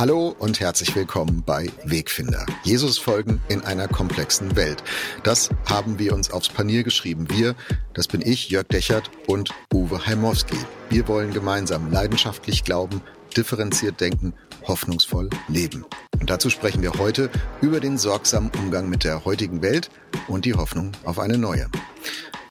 Hallo 0.00 0.34
und 0.38 0.60
herzlich 0.60 0.96
willkommen 0.96 1.42
bei 1.44 1.68
Wegfinder. 1.84 2.46
Jesus 2.62 2.96
folgen 2.96 3.42
in 3.50 3.60
einer 3.60 3.86
komplexen 3.86 4.56
Welt. 4.56 4.82
Das 5.24 5.50
haben 5.66 5.98
wir 5.98 6.14
uns 6.14 6.30
aufs 6.30 6.48
Panier 6.48 6.84
geschrieben. 6.84 7.26
Wir, 7.28 7.54
das 7.92 8.08
bin 8.08 8.22
ich, 8.22 8.48
Jörg 8.48 8.66
Dechert 8.68 9.10
und 9.26 9.50
Uwe 9.74 10.06
Heimowski. 10.06 10.56
Wir 10.88 11.06
wollen 11.06 11.34
gemeinsam 11.34 11.92
leidenschaftlich 11.92 12.64
glauben, 12.64 13.02
differenziert 13.36 14.00
denken, 14.00 14.32
hoffnungsvoll 14.66 15.28
leben. 15.48 15.84
Und 16.18 16.30
dazu 16.30 16.48
sprechen 16.48 16.80
wir 16.80 16.94
heute 16.94 17.28
über 17.60 17.78
den 17.78 17.98
sorgsamen 17.98 18.50
Umgang 18.58 18.88
mit 18.88 19.04
der 19.04 19.26
heutigen 19.26 19.60
Welt 19.60 19.90
und 20.28 20.46
die 20.46 20.54
Hoffnung 20.54 20.92
auf 21.04 21.18
eine 21.18 21.36
neue. 21.36 21.66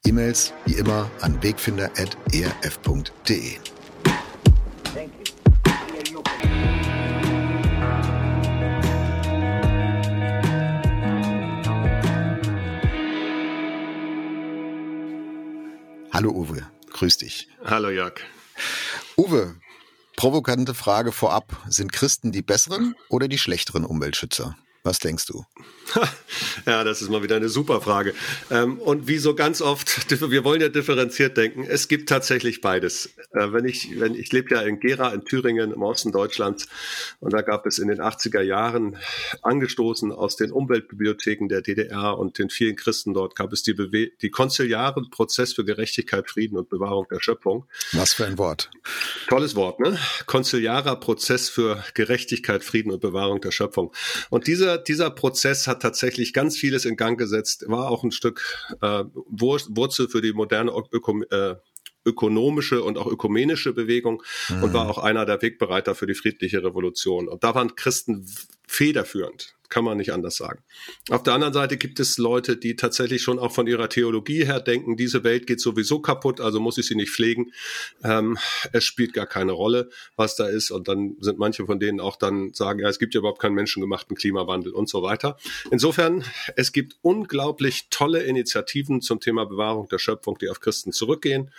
E-Mails 0.06 0.52
wie 0.66 0.74
immer 0.74 1.10
an 1.20 1.42
wegfinder.erf.de. 1.42 3.58
Hallo 16.12 16.30
Uwe, 16.30 16.66
grüß 16.92 17.18
dich. 17.18 17.48
Hallo 17.64 17.88
Jörg. 17.88 18.14
Uwe, 19.16 19.54
provokante 20.16 20.74
Frage 20.74 21.12
vorab. 21.12 21.56
Sind 21.68 21.92
Christen 21.92 22.32
die 22.32 22.42
besseren 22.42 22.96
oder 23.08 23.28
die 23.28 23.38
schlechteren 23.38 23.84
Umweltschützer? 23.84 24.56
Was 24.82 24.98
denkst 24.98 25.26
du? 25.26 25.44
Ja, 26.66 26.84
das 26.84 27.02
ist 27.02 27.10
mal 27.10 27.22
wieder 27.22 27.36
eine 27.36 27.48
super 27.48 27.80
Frage. 27.80 28.14
Ähm, 28.50 28.78
und 28.78 29.08
wie 29.08 29.18
so 29.18 29.34
ganz 29.34 29.60
oft, 29.60 30.10
wir 30.30 30.44
wollen 30.44 30.60
ja 30.60 30.68
differenziert 30.68 31.36
denken. 31.36 31.64
Es 31.68 31.88
gibt 31.88 32.08
tatsächlich 32.08 32.60
beides. 32.60 33.06
Äh, 33.32 33.52
wenn 33.52 33.64
ich, 33.64 33.98
wenn 33.98 34.14
ich 34.14 34.30
lebe 34.32 34.54
ja 34.54 34.60
in 34.62 34.78
Gera 34.78 35.12
in 35.12 35.24
Thüringen 35.24 35.72
im 35.72 35.82
Osten 35.82 36.12
Deutschlands 36.12 36.68
und 37.18 37.32
da 37.32 37.42
gab 37.42 37.66
es 37.66 37.78
in 37.78 37.88
den 37.88 38.00
80er 38.00 38.42
Jahren 38.42 38.96
angestoßen 39.42 40.12
aus 40.12 40.36
den 40.36 40.52
Umweltbibliotheken 40.52 41.48
der 41.48 41.62
DDR 41.62 42.18
und 42.18 42.38
den 42.38 42.50
vielen 42.50 42.76
Christen 42.76 43.14
dort 43.14 43.36
gab 43.36 43.52
es 43.52 43.62
die, 43.62 43.74
Bewe 43.74 44.10
die 44.20 44.30
konziliaren 44.30 45.10
Prozess 45.10 45.54
für 45.54 45.64
Gerechtigkeit, 45.64 46.28
Frieden 46.28 46.58
und 46.58 46.68
Bewahrung 46.68 47.06
der 47.10 47.20
Schöpfung. 47.20 47.66
Was 47.92 48.14
für 48.14 48.26
ein 48.26 48.38
Wort. 48.38 48.70
Tolles 49.28 49.56
Wort, 49.56 49.80
ne? 49.80 49.98
Konziliarer 50.26 50.96
Prozess 50.96 51.48
für 51.48 51.82
Gerechtigkeit, 51.94 52.64
Frieden 52.64 52.92
und 52.92 53.00
Bewahrung 53.00 53.40
der 53.40 53.50
Schöpfung. 53.50 53.92
Und 54.28 54.46
dieser, 54.70 54.78
dieser 54.78 55.10
Prozess 55.10 55.66
hat 55.66 55.82
tatsächlich 55.82 56.32
ganz 56.32 56.56
vieles 56.56 56.84
in 56.84 56.96
Gang 56.96 57.18
gesetzt, 57.18 57.64
war 57.68 57.90
auch 57.90 58.04
ein 58.04 58.12
Stück 58.12 58.42
äh, 58.80 59.04
Wurzel 59.14 60.08
für 60.08 60.20
die 60.20 60.32
moderne 60.32 60.72
Öko 60.92 61.22
äh, 61.30 61.56
ökonomische 62.06 62.82
und 62.82 62.96
auch 62.96 63.06
ökumenische 63.06 63.74
Bewegung 63.74 64.22
mhm. 64.48 64.62
und 64.62 64.72
war 64.72 64.88
auch 64.88 64.96
einer 64.96 65.26
der 65.26 65.42
Wegbereiter 65.42 65.94
für 65.94 66.06
die 66.06 66.14
friedliche 66.14 66.64
Revolution. 66.64 67.28
Und 67.28 67.44
da 67.44 67.54
waren 67.54 67.74
Christen 67.74 68.26
federführend 68.66 69.54
kann 69.70 69.84
man 69.84 69.96
nicht 69.96 70.12
anders 70.12 70.36
sagen. 70.36 70.62
Auf 71.08 71.22
der 71.22 71.34
anderen 71.34 71.54
Seite 71.54 71.76
gibt 71.76 72.00
es 72.00 72.18
Leute, 72.18 72.56
die 72.56 72.76
tatsächlich 72.76 73.22
schon 73.22 73.38
auch 73.38 73.52
von 73.52 73.66
ihrer 73.66 73.88
Theologie 73.88 74.44
her 74.44 74.60
denken, 74.60 74.96
diese 74.96 75.24
Welt 75.24 75.46
geht 75.46 75.60
sowieso 75.60 76.00
kaputt, 76.00 76.40
also 76.40 76.60
muss 76.60 76.76
ich 76.76 76.86
sie 76.86 76.96
nicht 76.96 77.10
pflegen. 77.10 77.52
Ähm, 78.02 78.36
es 78.72 78.84
spielt 78.84 79.14
gar 79.14 79.26
keine 79.26 79.52
Rolle, 79.52 79.88
was 80.16 80.36
da 80.36 80.46
ist. 80.46 80.70
Und 80.72 80.88
dann 80.88 81.16
sind 81.20 81.38
manche 81.38 81.64
von 81.66 81.78
denen 81.78 82.00
auch 82.00 82.16
dann 82.16 82.52
sagen, 82.52 82.80
ja, 82.80 82.88
es 82.88 82.98
gibt 82.98 83.14
ja 83.14 83.20
überhaupt 83.20 83.40
keinen 83.40 83.54
menschengemachten 83.54 84.16
Klimawandel 84.16 84.72
und 84.72 84.88
so 84.88 85.02
weiter. 85.02 85.38
Insofern, 85.70 86.24
es 86.56 86.72
gibt 86.72 86.96
unglaublich 87.02 87.86
tolle 87.90 88.24
Initiativen 88.24 89.00
zum 89.00 89.20
Thema 89.20 89.46
Bewahrung 89.46 89.88
der 89.88 89.98
Schöpfung, 89.98 90.36
die 90.38 90.48
auf 90.48 90.60
Christen 90.60 90.92
zurückgehen. 90.92 91.52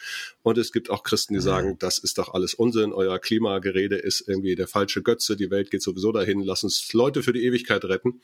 Und 0.43 0.57
es 0.57 0.71
gibt 0.71 0.89
auch 0.89 1.03
Christen, 1.03 1.33
die 1.33 1.39
mhm. 1.39 1.43
sagen, 1.43 1.75
das 1.79 1.97
ist 1.97 2.17
doch 2.17 2.33
alles 2.33 2.53
Unsinn, 2.53 2.93
euer 2.93 3.19
Klimagerede 3.19 3.95
ist 3.95 4.27
irgendwie 4.27 4.55
der 4.55 4.67
falsche 4.67 5.03
Götze, 5.03 5.35
die 5.35 5.51
Welt 5.51 5.69
geht 5.69 5.83
sowieso 5.83 6.11
dahin, 6.11 6.41
lass 6.41 6.63
uns 6.63 6.93
Leute 6.93 7.23
für 7.23 7.33
die 7.33 7.45
Ewigkeit 7.45 7.83
retten. 7.85 8.21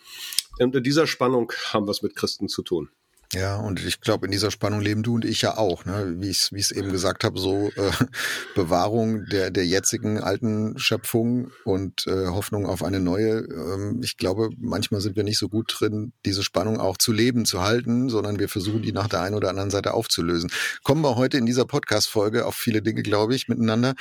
Und 0.60 0.76
in 0.76 0.84
dieser 0.84 1.08
Spannung 1.08 1.52
haben 1.72 1.86
wir 1.86 1.92
es 1.92 2.02
mit 2.02 2.16
Christen 2.16 2.48
zu 2.48 2.64
tun. 2.64 2.90
Ja, 3.34 3.58
und 3.58 3.84
ich 3.86 4.00
glaube, 4.00 4.26
in 4.26 4.32
dieser 4.32 4.52
Spannung 4.52 4.80
leben 4.80 5.04
du 5.04 5.16
und 5.16 5.26
ich 5.26 5.42
ja 5.42 5.58
auch, 5.58 5.84
ne? 5.84 6.16
wie 6.18 6.30
ich 6.30 6.50
wie 6.54 6.62
es 6.62 6.72
eben 6.72 6.94
gesagt 6.94 7.26
habe, 7.26 7.38
so 7.38 7.70
äh, 7.76 7.92
Bewahrung 8.56 9.26
der 9.26 9.52
der 9.52 9.66
jetzigen 9.66 10.20
alten 10.20 10.80
Schöpfung 10.80 11.52
und 11.66 12.08
äh, 12.08 12.28
Hoffnung 12.28 12.66
auf 12.66 12.84
eine 12.84 13.02
neue. 13.02 13.40
Ähm, 13.40 14.00
ich 14.02 14.16
glaube, 14.16 14.50
manchmal 14.58 15.02
sind 15.02 15.18
wir 15.18 15.26
nicht 15.26 15.40
so 15.40 15.50
gut 15.50 15.76
drin, 15.78 16.14
diese 16.26 16.42
Spannung 16.42 16.80
auch 16.80 16.98
zu 16.98 17.12
leben, 17.12 17.44
zu 17.44 17.62
halten, 17.62 18.08
sondern 18.08 18.40
wir 18.40 18.48
versuchen 18.48 18.82
die 18.82 18.94
nach 18.94 19.10
der 19.10 19.22
einen 19.22 19.36
oder 19.36 19.50
anderen 19.50 19.72
Seite 19.72 19.94
aufzulösen. 19.94 20.50
Kommen 20.84 21.02
wir 21.02 21.18
heute 21.18 21.38
in 21.38 21.46
dieser 21.46 21.66
Podcast-Folge 21.66 22.46
auf 22.46 22.56
viele 22.56 22.82
Dinge, 22.82 23.04
glaube 23.04 23.36
ich, 23.36 23.50
miteinander. 23.50 23.96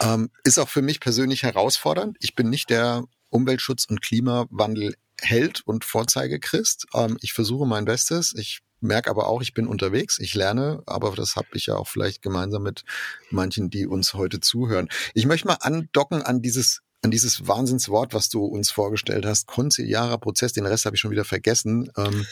Ähm, 0.00 0.30
ist 0.42 0.58
auch 0.58 0.70
für 0.70 0.82
mich 0.82 1.00
persönlich 1.00 1.42
herausfordernd. 1.42 2.16
Ich 2.20 2.34
bin 2.34 2.48
nicht 2.48 2.70
der 2.70 3.04
Umweltschutz 3.28 3.84
und 3.84 4.00
Klimawandel 4.00 4.94
Held 5.20 5.62
und 5.66 5.84
Vorzeigechrist. 5.84 6.86
Ähm, 6.94 7.16
ich 7.20 7.32
versuche 7.32 7.66
mein 7.66 7.84
Bestes. 7.84 8.34
Ich 8.36 8.60
merke 8.80 9.10
aber 9.10 9.28
auch, 9.28 9.42
ich 9.42 9.54
bin 9.54 9.66
unterwegs, 9.66 10.18
ich 10.18 10.34
lerne, 10.34 10.82
aber 10.86 11.14
das 11.14 11.36
habe 11.36 11.48
ich 11.54 11.66
ja 11.66 11.76
auch 11.76 11.88
vielleicht 11.88 12.22
gemeinsam 12.22 12.62
mit 12.62 12.84
manchen, 13.30 13.70
die 13.70 13.86
uns 13.86 14.14
heute 14.14 14.40
zuhören. 14.40 14.88
Ich 15.14 15.26
möchte 15.26 15.46
mal 15.46 15.58
andocken 15.60 16.22
an 16.22 16.42
dieses 16.42 16.80
an 17.02 17.10
dieses 17.10 17.48
Wahnsinnswort, 17.48 18.12
was 18.12 18.28
du 18.28 18.44
uns 18.44 18.70
vorgestellt 18.70 19.24
hast, 19.24 19.46
konziliarer 19.46 20.18
Prozess, 20.18 20.52
den 20.52 20.66
Rest 20.66 20.84
habe 20.84 20.96
ich 20.96 21.00
schon 21.00 21.10
wieder 21.10 21.24
vergessen. 21.24 21.90
Ähm, 21.96 22.26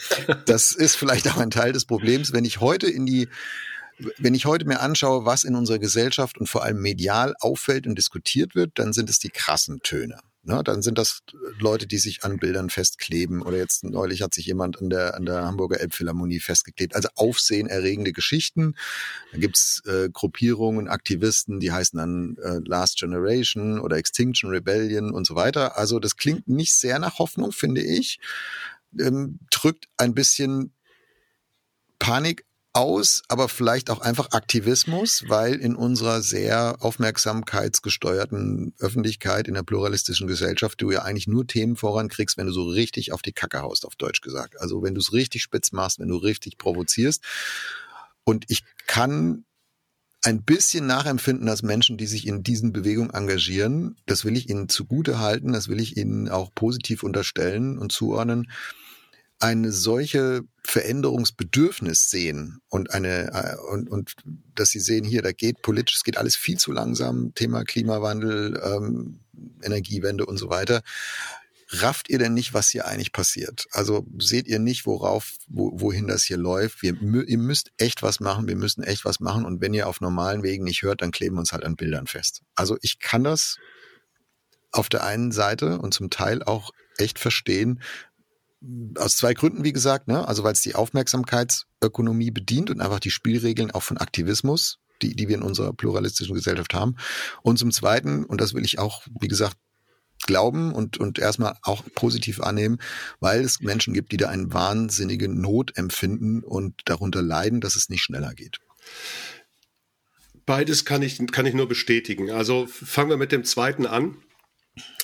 das 0.45 0.71
ist 0.75 0.95
vielleicht 0.95 1.27
auch 1.27 1.37
ein 1.37 1.49
Teil 1.49 1.73
des 1.73 1.85
Problems. 1.85 2.33
Wenn 2.33 2.45
ich 2.45 2.59
heute 2.59 2.87
in 2.87 3.07
die 3.07 3.29
wenn 4.17 4.33
ich 4.33 4.45
heute 4.45 4.65
mir 4.65 4.79
anschaue, 4.79 5.25
was 5.25 5.43
in 5.43 5.55
unserer 5.55 5.79
Gesellschaft 5.79 6.37
und 6.37 6.47
vor 6.47 6.63
allem 6.63 6.81
medial 6.81 7.35
auffällt 7.41 7.85
und 7.85 7.97
diskutiert 7.97 8.55
wird, 8.55 8.71
dann 8.75 8.93
sind 8.93 9.09
es 9.09 9.19
die 9.19 9.29
krassen 9.29 9.81
Töne. 9.81 10.19
Ne, 10.49 10.63
dann 10.63 10.81
sind 10.81 10.97
das 10.97 11.21
Leute, 11.59 11.85
die 11.85 11.99
sich 11.99 12.23
an 12.23 12.39
Bildern 12.39 12.71
festkleben 12.71 13.43
oder 13.43 13.57
jetzt 13.57 13.83
neulich 13.83 14.23
hat 14.23 14.33
sich 14.33 14.47
jemand 14.47 14.81
an 14.81 14.89
der, 14.89 15.13
an 15.13 15.23
der 15.27 15.45
Hamburger 15.45 15.79
Elbphilharmonie 15.79 16.39
festgeklebt. 16.39 16.95
Also 16.95 17.07
aufsehenerregende 17.13 18.13
Geschichten. 18.13 18.73
Da 19.31 19.37
gibt's 19.37 19.83
äh, 19.85 20.09
Gruppierungen, 20.11 20.87
Aktivisten, 20.87 21.59
die 21.59 21.71
heißen 21.71 21.99
dann 21.99 22.37
äh, 22.41 22.67
Last 22.67 22.97
Generation 22.97 23.79
oder 23.79 23.97
Extinction 23.97 24.49
Rebellion 24.49 25.11
und 25.11 25.27
so 25.27 25.35
weiter. 25.35 25.77
Also 25.77 25.99
das 25.99 26.17
klingt 26.17 26.47
nicht 26.47 26.73
sehr 26.73 26.97
nach 26.97 27.19
Hoffnung, 27.19 27.51
finde 27.51 27.83
ich. 27.83 28.19
Ähm, 28.99 29.37
drückt 29.51 29.87
ein 29.97 30.15
bisschen 30.15 30.73
Panik 31.99 32.43
aus, 32.79 33.23
aber 33.27 33.49
vielleicht 33.49 33.89
auch 33.89 33.99
einfach 33.99 34.31
Aktivismus, 34.31 35.25
weil 35.27 35.55
in 35.55 35.75
unserer 35.75 36.21
sehr 36.21 36.77
aufmerksamkeitsgesteuerten 36.79 38.73
Öffentlichkeit, 38.79 39.49
in 39.49 39.55
der 39.55 39.63
pluralistischen 39.63 40.27
Gesellschaft, 40.27 40.81
du 40.81 40.89
ja 40.89 41.01
eigentlich 41.01 41.27
nur 41.27 41.45
Themen 41.45 41.75
vorankriegst, 41.75 42.37
wenn 42.37 42.47
du 42.47 42.53
so 42.53 42.63
richtig 42.63 43.11
auf 43.11 43.21
die 43.21 43.33
Kacke 43.33 43.61
haust, 43.61 43.85
auf 43.85 43.97
Deutsch 43.97 44.21
gesagt. 44.21 44.59
Also 44.61 44.81
wenn 44.81 44.95
du 44.95 45.01
es 45.01 45.11
richtig 45.11 45.43
spitz 45.43 45.73
machst, 45.73 45.99
wenn 45.99 46.07
du 46.07 46.15
richtig 46.15 46.57
provozierst. 46.57 47.21
Und 48.23 48.45
ich 48.47 48.63
kann 48.87 49.43
ein 50.23 50.43
bisschen 50.43 50.87
nachempfinden 50.87 51.49
als 51.49 51.63
Menschen, 51.63 51.97
die 51.97 52.07
sich 52.07 52.27
in 52.27 52.43
diesen 52.43 52.71
Bewegungen 52.71 53.11
engagieren. 53.11 53.97
Das 54.05 54.23
will 54.23 54.37
ich 54.37 54.49
ihnen 54.49 54.69
zugute 54.69 55.19
halten, 55.19 55.51
das 55.51 55.67
will 55.67 55.81
ich 55.81 55.97
ihnen 55.97 56.29
auch 56.29 56.49
positiv 56.55 57.03
unterstellen 57.03 57.77
und 57.77 57.91
zuordnen 57.91 58.49
eine 59.39 59.71
solche 59.71 60.41
Veränderungsbedürfnis 60.65 62.09
sehen 62.09 62.59
und 62.69 62.91
eine 62.91 63.31
äh, 63.33 63.71
und, 63.71 63.89
und 63.89 64.15
dass 64.53 64.69
sie 64.69 64.79
sehen 64.79 65.05
hier, 65.05 65.21
da 65.21 65.31
geht 65.31 65.61
politisch, 65.61 65.95
es 65.95 66.03
geht 66.03 66.17
alles 66.17 66.35
viel 66.35 66.57
zu 66.57 66.71
langsam, 66.71 67.33
Thema 67.33 67.63
Klimawandel, 67.63 68.61
ähm, 68.63 69.21
Energiewende 69.63 70.25
und 70.25 70.37
so 70.37 70.49
weiter. 70.49 70.81
Rafft 71.71 72.09
ihr 72.09 72.17
denn 72.17 72.33
nicht, 72.33 72.53
was 72.53 72.69
hier 72.69 72.87
eigentlich 72.87 73.13
passiert? 73.13 73.67
Also 73.71 74.05
seht 74.17 74.47
ihr 74.47 74.59
nicht, 74.59 74.85
worauf, 74.85 75.35
wo, 75.47 75.71
wohin 75.79 76.07
das 76.07 76.23
hier 76.23 76.37
läuft? 76.37 76.81
Wir, 76.81 76.95
ihr 77.01 77.37
müsst 77.37 77.71
echt 77.77 78.01
was 78.01 78.19
machen, 78.19 78.47
wir 78.47 78.55
müssen 78.55 78.83
echt 78.83 79.05
was 79.05 79.19
machen. 79.19 79.45
Und 79.45 79.61
wenn 79.61 79.75
ihr 79.75 79.87
auf 79.87 80.01
normalen 80.01 80.41
Wegen 80.41 80.63
nicht 80.63 80.81
hört, 80.81 81.01
dann 81.01 81.11
kleben 81.11 81.35
wir 81.35 81.41
uns 81.41 81.51
halt 81.51 81.63
an 81.63 81.75
Bildern 81.75 82.07
fest. 82.07 82.41
Also 82.55 82.77
ich 82.81 82.99
kann 82.99 83.23
das 83.23 83.57
auf 84.71 84.89
der 84.89 85.03
einen 85.03 85.31
Seite 85.31 85.77
und 85.79 85.93
zum 85.93 86.09
Teil 86.09 86.41
auch 86.43 86.71
echt 86.97 87.19
verstehen, 87.19 87.81
aus 88.95 89.15
zwei 89.17 89.33
Gründen, 89.33 89.63
wie 89.63 89.73
gesagt, 89.73 90.07
ne? 90.07 90.27
Also 90.27 90.43
weil 90.43 90.53
es 90.53 90.61
die 90.61 90.75
Aufmerksamkeitsökonomie 90.75 92.31
bedient 92.31 92.69
und 92.69 92.81
einfach 92.81 92.99
die 92.99 93.11
Spielregeln 93.11 93.71
auch 93.71 93.83
von 93.83 93.97
Aktivismus, 93.97 94.79
die, 95.01 95.15
die 95.15 95.27
wir 95.27 95.35
in 95.35 95.43
unserer 95.43 95.73
pluralistischen 95.73 96.35
Gesellschaft 96.35 96.73
haben. 96.73 96.95
Und 97.41 97.57
zum 97.57 97.71
Zweiten, 97.71 98.25
und 98.25 98.41
das 98.41 98.53
will 98.53 98.65
ich 98.65 98.79
auch, 98.79 99.03
wie 99.19 99.27
gesagt, 99.27 99.55
glauben 100.25 100.73
und, 100.73 100.97
und 100.97 101.17
erstmal 101.17 101.55
auch 101.61 101.83
positiv 101.95 102.41
annehmen, 102.41 102.79
weil 103.21 103.41
es 103.41 103.61
Menschen 103.61 103.93
gibt, 103.93 104.11
die 104.11 104.17
da 104.17 104.27
eine 104.27 104.51
wahnsinnige 104.53 105.29
Not 105.29 105.77
empfinden 105.77 106.43
und 106.43 106.81
darunter 106.85 107.21
leiden, 107.21 107.61
dass 107.61 107.75
es 107.75 107.89
nicht 107.89 108.03
schneller 108.03 108.33
geht. 108.33 108.59
Beides 110.45 110.83
kann 110.83 111.01
ich, 111.01 111.19
kann 111.31 111.45
ich 111.45 111.53
nur 111.53 111.67
bestätigen. 111.67 112.31
Also 112.31 112.67
fangen 112.67 113.09
wir 113.09 113.17
mit 113.17 113.31
dem 113.31 113.43
zweiten 113.45 113.85
an. 113.85 114.17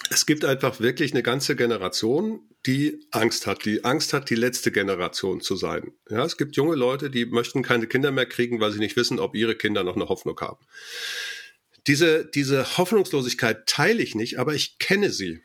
Es 0.10 0.25
gibt 0.25 0.45
einfach 0.45 0.80
wirklich 0.80 1.13
eine 1.13 1.24
ganze 1.24 1.56
Generation, 1.56 2.42
die 2.66 3.06
Angst 3.12 3.48
hat, 3.48 3.66
die 3.66 3.83
Angst 3.83 4.13
hat, 4.13 4.30
die 4.30 4.36
letzte 4.36 4.72
Generation 4.72 5.42
zu 5.42 5.56
sein. 5.56 5.94
Ja, 6.10 6.24
es 6.24 6.38
gibt 6.38 6.56
junge 6.56 6.75
Leute, 6.75 7.10
die 7.10 7.25
möchten 7.25 7.63
keine 7.63 7.88
Kinder 7.88 8.12
mehr 8.12 8.25
kriegen, 8.25 8.60
weil 8.60 8.72
sie 8.72 8.80
nicht 8.80 8.95
wissen, 8.95 9.19
ob 9.19 9.36
ihre 9.36 9.56
Kinder 9.56 9.83
noch 9.83 9.95
eine 9.95 10.07
Hoffnung 10.07 10.39
haben. 10.39 10.66
Diese, 11.88 12.25
diese 12.25 12.77
Hoffnungslosigkeit 12.77 13.68
teile 13.68 14.01
ich 14.01 14.16
nicht, 14.16 14.39
aber 14.39 14.54
ich 14.54 14.80
kenne 14.80 15.12
sie. 15.12 15.42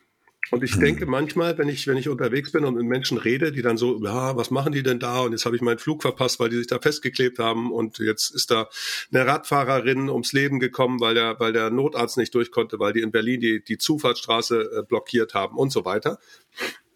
Und 0.49 0.63
ich 0.63 0.73
hm. 0.73 0.81
denke 0.81 1.05
manchmal, 1.05 1.57
wenn 1.57 1.69
ich, 1.69 1.87
wenn 1.87 1.97
ich 1.97 2.09
unterwegs 2.09 2.51
bin 2.51 2.65
und 2.65 2.75
mit 2.75 2.85
Menschen 2.85 3.17
rede, 3.17 3.51
die 3.51 3.61
dann 3.61 3.77
so, 3.77 4.03
ja, 4.03 4.35
was 4.35 4.51
machen 4.51 4.73
die 4.73 4.83
denn 4.83 4.99
da? 4.99 5.19
Und 5.21 5.31
jetzt 5.31 5.45
habe 5.45 5.55
ich 5.55 5.61
meinen 5.61 5.77
Flug 5.77 6.01
verpasst, 6.01 6.39
weil 6.39 6.49
die 6.49 6.57
sich 6.57 6.67
da 6.67 6.79
festgeklebt 6.79 7.39
haben 7.39 7.71
und 7.71 7.99
jetzt 7.99 8.31
ist 8.31 8.51
da 8.51 8.67
eine 9.13 9.25
Radfahrerin 9.25 10.09
ums 10.09 10.33
Leben 10.33 10.59
gekommen, 10.59 10.99
weil 10.99 11.13
der, 11.13 11.39
weil 11.39 11.53
der 11.53 11.69
Notarzt 11.69 12.17
nicht 12.17 12.33
durch 12.35 12.51
konnte, 12.51 12.79
weil 12.79 12.93
die 12.93 13.01
in 13.01 13.11
Berlin 13.11 13.39
die, 13.39 13.63
die 13.63 13.77
Zufahrtsstraße 13.77 14.79
äh, 14.79 14.83
blockiert 14.83 15.33
haben 15.33 15.57
und 15.57 15.71
so 15.71 15.85
weiter. 15.85 16.19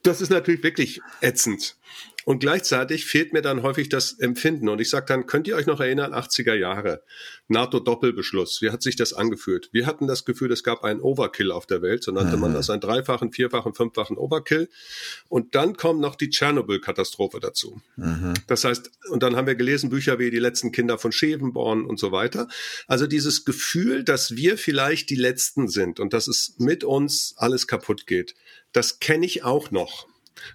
Das 0.04 0.22
ist 0.22 0.30
natürlich 0.30 0.64
wirklich 0.64 1.02
ätzend. 1.22 1.78
Und 2.26 2.40
gleichzeitig 2.40 3.06
fehlt 3.06 3.34
mir 3.34 3.44
dann 3.44 3.62
häufig 3.62 3.88
das 3.88 4.14
Empfinden. 4.14 4.68
Und 4.68 4.82
ich 4.82 4.90
sage 4.90 5.06
dann, 5.06 5.28
könnt 5.28 5.48
ihr 5.48 5.56
euch 5.56 5.68
noch 5.68 5.80
erinnern, 5.80 6.12
80er 6.12 6.56
Jahre, 6.56 7.04
NATO-Doppelbeschluss, 7.50 8.64
wie 8.64 8.72
hat 8.72 8.82
sich 8.82 8.96
das 8.96 9.14
angefühlt? 9.14 9.70
Wir 9.72 9.86
hatten 9.86 10.08
das 10.08 10.26
Gefühl, 10.26 10.52
es 10.52 10.64
gab 10.64 10.84
einen 10.84 11.02
Overkill 11.02 11.52
auf 11.52 11.68
der 11.68 11.84
Welt, 11.84 12.04
so 12.04 12.12
nannte 12.12 12.36
mhm. 12.36 12.42
man 12.42 12.54
das, 12.56 12.72
einen 12.72 12.82
dreifachen, 12.82 13.32
vierfachen, 13.32 13.76
fünffachen 13.76 14.18
Overkill. 14.18 14.70
Und 15.30 15.54
dann 15.54 15.78
kommt 15.78 16.02
noch 16.02 16.16
die 16.16 16.32
Tschernobyl-Katastrophe 16.32 17.40
dazu. 17.40 17.80
Mhm. 17.96 18.34
Das 18.48 18.64
heißt, 18.64 18.90
und 19.12 19.22
dann 19.22 19.36
haben 19.36 19.46
wir 19.46 19.56
gelesen 19.56 19.92
Bücher 19.92 20.18
wie 20.18 20.32
Die 20.32 20.40
letzten 20.40 20.72
Kinder 20.72 20.98
von 20.98 21.12
Schevenborn 21.12 21.86
und 21.86 22.00
so 22.00 22.12
weiter. 22.12 22.48
Also 22.88 23.06
dieses 23.06 23.46
Gefühl, 23.46 24.04
dass 24.04 24.36
wir 24.36 24.58
vielleicht 24.58 25.12
die 25.12 25.16
Letzten 25.16 25.68
sind 25.68 26.00
und 26.00 26.12
dass 26.12 26.28
es 26.28 26.56
mit 26.58 26.84
uns 26.84 27.36
alles 27.38 27.68
kaputt 27.68 28.08
geht, 28.08 28.34
das 28.72 29.00
kenne 29.00 29.28
ich 29.28 29.44
auch 29.44 29.70
noch. 29.70 30.08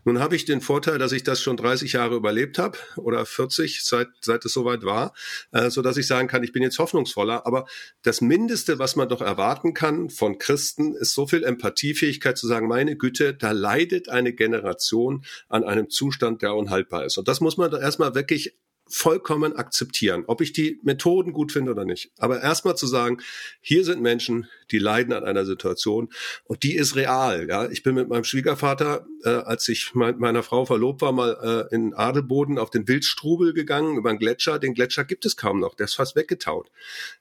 Nun 0.05 0.19
habe 0.19 0.37
ich 0.37 0.45
den 0.45 0.61
Vorteil, 0.61 0.99
dass 0.99 1.13
ich 1.13 1.23
das 1.23 1.41
schon 1.41 1.57
30 1.57 1.93
Jahre 1.93 2.17
überlebt 2.17 2.59
habe 2.59 2.79
oder 2.97 3.25
40, 3.25 3.83
seit, 3.85 4.09
seit 4.21 4.45
es 4.45 4.53
soweit 4.53 4.85
war, 4.85 5.15
äh, 5.53 5.71
so 5.71 5.83
dass 5.83 5.97
ich 5.97 6.07
sagen 6.07 6.29
kann, 6.29 6.43
ich 6.43 6.53
bin 6.53 6.63
jetzt 6.63 6.79
hoffnungsvoller. 6.79 7.47
Aber 7.47 7.67
das 8.03 8.21
Mindeste, 8.21 8.79
was 8.79 8.97
man 8.97 9.09
doch 9.09 9.21
erwarten 9.21 9.75
kann 9.75 10.11
von 10.11 10.39
Christen, 10.39 10.95
ist 10.95 11.15
so 11.15 11.27
viel 11.27 11.45
Empathiefähigkeit 11.45 12.37
zu 12.37 12.47
sagen, 12.47 12.69
meine 12.69 12.97
Güte, 12.97 13.35
da 13.35 13.53
leidet 13.53 14.09
eine 14.09 14.33
Generation 14.33 15.25
an 15.49 15.65
einem 15.65 15.91
Zustand, 15.91 16.43
der 16.43 16.55
unhaltbar 16.55 17.05
ist. 17.05 17.19
Und 17.19 17.29
das 17.29 17.41
muss 17.41 17.57
man 17.57 17.73
erstmal 17.73 18.15
wirklich 18.15 18.57
vollkommen 18.91 19.55
akzeptieren, 19.55 20.25
ob 20.27 20.41
ich 20.41 20.53
die 20.53 20.81
Methoden 20.83 21.33
gut 21.33 21.53
finde 21.53 21.71
oder 21.71 21.85
nicht. 21.85 22.11
Aber 22.19 22.43
erstmal 22.43 22.77
zu 22.77 22.87
sagen, 22.87 23.19
hier 23.61 23.85
sind 23.85 24.03
Menschen, 24.03 24.49
die 24.71 24.79
leiden 24.79 25.13
an 25.13 25.25
einer 25.25 25.45
Situation 25.45 26.09
und 26.45 26.63
die 26.63 26.75
ist 26.75 26.97
real. 26.97 27.49
Ja, 27.49 27.71
ich 27.71 27.83
bin 27.83 27.95
mit 27.95 28.09
meinem 28.09 28.25
Schwiegervater, 28.25 29.07
äh, 29.25 29.29
als 29.29 29.69
ich 29.69 29.95
mit 29.95 30.19
meiner 30.19 30.43
Frau 30.43 30.67
verlobt 30.67 31.03
war, 31.03 31.13
mal 31.13 31.69
äh, 31.71 31.75
in 31.75 31.95
Adelboden 31.95 32.59
auf 32.59 32.71
den 32.71 32.89
Wildstrubel 32.89 33.53
gegangen 33.53 33.97
über 33.97 34.11
den 34.11 34.19
Gletscher. 34.19 34.59
Den 34.59 34.75
Gletscher 34.75 35.05
gibt 35.05 35.25
es 35.25 35.37
kaum 35.37 35.61
noch, 35.61 35.75
der 35.75 35.85
ist 35.85 35.95
fast 35.95 36.17
weggetaut. 36.17 36.71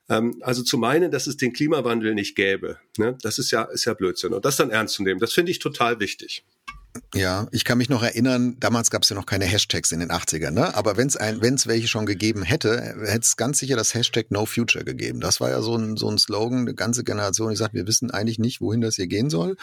Ähm, 0.08 0.36
also 0.40 0.62
zu 0.62 0.78
meinen, 0.78 1.10
dass 1.10 1.26
es 1.26 1.36
den 1.36 1.52
Klimawandel 1.52 2.14
nicht 2.14 2.34
gäbe, 2.34 2.78
ne, 2.98 3.16
das 3.22 3.38
ist 3.38 3.50
ja 3.50 3.62
ist 3.62 3.84
ja 3.84 3.94
Blödsinn. 3.94 4.32
Und 4.32 4.44
das 4.44 4.56
dann 4.56 4.70
ernst 4.70 4.94
zu 4.94 5.02
nehmen, 5.02 5.20
das 5.20 5.32
finde 5.32 5.52
ich 5.52 5.58
total 5.58 6.00
wichtig. 6.00 6.44
Ja, 7.14 7.46
ich 7.52 7.64
kann 7.64 7.78
mich 7.78 7.88
noch 7.88 8.02
erinnern, 8.02 8.56
damals 8.58 8.90
gab 8.90 9.02
es 9.02 9.10
ja 9.10 9.16
noch 9.16 9.26
keine 9.26 9.44
Hashtags 9.44 9.92
in 9.92 10.00
den 10.00 10.10
80ern, 10.10 10.50
ne? 10.50 10.74
aber 10.74 10.96
wenn 10.96 11.06
es 11.06 11.66
welche 11.66 11.88
schon 11.88 12.06
gegeben 12.06 12.42
hätte, 12.42 12.96
hätte 13.04 13.20
es 13.20 13.36
ganz 13.36 13.58
sicher 13.58 13.76
das 13.76 13.94
Hashtag 13.94 14.30
No 14.30 14.46
Future 14.46 14.84
gegeben. 14.84 15.20
Das 15.20 15.40
war 15.40 15.50
ja 15.50 15.60
so 15.60 15.76
ein, 15.76 15.96
so 15.96 16.08
ein 16.10 16.18
Slogan, 16.18 16.60
eine 16.60 16.74
ganze 16.74 17.04
Generation, 17.04 17.50
die 17.50 17.56
sagt, 17.56 17.74
wir 17.74 17.86
wissen 17.86 18.10
eigentlich 18.10 18.38
nicht, 18.38 18.60
wohin 18.60 18.80
das 18.80 18.96
hier 18.96 19.06
gehen 19.06 19.30
soll. 19.30 19.56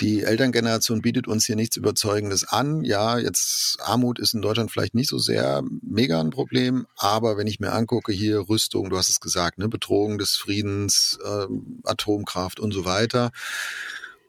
Die 0.00 0.22
Elterngeneration 0.22 1.02
bietet 1.02 1.28
uns 1.28 1.46
hier 1.46 1.54
nichts 1.54 1.76
Überzeugendes 1.76 2.44
an. 2.44 2.82
Ja, 2.82 3.16
jetzt 3.18 3.78
Armut 3.80 4.18
ist 4.18 4.34
in 4.34 4.42
Deutschland 4.42 4.72
vielleicht 4.72 4.94
nicht 4.94 5.08
so 5.08 5.18
sehr 5.18 5.62
mega 5.82 6.20
ein 6.20 6.30
Problem, 6.30 6.86
aber 6.96 7.36
wenn 7.36 7.46
ich 7.46 7.60
mir 7.60 7.72
angucke, 7.72 8.12
hier 8.12 8.48
Rüstung, 8.48 8.90
du 8.90 8.98
hast 8.98 9.08
es 9.08 9.20
gesagt, 9.20 9.58
ne, 9.58 9.68
Bedrohung 9.68 10.18
des 10.18 10.32
Friedens, 10.32 11.18
äh, 11.24 11.46
Atomkraft 11.84 12.58
und 12.58 12.72
so 12.72 12.84
weiter 12.84 13.30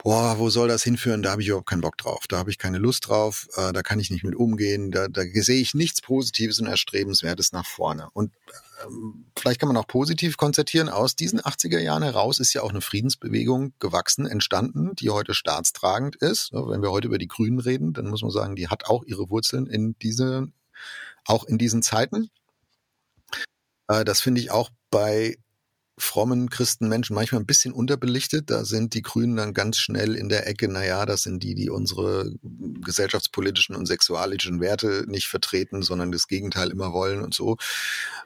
boah, 0.06 0.38
wo 0.38 0.52
soll 0.52 0.68
das 0.68 0.84
hinführen? 0.84 1.24
Da 1.24 1.32
habe 1.32 1.42
ich 1.42 1.48
überhaupt 1.48 1.68
keinen 1.68 1.82
Bock 1.82 1.98
drauf. 1.98 2.28
Da 2.30 2.38
habe 2.38 2.52
ich 2.52 2.60
keine 2.60 2.78
Lust 2.78 3.08
drauf. 3.08 3.48
Äh, 3.56 3.74
da 3.74 3.82
kann 3.82 4.00
ich 4.00 4.12
nicht 4.12 4.24
mit 4.24 4.36
umgehen. 4.36 4.92
Da, 4.92 5.08
da 5.08 5.24
sehe 5.24 5.60
ich 5.60 5.74
nichts 5.74 6.00
Positives 6.00 6.60
und 6.60 6.68
Erstrebenswertes 6.68 7.52
nach 7.54 7.66
vorne. 7.66 8.10
Und 8.14 8.32
ähm, 8.84 9.26
vielleicht 9.36 9.60
kann 9.60 9.68
man 9.68 9.78
auch 9.78 9.88
positiv 9.88 10.38
konstatieren, 10.38 10.90
aus 10.90 11.16
diesen 11.16 11.42
80er 11.42 11.80
Jahren 11.80 12.04
heraus 12.04 12.40
ist 12.40 12.54
ja 12.54 12.62
auch 12.62 12.70
eine 12.70 12.82
Friedensbewegung 12.82 13.74
gewachsen, 13.80 14.28
entstanden, 14.28 14.96
die 14.96 15.10
heute 15.10 15.34
staatstragend 15.34 16.16
ist. 16.18 16.54
Wenn 16.54 16.84
wir 16.84 16.92
heute 16.92 17.08
über 17.08 17.18
die 17.18 17.28
Grünen 17.28 17.60
reden, 17.60 17.94
dann 17.94 18.08
muss 18.08 18.22
man 18.22 18.30
sagen, 18.30 18.56
die 18.56 18.68
hat 18.68 18.86
auch 18.86 19.04
ihre 19.06 19.32
Wurzeln 19.32 19.66
in 19.66 19.98
diese, 20.04 20.50
auch 21.26 21.46
in 21.46 21.58
diesen 21.58 21.82
Zeiten. 21.82 22.30
Äh, 23.88 24.06
das 24.06 24.22
finde 24.22 24.40
ich 24.40 24.52
auch 24.52 24.70
bei 24.92 25.40
frommen 25.98 26.50
Christenmenschen 26.50 27.16
manchmal 27.16 27.42
ein 27.42 27.46
bisschen 27.46 27.74
unterbelichtet. 27.74 28.50
Da 28.50 28.66
sind 28.66 28.94
die 28.94 29.02
Grünen 29.02 29.38
dann 29.38 29.54
ganz 29.54 29.78
schnell 29.78 30.16
in 30.16 30.28
der 30.28 30.48
Ecke, 30.48 30.68
naja, 30.68 31.06
das 31.06 31.24
sind 31.24 31.42
die, 31.42 31.56
die 31.56 31.70
unsere 31.70 32.34
gesellschaftspolitischen 32.42 33.76
und 33.76 33.86
sexualischen 33.86 34.60
Werte 34.60 35.06
nicht 35.08 35.28
vertreten, 35.28 35.82
sondern 35.82 36.12
das 36.12 36.28
Gegenteil 36.28 36.70
immer 36.70 36.92
wollen 36.92 37.22
und 37.22 37.34
so. 37.34 37.58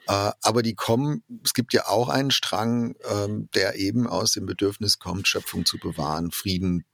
Äh, 0.08 0.32
aber 0.42 0.62
die 0.62 0.74
kommen, 0.74 1.22
es 1.44 1.54
gibt 1.54 1.72
ja 1.72 1.86
auch 1.86 2.08
einen 2.08 2.32
Strang, 2.32 2.96
ähm, 3.08 3.48
der 3.54 3.76
eben 3.76 4.06
aus 4.06 4.32
dem 4.32 4.46
Bedürfnis 4.46 4.98
kommt, 4.98 5.28
Schöpfung 5.28 5.64
zu 5.64 5.78
bewahren, 5.78 6.32
Frieden 6.32 6.84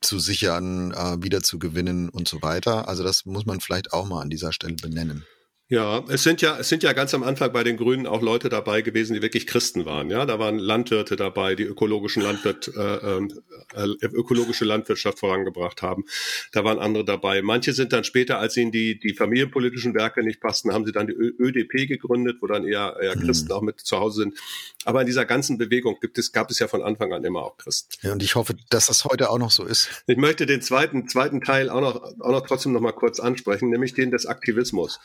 zu 0.00 0.18
sichern, 0.18 0.92
äh, 0.92 1.22
wieder 1.22 1.42
zu 1.42 1.58
gewinnen 1.58 2.08
und 2.08 2.28
so 2.28 2.42
weiter. 2.42 2.88
Also 2.88 3.04
das 3.04 3.24
muss 3.26 3.46
man 3.46 3.60
vielleicht 3.60 3.92
auch 3.92 4.06
mal 4.06 4.22
an 4.22 4.30
dieser 4.30 4.52
Stelle 4.52 4.74
benennen. 4.74 5.24
Ja, 5.72 6.04
es 6.08 6.22
sind 6.22 6.42
ja, 6.42 6.58
es 6.58 6.68
sind 6.68 6.82
ja 6.82 6.92
ganz 6.92 7.14
am 7.14 7.22
Anfang 7.22 7.50
bei 7.50 7.64
den 7.64 7.78
Grünen 7.78 8.06
auch 8.06 8.20
Leute 8.20 8.50
dabei 8.50 8.82
gewesen, 8.82 9.14
die 9.14 9.22
wirklich 9.22 9.46
Christen 9.46 9.86
waren. 9.86 10.10
Ja, 10.10 10.26
da 10.26 10.38
waren 10.38 10.58
Landwirte 10.58 11.16
dabei, 11.16 11.54
die 11.54 11.62
ökologischen 11.62 12.22
Landwirt, 12.22 12.70
äh, 12.76 12.96
ähm, 12.96 13.40
äh, 13.74 14.06
ökologische 14.08 14.66
Landwirtschaft 14.66 15.20
vorangebracht 15.20 15.80
haben. 15.80 16.04
Da 16.52 16.62
waren 16.62 16.78
andere 16.78 17.06
dabei. 17.06 17.40
Manche 17.40 17.72
sind 17.72 17.94
dann 17.94 18.04
später, 18.04 18.38
als 18.38 18.54
ihnen 18.58 18.70
die, 18.70 19.00
die 19.00 19.14
familienpolitischen 19.14 19.94
Werke 19.94 20.22
nicht 20.22 20.42
passten, 20.42 20.74
haben 20.74 20.84
sie 20.84 20.92
dann 20.92 21.06
die 21.06 21.14
ÖDP 21.14 21.88
gegründet, 21.88 22.42
wo 22.42 22.48
dann 22.48 22.66
eher, 22.66 22.98
eher 23.00 23.16
mhm. 23.16 23.22
Christen 23.22 23.50
auch 23.52 23.62
mit 23.62 23.80
zu 23.80 23.98
Hause 23.98 24.24
sind. 24.24 24.38
Aber 24.84 25.00
in 25.00 25.06
dieser 25.06 25.24
ganzen 25.24 25.56
Bewegung 25.56 25.96
gibt 26.02 26.18
es, 26.18 26.32
gab 26.32 26.50
es 26.50 26.58
ja 26.58 26.68
von 26.68 26.82
Anfang 26.82 27.14
an 27.14 27.24
immer 27.24 27.44
auch 27.44 27.56
Christen. 27.56 27.94
Ja, 28.02 28.12
und 28.12 28.22
ich 28.22 28.34
hoffe, 28.34 28.54
dass 28.68 28.88
das 28.88 29.06
heute 29.06 29.30
auch 29.30 29.38
noch 29.38 29.50
so 29.50 29.64
ist. 29.64 29.88
Ich 30.06 30.18
möchte 30.18 30.44
den 30.44 30.60
zweiten, 30.60 31.08
zweiten 31.08 31.40
Teil 31.40 31.70
auch 31.70 31.80
noch, 31.80 32.02
auch 32.20 32.32
noch 32.32 32.46
trotzdem 32.46 32.72
noch 32.72 32.82
mal 32.82 32.92
kurz 32.92 33.20
ansprechen, 33.20 33.70
nämlich 33.70 33.94
den 33.94 34.10
des 34.10 34.26
Aktivismus. 34.26 35.00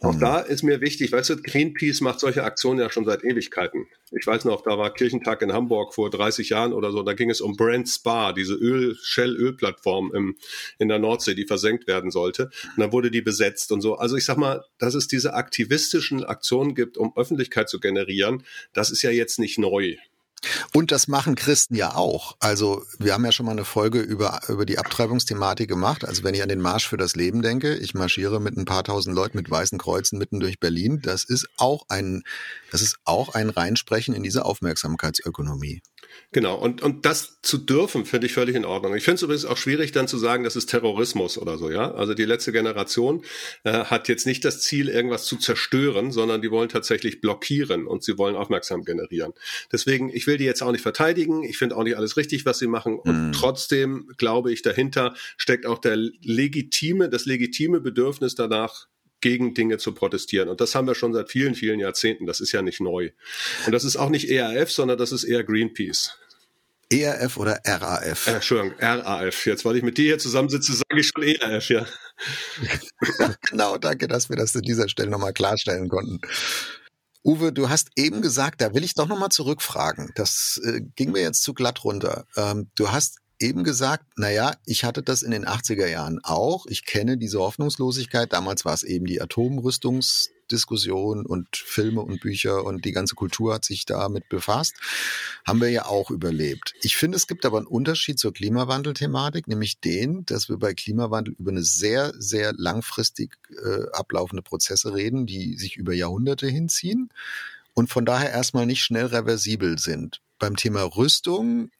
Auch 0.00 0.14
mhm. 0.14 0.20
da 0.20 0.38
ist 0.38 0.62
mir 0.62 0.80
wichtig, 0.80 1.10
weißt 1.10 1.30
du, 1.30 1.36
Greenpeace 1.38 2.02
macht 2.02 2.20
solche 2.20 2.44
Aktionen 2.44 2.78
ja 2.78 2.88
schon 2.88 3.04
seit 3.04 3.24
Ewigkeiten. 3.24 3.88
Ich 4.12 4.26
weiß 4.26 4.44
noch, 4.44 4.62
da 4.62 4.78
war 4.78 4.94
Kirchentag 4.94 5.42
in 5.42 5.52
Hamburg 5.52 5.92
vor 5.92 6.08
30 6.08 6.50
Jahren 6.50 6.72
oder 6.72 6.92
so, 6.92 7.02
da 7.02 7.14
ging 7.14 7.30
es 7.30 7.40
um 7.40 7.56
Brand 7.56 7.88
Spa, 7.88 8.32
diese 8.32 8.54
Öl, 8.54 8.96
Shell-Ölplattform 9.02 10.12
im, 10.14 10.36
in 10.78 10.88
der 10.88 11.00
Nordsee, 11.00 11.34
die 11.34 11.46
versenkt 11.46 11.88
werden 11.88 12.12
sollte. 12.12 12.44
Und 12.44 12.78
dann 12.78 12.92
wurde 12.92 13.10
die 13.10 13.22
besetzt 13.22 13.72
und 13.72 13.80
so. 13.80 13.96
Also 13.96 14.16
ich 14.16 14.24
sag 14.24 14.36
mal, 14.36 14.64
dass 14.78 14.94
es 14.94 15.08
diese 15.08 15.34
aktivistischen 15.34 16.22
Aktionen 16.22 16.76
gibt, 16.76 16.96
um 16.96 17.12
Öffentlichkeit 17.16 17.68
zu 17.68 17.80
generieren, 17.80 18.44
das 18.72 18.90
ist 18.90 19.02
ja 19.02 19.10
jetzt 19.10 19.40
nicht 19.40 19.58
neu. 19.58 19.96
Und 20.74 20.92
das 20.92 21.08
machen 21.08 21.34
Christen 21.34 21.74
ja 21.74 21.94
auch. 21.94 22.36
Also 22.40 22.84
wir 22.98 23.14
haben 23.14 23.24
ja 23.24 23.32
schon 23.32 23.46
mal 23.46 23.52
eine 23.52 23.64
Folge 23.64 24.00
über, 24.00 24.40
über 24.48 24.66
die 24.66 24.78
Abtreibungsthematik 24.78 25.68
gemacht. 25.68 26.04
Also 26.04 26.24
wenn 26.24 26.34
ich 26.34 26.42
an 26.42 26.48
den 26.48 26.60
Marsch 26.60 26.88
für 26.88 26.96
das 26.96 27.16
Leben 27.16 27.42
denke, 27.42 27.74
ich 27.76 27.94
marschiere 27.94 28.40
mit 28.40 28.56
ein 28.56 28.64
paar 28.64 28.84
tausend 28.84 29.14
Leuten 29.14 29.36
mit 29.36 29.50
weißen 29.50 29.78
Kreuzen 29.78 30.18
mitten 30.18 30.40
durch 30.40 30.60
Berlin. 30.60 31.00
Das 31.02 31.24
ist 31.24 31.48
auch 31.56 31.86
ein, 31.88 32.22
das 32.70 32.82
ist 32.82 32.98
auch 33.04 33.34
ein 33.34 33.50
Reinsprechen 33.50 34.14
in 34.14 34.22
diese 34.22 34.44
Aufmerksamkeitsökonomie. 34.44 35.82
Genau, 36.32 36.56
und, 36.56 36.82
und 36.82 37.06
das 37.06 37.40
zu 37.42 37.56
dürfen, 37.58 38.04
finde 38.04 38.26
ich 38.26 38.34
völlig 38.34 38.54
in 38.54 38.64
Ordnung. 38.64 38.94
Ich 38.94 39.04
finde 39.04 39.16
es 39.16 39.22
übrigens 39.22 39.44
auch 39.44 39.56
schwierig, 39.56 39.92
dann 39.92 40.08
zu 40.08 40.18
sagen, 40.18 40.44
das 40.44 40.56
ist 40.56 40.66
Terrorismus 40.66 41.38
oder 41.38 41.56
so, 41.56 41.70
ja. 41.70 41.92
Also 41.92 42.14
die 42.14 42.24
letzte 42.24 42.52
Generation 42.52 43.24
äh, 43.64 43.84
hat 43.84 44.08
jetzt 44.08 44.26
nicht 44.26 44.44
das 44.44 44.60
Ziel, 44.60 44.88
irgendwas 44.88 45.24
zu 45.24 45.36
zerstören, 45.36 46.12
sondern 46.12 46.42
die 46.42 46.50
wollen 46.50 46.68
tatsächlich 46.68 47.20
blockieren 47.20 47.86
und 47.86 48.04
sie 48.04 48.18
wollen 48.18 48.36
aufmerksam 48.36 48.84
generieren. 48.84 49.32
Deswegen, 49.72 50.10
ich 50.10 50.26
will 50.26 50.36
die 50.36 50.44
jetzt 50.44 50.62
auch 50.62 50.72
nicht 50.72 50.82
verteidigen, 50.82 51.44
ich 51.44 51.56
finde 51.56 51.76
auch 51.76 51.84
nicht 51.84 51.96
alles 51.96 52.16
richtig, 52.16 52.44
was 52.44 52.58
sie 52.58 52.66
machen. 52.66 52.98
Und 52.98 53.28
mhm. 53.28 53.32
trotzdem 53.32 54.12
glaube 54.16 54.52
ich, 54.52 54.62
dahinter 54.62 55.14
steckt 55.36 55.66
auch 55.66 55.78
der 55.78 55.96
legitime, 55.96 57.08
das 57.08 57.26
legitime 57.26 57.80
Bedürfnis 57.80 58.34
danach, 58.34 58.86
gegen 59.20 59.54
Dinge 59.54 59.78
zu 59.78 59.92
protestieren. 59.92 60.48
Und 60.48 60.60
das 60.60 60.74
haben 60.74 60.86
wir 60.86 60.94
schon 60.94 61.12
seit 61.12 61.30
vielen, 61.30 61.54
vielen 61.54 61.80
Jahrzehnten. 61.80 62.26
Das 62.26 62.40
ist 62.40 62.52
ja 62.52 62.62
nicht 62.62 62.80
neu. 62.80 63.10
Und 63.66 63.72
das 63.72 63.84
ist 63.84 63.96
auch 63.96 64.10
nicht 64.10 64.30
ERF, 64.30 64.70
sondern 64.70 64.98
das 64.98 65.12
ist 65.12 65.24
eher 65.24 65.44
Greenpeace. 65.44 66.16
ERF 66.90 67.36
oder 67.36 67.60
RAF? 67.66 68.26
Äh, 68.26 68.34
Entschuldigung, 68.34 68.78
RAF. 68.78 69.46
Jetzt, 69.46 69.64
weil 69.64 69.76
ich 69.76 69.82
mit 69.82 69.98
dir 69.98 70.04
hier 70.04 70.18
zusammensitze, 70.18 70.72
sage 70.72 71.00
ich 71.00 71.08
schon 71.08 71.22
ERF, 71.22 71.68
ja. 71.68 71.86
genau, 73.50 73.76
danke, 73.76 74.08
dass 74.08 74.30
wir 74.30 74.36
das 74.36 74.56
an 74.56 74.62
dieser 74.62 74.88
Stelle 74.88 75.10
nochmal 75.10 75.34
klarstellen 75.34 75.88
konnten. 75.88 76.20
Uwe, 77.24 77.52
du 77.52 77.68
hast 77.68 77.90
eben 77.96 78.22
gesagt, 78.22 78.62
da 78.62 78.72
will 78.72 78.84
ich 78.84 78.94
doch 78.94 79.06
nochmal 79.06 79.28
zurückfragen. 79.28 80.12
Das 80.14 80.60
äh, 80.64 80.80
ging 80.96 81.12
mir 81.12 81.20
jetzt 81.20 81.42
zu 81.42 81.52
glatt 81.52 81.84
runter. 81.84 82.24
Ähm, 82.36 82.70
du 82.74 82.90
hast 82.90 83.18
eben 83.40 83.64
gesagt, 83.64 84.04
naja, 84.16 84.54
ich 84.64 84.84
hatte 84.84 85.02
das 85.02 85.22
in 85.22 85.30
den 85.30 85.46
80er 85.46 85.86
Jahren 85.86 86.20
auch. 86.22 86.66
Ich 86.66 86.84
kenne 86.84 87.18
diese 87.18 87.38
Hoffnungslosigkeit. 87.38 88.32
Damals 88.32 88.64
war 88.64 88.74
es 88.74 88.82
eben 88.82 89.06
die 89.06 89.20
Atomrüstungs 89.20 90.30
Diskussion 90.50 91.26
und 91.26 91.56
Filme 91.56 92.00
und 92.00 92.20
Bücher 92.20 92.64
und 92.64 92.84
die 92.84 92.92
ganze 92.92 93.14
Kultur 93.14 93.54
hat 93.54 93.64
sich 93.64 93.84
damit 93.84 94.28
befasst, 94.28 94.74
haben 95.46 95.60
wir 95.60 95.70
ja 95.70 95.86
auch 95.86 96.10
überlebt. 96.10 96.74
Ich 96.80 96.96
finde, 96.96 97.16
es 97.16 97.26
gibt 97.26 97.46
aber 97.46 97.58
einen 97.58 97.66
Unterschied 97.66 98.18
zur 98.18 98.32
Klimawandelthematik, 98.32 99.46
nämlich 99.48 99.80
den, 99.80 100.24
dass 100.26 100.48
wir 100.48 100.56
bei 100.56 100.74
Klimawandel 100.74 101.34
über 101.38 101.50
eine 101.50 101.62
sehr, 101.62 102.12
sehr 102.18 102.52
langfristig 102.56 103.36
äh, 103.62 103.90
ablaufende 103.92 104.42
Prozesse 104.42 104.94
reden, 104.94 105.26
die 105.26 105.56
sich 105.56 105.76
über 105.76 105.92
Jahrhunderte 105.92 106.46
hinziehen 106.46 107.10
und 107.74 107.90
von 107.90 108.04
daher 108.04 108.30
erstmal 108.30 108.66
nicht 108.66 108.82
schnell 108.82 109.06
reversibel 109.06 109.78
sind. 109.78 110.20
Beim 110.38 110.56
Thema 110.56 110.82
Rüstung, 110.82 111.70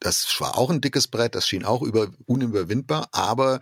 das 0.00 0.36
war 0.40 0.56
auch 0.56 0.70
ein 0.70 0.80
dickes 0.80 1.08
Brett, 1.08 1.34
das 1.34 1.46
schien 1.46 1.64
auch 1.64 1.82
über, 1.82 2.10
unüberwindbar, 2.26 3.08
aber 3.12 3.60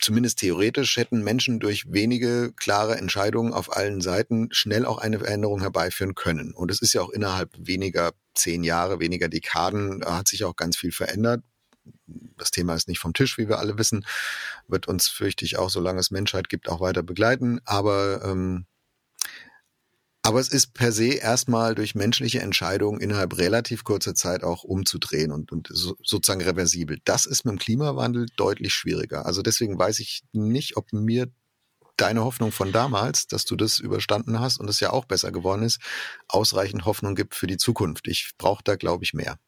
zumindest 0.00 0.38
theoretisch 0.38 0.96
hätten 0.96 1.22
Menschen 1.22 1.60
durch 1.60 1.90
wenige 1.92 2.52
klare 2.52 2.96
Entscheidungen 2.98 3.52
auf 3.52 3.74
allen 3.74 4.00
Seiten 4.00 4.48
schnell 4.52 4.86
auch 4.86 4.98
eine 4.98 5.18
Veränderung 5.18 5.60
herbeiführen 5.60 6.14
können. 6.14 6.52
Und 6.52 6.70
es 6.70 6.82
ist 6.82 6.92
ja 6.92 7.02
auch 7.02 7.10
innerhalb 7.10 7.50
weniger 7.58 8.12
zehn 8.34 8.64
Jahre, 8.64 9.00
weniger 9.00 9.28
Dekaden, 9.28 10.04
hat 10.04 10.28
sich 10.28 10.44
auch 10.44 10.56
ganz 10.56 10.76
viel 10.76 10.92
verändert. 10.92 11.42
Das 12.36 12.50
Thema 12.50 12.74
ist 12.74 12.88
nicht 12.88 13.00
vom 13.00 13.14
Tisch, 13.14 13.38
wie 13.38 13.48
wir 13.48 13.58
alle 13.58 13.78
wissen, 13.78 14.04
wird 14.68 14.88
uns, 14.88 15.08
fürchte 15.08 15.44
ich, 15.44 15.58
auch, 15.58 15.70
solange 15.70 16.00
es 16.00 16.10
Menschheit 16.10 16.48
gibt, 16.48 16.68
auch 16.68 16.80
weiter 16.80 17.02
begleiten. 17.02 17.60
Aber 17.64 18.22
ähm, 18.24 18.66
aber 20.28 20.40
es 20.40 20.48
ist 20.48 20.74
per 20.74 20.92
se 20.92 21.14
erstmal 21.14 21.74
durch 21.74 21.94
menschliche 21.94 22.42
Entscheidungen 22.42 23.00
innerhalb 23.00 23.38
relativ 23.38 23.82
kurzer 23.82 24.14
Zeit 24.14 24.44
auch 24.44 24.62
umzudrehen 24.62 25.32
und, 25.32 25.52
und 25.52 25.68
so, 25.70 25.96
sozusagen 26.04 26.42
reversibel. 26.42 26.98
Das 27.06 27.24
ist 27.24 27.46
mit 27.46 27.52
dem 27.52 27.58
Klimawandel 27.58 28.26
deutlich 28.36 28.74
schwieriger. 28.74 29.24
Also 29.24 29.40
deswegen 29.40 29.78
weiß 29.78 30.00
ich 30.00 30.24
nicht, 30.32 30.76
ob 30.76 30.92
mir 30.92 31.28
deine 31.96 32.24
Hoffnung 32.24 32.52
von 32.52 32.72
damals, 32.72 33.26
dass 33.26 33.46
du 33.46 33.56
das 33.56 33.78
überstanden 33.78 34.38
hast 34.38 34.60
und 34.60 34.68
es 34.68 34.80
ja 34.80 34.90
auch 34.90 35.06
besser 35.06 35.32
geworden 35.32 35.62
ist, 35.62 35.80
ausreichend 36.28 36.84
Hoffnung 36.84 37.14
gibt 37.14 37.34
für 37.34 37.46
die 37.46 37.56
Zukunft. 37.56 38.06
Ich 38.06 38.32
brauche 38.36 38.62
da, 38.62 38.76
glaube 38.76 39.04
ich, 39.04 39.14
mehr. 39.14 39.38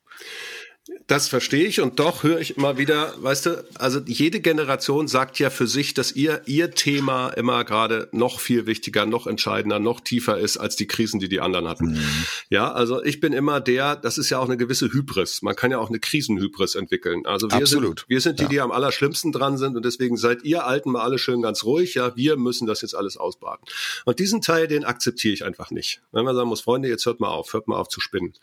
Das 1.10 1.26
verstehe 1.26 1.66
ich 1.66 1.80
und 1.80 1.98
doch 1.98 2.22
höre 2.22 2.38
ich 2.38 2.56
immer 2.56 2.78
wieder, 2.78 3.12
weißt 3.18 3.46
du, 3.46 3.64
also 3.74 3.98
jede 4.06 4.38
Generation 4.38 5.08
sagt 5.08 5.40
ja 5.40 5.50
für 5.50 5.66
sich, 5.66 5.92
dass 5.92 6.12
ihr 6.12 6.42
ihr 6.46 6.70
Thema 6.70 7.30
immer 7.30 7.64
gerade 7.64 8.08
noch 8.12 8.38
viel 8.38 8.66
wichtiger, 8.66 9.06
noch 9.06 9.26
entscheidender, 9.26 9.80
noch 9.80 9.98
tiefer 9.98 10.38
ist 10.38 10.56
als 10.56 10.76
die 10.76 10.86
Krisen, 10.86 11.18
die 11.18 11.28
die 11.28 11.40
anderen 11.40 11.66
hatten. 11.66 11.94
Mhm. 11.94 12.26
Ja, 12.48 12.70
also 12.70 13.02
ich 13.02 13.18
bin 13.18 13.32
immer 13.32 13.60
der, 13.60 13.96
das 13.96 14.18
ist 14.18 14.30
ja 14.30 14.38
auch 14.38 14.44
eine 14.44 14.56
gewisse 14.56 14.92
Hybris. 14.92 15.42
Man 15.42 15.56
kann 15.56 15.72
ja 15.72 15.78
auch 15.78 15.88
eine 15.88 15.98
Krisenhybris 15.98 16.76
entwickeln. 16.76 17.26
Also 17.26 17.50
wir 17.50 17.56
Absolut. 17.56 18.00
sind 18.00 18.08
wir 18.08 18.20
sind 18.20 18.38
die, 18.38 18.46
die 18.46 18.60
am 18.60 18.70
allerschlimmsten 18.70 19.32
dran 19.32 19.58
sind 19.58 19.74
und 19.74 19.84
deswegen 19.84 20.16
seid 20.16 20.44
ihr 20.44 20.64
Alten 20.64 20.92
mal 20.92 21.02
alle 21.02 21.18
schön 21.18 21.42
ganz 21.42 21.64
ruhig. 21.64 21.94
Ja, 21.94 22.14
wir 22.14 22.36
müssen 22.36 22.68
das 22.68 22.82
jetzt 22.82 22.94
alles 22.94 23.16
ausbaden. 23.16 23.66
Und 24.04 24.20
diesen 24.20 24.42
Teil, 24.42 24.68
den 24.68 24.84
akzeptiere 24.84 25.34
ich 25.34 25.44
einfach 25.44 25.72
nicht. 25.72 26.02
Wenn 26.12 26.24
man 26.24 26.36
sagen 26.36 26.48
muss, 26.48 26.60
Freunde, 26.60 26.88
jetzt 26.88 27.04
hört 27.04 27.18
mal 27.18 27.30
auf, 27.30 27.52
hört 27.52 27.66
mal 27.66 27.78
auf 27.78 27.88
zu 27.88 28.00
spinnen. 28.00 28.34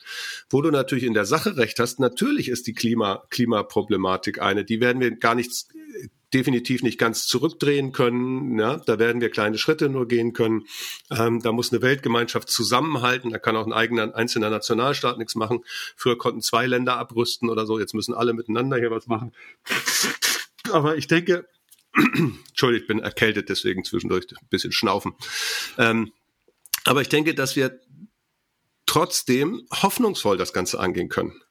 Wo 0.50 0.62
du 0.62 0.70
natürlich 0.70 1.06
in 1.06 1.14
der 1.14 1.26
Sache 1.26 1.56
recht 1.56 1.80
hast, 1.80 2.02
natürlich 2.02 2.50
ist 2.50 2.57
die 2.64 2.74
Klima, 2.74 3.24
Klimaproblematik 3.30 4.42
eine. 4.42 4.66
Die 4.66 4.80
werden 4.80 5.02
wir 5.02 5.12
gar 5.12 5.36
nicht, 5.36 5.68
definitiv 6.34 6.84
nicht 6.84 6.98
ganz 6.98 7.26
zurückdrehen 7.26 7.92
können. 7.92 8.60
Ja, 8.60 8.78
da 8.78 9.00
werden 9.00 9.22
wir 9.22 9.30
kleine 9.30 9.58
Schritte 9.58 9.90
nur 9.90 10.08
gehen 10.08 10.34
können. 10.34 10.66
Ähm, 11.10 11.42
da 11.42 11.52
muss 11.52 11.72
eine 11.72 11.82
Weltgemeinschaft 11.82 12.50
zusammenhalten. 12.50 13.32
Da 13.32 13.40
kann 13.40 13.56
auch 13.56 13.66
ein 13.66 13.74
eigener 13.74 14.14
einzelner 14.16 14.50
Nationalstaat 14.50 15.18
nichts 15.18 15.36
machen. 15.36 15.64
Früher 15.96 16.18
konnten 16.18 16.42
zwei 16.42 16.68
Länder 16.68 16.98
abrüsten 16.98 17.50
oder 17.50 17.66
so. 17.66 17.80
Jetzt 17.80 17.94
müssen 17.94 18.14
alle 18.14 18.34
miteinander 18.34 18.78
hier 18.78 18.92
was 18.92 19.08
machen. 19.08 19.34
Aber 20.72 20.98
ich 20.98 21.08
denke, 21.08 21.48
Entschuldigung, 21.96 22.82
ich 22.82 22.88
bin 22.88 23.00
erkältet, 23.00 23.50
deswegen 23.50 23.86
zwischendurch 23.86 24.26
ein 24.30 24.48
bisschen 24.50 24.74
schnaufen. 24.74 25.14
Ähm, 25.78 26.12
aber 26.84 27.02
ich 27.02 27.10
denke, 27.10 27.36
dass 27.36 27.56
wir 27.56 27.80
trotzdem 28.86 29.66
hoffnungsvoll 29.72 30.38
das 30.38 30.54
Ganze 30.54 30.80
angehen 30.80 31.10
können. 31.10 31.42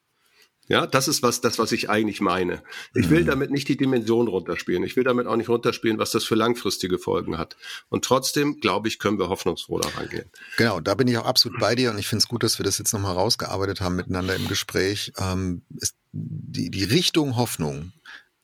Ja, 0.68 0.86
das 0.86 1.06
ist 1.06 1.22
was, 1.22 1.40
das, 1.40 1.58
was 1.58 1.72
ich 1.72 1.90
eigentlich 1.90 2.20
meine. 2.20 2.62
Ich 2.94 3.08
will 3.08 3.22
mhm. 3.22 3.26
damit 3.26 3.50
nicht 3.50 3.68
die 3.68 3.76
Dimension 3.76 4.26
runterspielen. 4.26 4.82
Ich 4.82 4.96
will 4.96 5.04
damit 5.04 5.26
auch 5.26 5.36
nicht 5.36 5.48
runterspielen, 5.48 5.98
was 5.98 6.10
das 6.10 6.24
für 6.24 6.34
langfristige 6.34 6.98
Folgen 6.98 7.38
hat. 7.38 7.56
Und 7.88 8.04
trotzdem, 8.04 8.60
glaube 8.60 8.88
ich, 8.88 8.98
können 8.98 9.18
wir 9.18 9.28
hoffnungsfroh 9.28 9.78
daran 9.78 10.08
gehen. 10.08 10.28
Genau, 10.56 10.80
da 10.80 10.94
bin 10.94 11.06
ich 11.06 11.16
auch 11.18 11.26
absolut 11.26 11.60
bei 11.60 11.74
dir 11.74 11.90
und 11.90 11.98
ich 11.98 12.08
finde 12.08 12.22
es 12.22 12.28
gut, 12.28 12.42
dass 12.42 12.58
wir 12.58 12.64
das 12.64 12.78
jetzt 12.78 12.92
nochmal 12.92 13.14
rausgearbeitet 13.14 13.80
haben 13.80 13.96
miteinander 13.96 14.34
im 14.34 14.48
Gespräch. 14.48 15.12
Ähm, 15.18 15.62
ist 15.76 15.94
die, 16.12 16.70
die 16.70 16.84
Richtung 16.84 17.36
Hoffnung, 17.36 17.92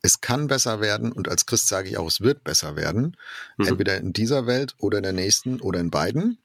es 0.02 0.21
kann 0.21 0.49
besser 0.49 0.81
werden 0.81 1.12
und 1.12 1.29
als 1.29 1.47
Christ 1.47 1.69
sage 1.69 1.88
ich 1.88 1.97
auch, 1.97 2.09
es 2.09 2.21
wird 2.21 2.43
besser 2.43 2.76
werden. 2.76 3.17
Mhm. 3.57 3.69
Entweder 3.69 3.97
in 3.97 4.12
dieser 4.12 4.47
Welt 4.47 4.75
oder 4.79 4.99
in 4.99 5.05
der 5.05 5.12
nächsten 5.12 5.61
oder 5.61 5.79
in 5.79 5.91
beiden. 5.91 6.38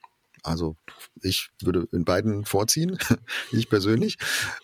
Also 0.48 0.78
ich 1.22 1.50
würde 1.62 1.88
in 1.92 2.06
beiden 2.06 2.46
vorziehen, 2.46 2.98
ich 3.52 3.70
persönlich. 3.70 4.18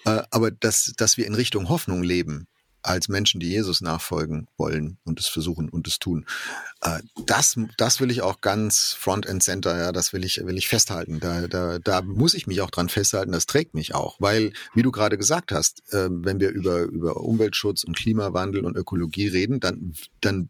Äh, 0.05 0.23
aber 0.31 0.51
dass, 0.51 0.93
dass 0.97 1.17
wir 1.17 1.27
in 1.27 1.35
Richtung 1.35 1.69
Hoffnung 1.69 2.03
leben, 2.03 2.47
als 2.83 3.07
Menschen, 3.07 3.39
die 3.39 3.49
Jesus 3.49 3.81
nachfolgen 3.81 4.47
wollen 4.57 4.97
und 5.05 5.19
es 5.19 5.27
versuchen 5.27 5.69
und 5.69 5.87
es 5.87 5.99
tun. 5.99 6.25
Äh, 6.81 6.99
das, 7.25 7.55
das 7.77 8.01
will 8.01 8.11
ich 8.11 8.21
auch 8.21 8.41
ganz 8.41 8.93
front 8.93 9.27
and 9.27 9.41
center, 9.41 9.77
ja, 9.77 9.91
das 9.91 10.13
will 10.13 10.25
ich, 10.25 10.45
will 10.45 10.57
ich 10.57 10.67
festhalten. 10.67 11.19
Da, 11.19 11.47
da, 11.47 11.79
da 11.79 12.01
muss 12.01 12.33
ich 12.33 12.45
mich 12.45 12.61
auch 12.61 12.69
dran 12.69 12.89
festhalten, 12.89 13.31
das 13.31 13.45
trägt 13.45 13.73
mich 13.73 13.95
auch. 13.95 14.17
Weil, 14.19 14.51
wie 14.73 14.81
du 14.81 14.91
gerade 14.91 15.17
gesagt 15.17 15.51
hast, 15.51 15.81
äh, 15.93 16.09
wenn 16.11 16.39
wir 16.39 16.49
über, 16.49 16.81
über 16.81 17.17
Umweltschutz 17.17 17.83
und 17.85 17.95
Klimawandel 17.95 18.65
und 18.65 18.75
Ökologie 18.75 19.29
reden, 19.29 19.61
dann, 19.61 19.93
dann 20.19 20.49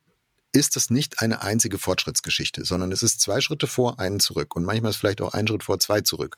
ist 0.53 0.75
das 0.75 0.89
nicht 0.89 1.19
eine 1.19 1.41
einzige 1.41 1.77
Fortschrittsgeschichte, 1.77 2.63
sondern 2.63 2.91
es 2.91 3.03
ist 3.03 3.19
zwei 3.19 3.41
Schritte 3.41 3.67
vor, 3.67 3.99
einen 3.99 4.19
zurück 4.19 4.55
und 4.55 4.63
manchmal 4.63 4.91
ist 4.91 4.97
vielleicht 4.97 5.21
auch 5.21 5.33
ein 5.33 5.47
Schritt 5.47 5.63
vor, 5.63 5.79
zwei 5.79 6.01
zurück. 6.01 6.37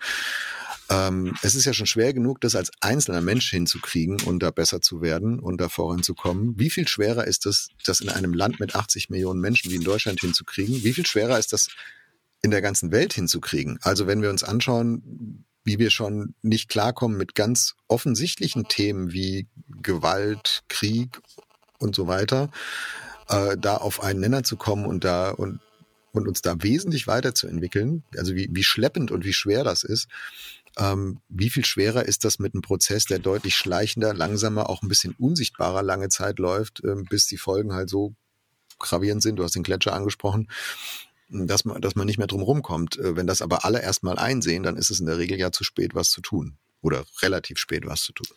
Ähm, 0.89 1.35
es 1.41 1.55
ist 1.55 1.65
ja 1.65 1.73
schon 1.73 1.87
schwer 1.87 2.13
genug, 2.13 2.41
das 2.41 2.55
als 2.55 2.71
einzelner 2.79 3.21
Mensch 3.21 3.49
hinzukriegen 3.49 4.21
und 4.21 4.39
da 4.39 4.51
besser 4.51 4.81
zu 4.81 5.01
werden 5.01 5.39
und 5.39 5.59
da 5.59 5.67
voranzukommen. 5.67 6.57
Wie 6.57 6.69
viel 6.69 6.87
schwerer 6.87 7.25
ist 7.25 7.45
es, 7.45 7.69
das 7.83 8.01
in 8.01 8.09
einem 8.09 8.33
Land 8.33 8.59
mit 8.59 8.75
80 8.75 9.09
Millionen 9.09 9.41
Menschen 9.41 9.71
wie 9.71 9.75
in 9.75 9.83
Deutschland 9.83 10.21
hinzukriegen? 10.21 10.83
Wie 10.83 10.93
viel 10.93 11.05
schwerer 11.05 11.39
ist 11.39 11.53
das 11.53 11.67
in 12.41 12.51
der 12.51 12.61
ganzen 12.61 12.91
Welt 12.91 13.13
hinzukriegen? 13.13 13.79
Also 13.81 14.07
wenn 14.07 14.21
wir 14.21 14.29
uns 14.29 14.43
anschauen, 14.43 15.45
wie 15.63 15.79
wir 15.79 15.89
schon 15.89 16.35
nicht 16.43 16.69
klarkommen 16.69 17.17
mit 17.17 17.33
ganz 17.33 17.73
offensichtlichen 17.87 18.67
Themen 18.67 19.11
wie 19.11 19.47
Gewalt, 19.81 20.63
Krieg 20.69 21.19
und 21.79 21.95
so 21.95 22.07
weiter, 22.07 22.51
äh, 23.29 23.57
da 23.57 23.77
auf 23.77 24.03
einen 24.03 24.19
Nenner 24.19 24.43
zu 24.43 24.57
kommen 24.57 24.85
und 24.85 25.03
da 25.03 25.31
und 25.31 25.59
und 26.15 26.29
uns 26.29 26.41
da 26.41 26.55
wesentlich 26.63 27.07
weiterzuentwickeln, 27.07 28.03
also 28.17 28.35
wie, 28.35 28.47
wie 28.51 28.63
schleppend 28.63 29.11
und 29.11 29.25
wie 29.25 29.33
schwer 29.33 29.65
das 29.65 29.83
ist, 29.83 30.07
ähm, 30.77 31.19
wie 31.29 31.49
viel 31.49 31.65
schwerer 31.65 32.05
ist 32.05 32.23
das 32.23 32.39
mit 32.39 32.53
einem 32.53 32.61
Prozess, 32.61 33.05
der 33.05 33.19
deutlich 33.19 33.55
schleichender, 33.55 34.13
langsamer, 34.13 34.69
auch 34.69 34.81
ein 34.81 34.87
bisschen 34.87 35.15
unsichtbarer 35.19 35.83
lange 35.83 36.09
Zeit 36.09 36.39
läuft, 36.39 36.83
äh, 36.83 36.95
bis 37.09 37.27
die 37.27 37.37
Folgen 37.37 37.73
halt 37.73 37.89
so 37.89 38.13
gravierend 38.79 39.21
sind. 39.23 39.37
Du 39.37 39.43
hast 39.43 39.55
den 39.55 39.63
Gletscher 39.63 39.93
angesprochen, 39.93 40.49
dass 41.29 41.65
man, 41.65 41.81
dass 41.81 41.95
man 41.95 42.05
nicht 42.05 42.17
mehr 42.17 42.27
drum 42.27 42.41
rumkommt. 42.41 42.97
Äh, 42.97 43.15
wenn 43.15 43.27
das 43.27 43.41
aber 43.41 43.65
alle 43.65 43.81
erstmal 43.81 44.17
einsehen, 44.17 44.63
dann 44.63 44.77
ist 44.77 44.89
es 44.89 44.99
in 44.99 45.05
der 45.05 45.17
Regel 45.17 45.37
ja 45.37 45.51
zu 45.51 45.63
spät, 45.63 45.95
was 45.95 46.09
zu 46.09 46.21
tun 46.21 46.57
oder 46.81 47.05
relativ 47.21 47.57
spät 47.57 47.85
was 47.85 48.01
zu 48.01 48.13
tun. 48.13 48.27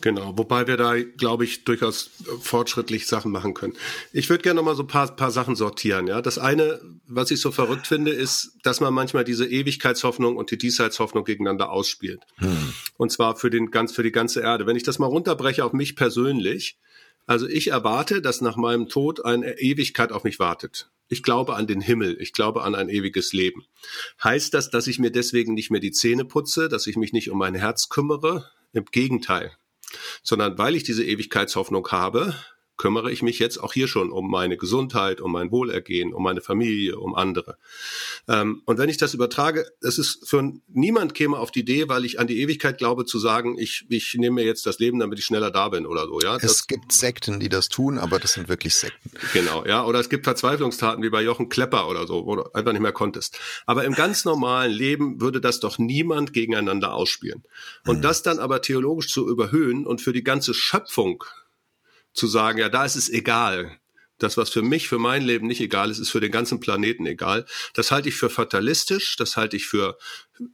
Genau, 0.00 0.36
wobei 0.36 0.66
wir 0.66 0.76
da, 0.76 0.98
glaube 0.98 1.44
ich, 1.44 1.64
durchaus 1.64 2.10
fortschrittlich 2.40 3.06
Sachen 3.06 3.30
machen 3.30 3.54
können. 3.54 3.74
Ich 4.12 4.30
würde 4.30 4.42
gerne 4.42 4.58
noch 4.58 4.64
mal 4.64 4.74
so 4.74 4.82
ein 4.82 4.88
paar, 4.88 5.14
paar 5.14 5.30
Sachen 5.30 5.54
sortieren. 5.54 6.06
Ja, 6.06 6.22
das 6.22 6.38
eine, 6.38 6.80
was 7.06 7.30
ich 7.30 7.40
so 7.40 7.52
verrückt 7.52 7.86
finde, 7.86 8.10
ist, 8.10 8.56
dass 8.62 8.80
man 8.80 8.94
manchmal 8.94 9.24
diese 9.24 9.46
Ewigkeitshoffnung 9.46 10.36
und 10.36 10.50
die 10.50 10.58
Diesseitshoffnung 10.58 11.24
gegeneinander 11.24 11.70
ausspielt. 11.70 12.22
Hm. 12.36 12.72
Und 12.96 13.12
zwar 13.12 13.36
für 13.36 13.50
den 13.50 13.70
ganz, 13.70 13.92
für 13.92 14.02
die 14.02 14.12
ganze 14.12 14.40
Erde. 14.40 14.66
Wenn 14.66 14.76
ich 14.76 14.82
das 14.82 14.98
mal 14.98 15.06
runterbreche 15.06 15.64
auf 15.64 15.72
mich 15.72 15.94
persönlich, 15.94 16.78
also 17.26 17.46
ich 17.48 17.68
erwarte, 17.68 18.20
dass 18.22 18.40
nach 18.40 18.56
meinem 18.56 18.88
Tod 18.88 19.24
eine 19.24 19.58
Ewigkeit 19.58 20.12
auf 20.12 20.24
mich 20.24 20.38
wartet. 20.38 20.90
Ich 21.08 21.22
glaube 21.22 21.56
an 21.56 21.66
den 21.66 21.80
Himmel. 21.80 22.16
Ich 22.20 22.32
glaube 22.32 22.62
an 22.62 22.74
ein 22.74 22.88
ewiges 22.88 23.32
Leben. 23.32 23.66
Heißt 24.24 24.54
das, 24.54 24.70
dass 24.70 24.86
ich 24.86 24.98
mir 24.98 25.10
deswegen 25.10 25.54
nicht 25.54 25.70
mehr 25.70 25.80
die 25.80 25.92
Zähne 25.92 26.24
putze, 26.24 26.68
dass 26.68 26.86
ich 26.86 26.96
mich 26.96 27.12
nicht 27.12 27.30
um 27.30 27.38
mein 27.38 27.54
Herz 27.54 27.88
kümmere? 27.90 28.50
Im 28.72 28.86
Gegenteil. 28.86 29.52
Sondern 30.22 30.56
weil 30.56 30.74
ich 30.74 30.84
diese 30.84 31.04
Ewigkeitshoffnung 31.04 31.86
habe, 31.88 32.34
kümmere 32.82 33.12
ich 33.12 33.22
mich 33.22 33.38
jetzt 33.38 33.58
auch 33.58 33.72
hier 33.72 33.86
schon 33.86 34.10
um 34.10 34.28
meine 34.28 34.56
Gesundheit, 34.56 35.20
um 35.20 35.30
mein 35.30 35.52
Wohlergehen, 35.52 36.12
um 36.12 36.24
meine 36.24 36.40
Familie, 36.40 36.98
um 36.98 37.14
andere. 37.14 37.56
Ähm, 38.26 38.62
und 38.64 38.76
wenn 38.76 38.88
ich 38.88 38.96
das 38.96 39.14
übertrage, 39.14 39.64
es 39.82 39.98
ist 39.98 40.28
für 40.28 40.52
niemand 40.66 41.14
käme 41.14 41.38
auf 41.38 41.52
die 41.52 41.60
Idee, 41.60 41.88
weil 41.88 42.04
ich 42.04 42.18
an 42.18 42.26
die 42.26 42.40
Ewigkeit 42.40 42.78
glaube, 42.78 43.04
zu 43.04 43.20
sagen, 43.20 43.56
ich, 43.56 43.86
ich 43.88 44.14
nehme 44.14 44.34
mir 44.34 44.44
jetzt 44.44 44.66
das 44.66 44.80
Leben, 44.80 44.98
damit 44.98 45.20
ich 45.20 45.24
schneller 45.24 45.52
da 45.52 45.68
bin 45.68 45.86
oder 45.86 46.06
so. 46.06 46.18
Ja, 46.22 46.34
es 46.34 46.42
das, 46.42 46.66
gibt 46.66 46.90
Sekten, 46.90 47.38
die 47.38 47.48
das 47.48 47.68
tun, 47.68 47.98
aber 47.98 48.18
das 48.18 48.32
sind 48.32 48.48
wirklich 48.48 48.74
Sekten. 48.74 49.12
Genau, 49.32 49.64
ja. 49.64 49.84
Oder 49.84 50.00
es 50.00 50.08
gibt 50.08 50.24
Verzweiflungstaten 50.24 51.04
wie 51.04 51.10
bei 51.10 51.22
Jochen 51.22 51.48
Klepper 51.48 51.88
oder 51.88 52.08
so, 52.08 52.26
wo 52.26 52.34
du 52.34 52.52
einfach 52.52 52.72
nicht 52.72 52.82
mehr 52.82 52.90
konntest. 52.90 53.38
Aber 53.64 53.84
im 53.84 53.94
ganz 53.94 54.24
normalen 54.24 54.72
Leben 54.72 55.20
würde 55.20 55.40
das 55.40 55.60
doch 55.60 55.78
niemand 55.78 56.32
gegeneinander 56.32 56.94
ausspielen. 56.94 57.44
Und 57.86 57.98
mhm. 57.98 58.02
das 58.02 58.24
dann 58.24 58.40
aber 58.40 58.60
theologisch 58.60 59.06
zu 59.06 59.28
überhöhen 59.28 59.86
und 59.86 60.00
für 60.00 60.12
die 60.12 60.24
ganze 60.24 60.52
Schöpfung 60.52 61.22
zu 62.12 62.26
sagen, 62.26 62.58
ja, 62.58 62.68
da 62.68 62.84
ist 62.84 62.96
es 62.96 63.08
egal, 63.08 63.78
Das, 64.18 64.36
was 64.36 64.50
für 64.50 64.62
mich, 64.62 64.88
für 64.88 64.98
mein 64.98 65.22
Leben 65.22 65.48
nicht 65.48 65.60
egal 65.60 65.90
ist, 65.90 65.98
ist 65.98 66.10
für 66.10 66.20
den 66.20 66.30
ganzen 66.30 66.60
Planeten 66.60 67.06
egal. 67.06 67.44
Das 67.74 67.90
halte 67.90 68.08
ich 68.08 68.14
für 68.14 68.30
fatalistisch, 68.30 69.16
das 69.16 69.36
halte 69.36 69.56
ich 69.56 69.66
für, 69.66 69.98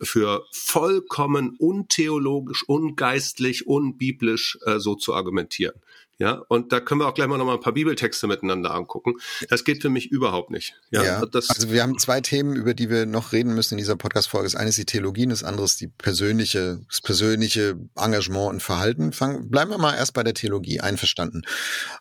für 0.00 0.47
vollkommen 0.53 1.55
untheologisch, 1.59 2.65
ungeistlich, 2.67 3.67
unbiblisch 3.67 4.59
äh, 4.65 4.79
so 4.79 4.95
zu 4.95 5.12
argumentieren. 5.12 5.75
Ja, 6.19 6.43
und 6.49 6.73
da 6.73 6.81
können 6.81 7.01
wir 7.01 7.07
auch 7.07 7.15
gleich 7.15 7.29
mal 7.29 7.39
noch 7.39 7.45
mal 7.45 7.55
ein 7.55 7.61
paar 7.61 7.73
Bibeltexte 7.73 8.27
miteinander 8.27 8.75
angucken. 8.75 9.15
Das 9.51 9.63
geht 9.63 9.83
für 9.83 9.89
mich 9.89 10.11
überhaupt 10.11 10.51
nicht. 10.51 10.75
Ja, 10.91 11.05
ja 11.05 11.21
also 11.21 11.71
wir 11.71 11.81
haben 11.81 11.97
zwei 11.97 12.21
Themen, 12.21 12.57
über 12.57 12.75
die 12.75 12.91
wir 12.91 13.07
noch 13.07 13.33
reden 13.33 13.55
müssen 13.55 13.75
in 13.75 13.79
dieser 13.79 13.95
Podcast-Folge. 13.95 14.47
Das 14.47 14.57
eine 14.57 14.71
ist 14.71 14.79
die 14.79 14.85
Theologie 14.85 15.25
und 15.25 15.31
das 15.31 15.45
andere 15.45 15.65
ist 15.65 15.81
die 15.81 15.87
persönliche, 15.87 16.81
das 16.89 17.01
persönliche 17.01 17.79
Engagement 17.97 18.51
und 18.51 18.63
Verhalten. 18.63 19.13
Fangen, 19.13 19.49
bleiben 19.49 19.71
wir 19.71 19.79
mal 19.79 19.95
erst 19.95 20.13
bei 20.13 20.25
der 20.25 20.35
Theologie. 20.35 20.81
Einverstanden. 20.81 21.43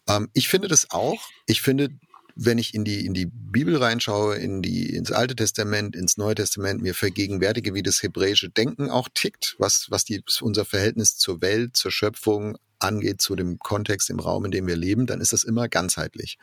Ähm, 0.08 0.30
ich 0.34 0.48
finde 0.48 0.68
das 0.68 0.90
auch. 0.90 1.22
Ich 1.46 1.62
finde, 1.62 1.90
wenn 2.36 2.58
ich 2.58 2.74
in 2.74 2.84
die, 2.84 3.06
in 3.06 3.14
die 3.14 3.28
Bibel 3.28 3.78
reinschaue, 3.78 4.36
in 4.36 4.64
die, 4.64 4.96
ins 4.96 5.12
Alte 5.12 5.36
Testament, 5.36 5.96
ins 5.96 6.18
Neue 6.18 6.36
Testament, 6.36 6.82
mir 6.82 6.94
vergegenwärtige, 6.94 7.74
wie 7.74 7.84
das 7.84 8.02
hebräische 8.02 8.50
Denken 8.50 8.90
auch 8.90 9.10
tickt, 9.14 9.56
was, 9.60 9.88
was 9.90 10.06
die, 10.06 10.24
unser 10.42 10.66
Verhältnis 10.66 11.18
zur 11.18 11.42
Welt, 11.42 11.78
zur 11.78 11.92
Schöpfung, 11.92 12.58
angeht 12.80 13.22
zu 13.22 13.36
dem 13.36 13.60
Kontext 13.60 14.10
im 14.10 14.20
Raum, 14.20 14.46
in 14.46 14.52
dem 14.52 14.68
wir 14.68 14.76
leben, 14.76 15.08
dann 15.08 15.22
ist 15.22 15.34
das 15.34 15.44
immer 15.44 15.68
ganzheitlich. 15.68 16.38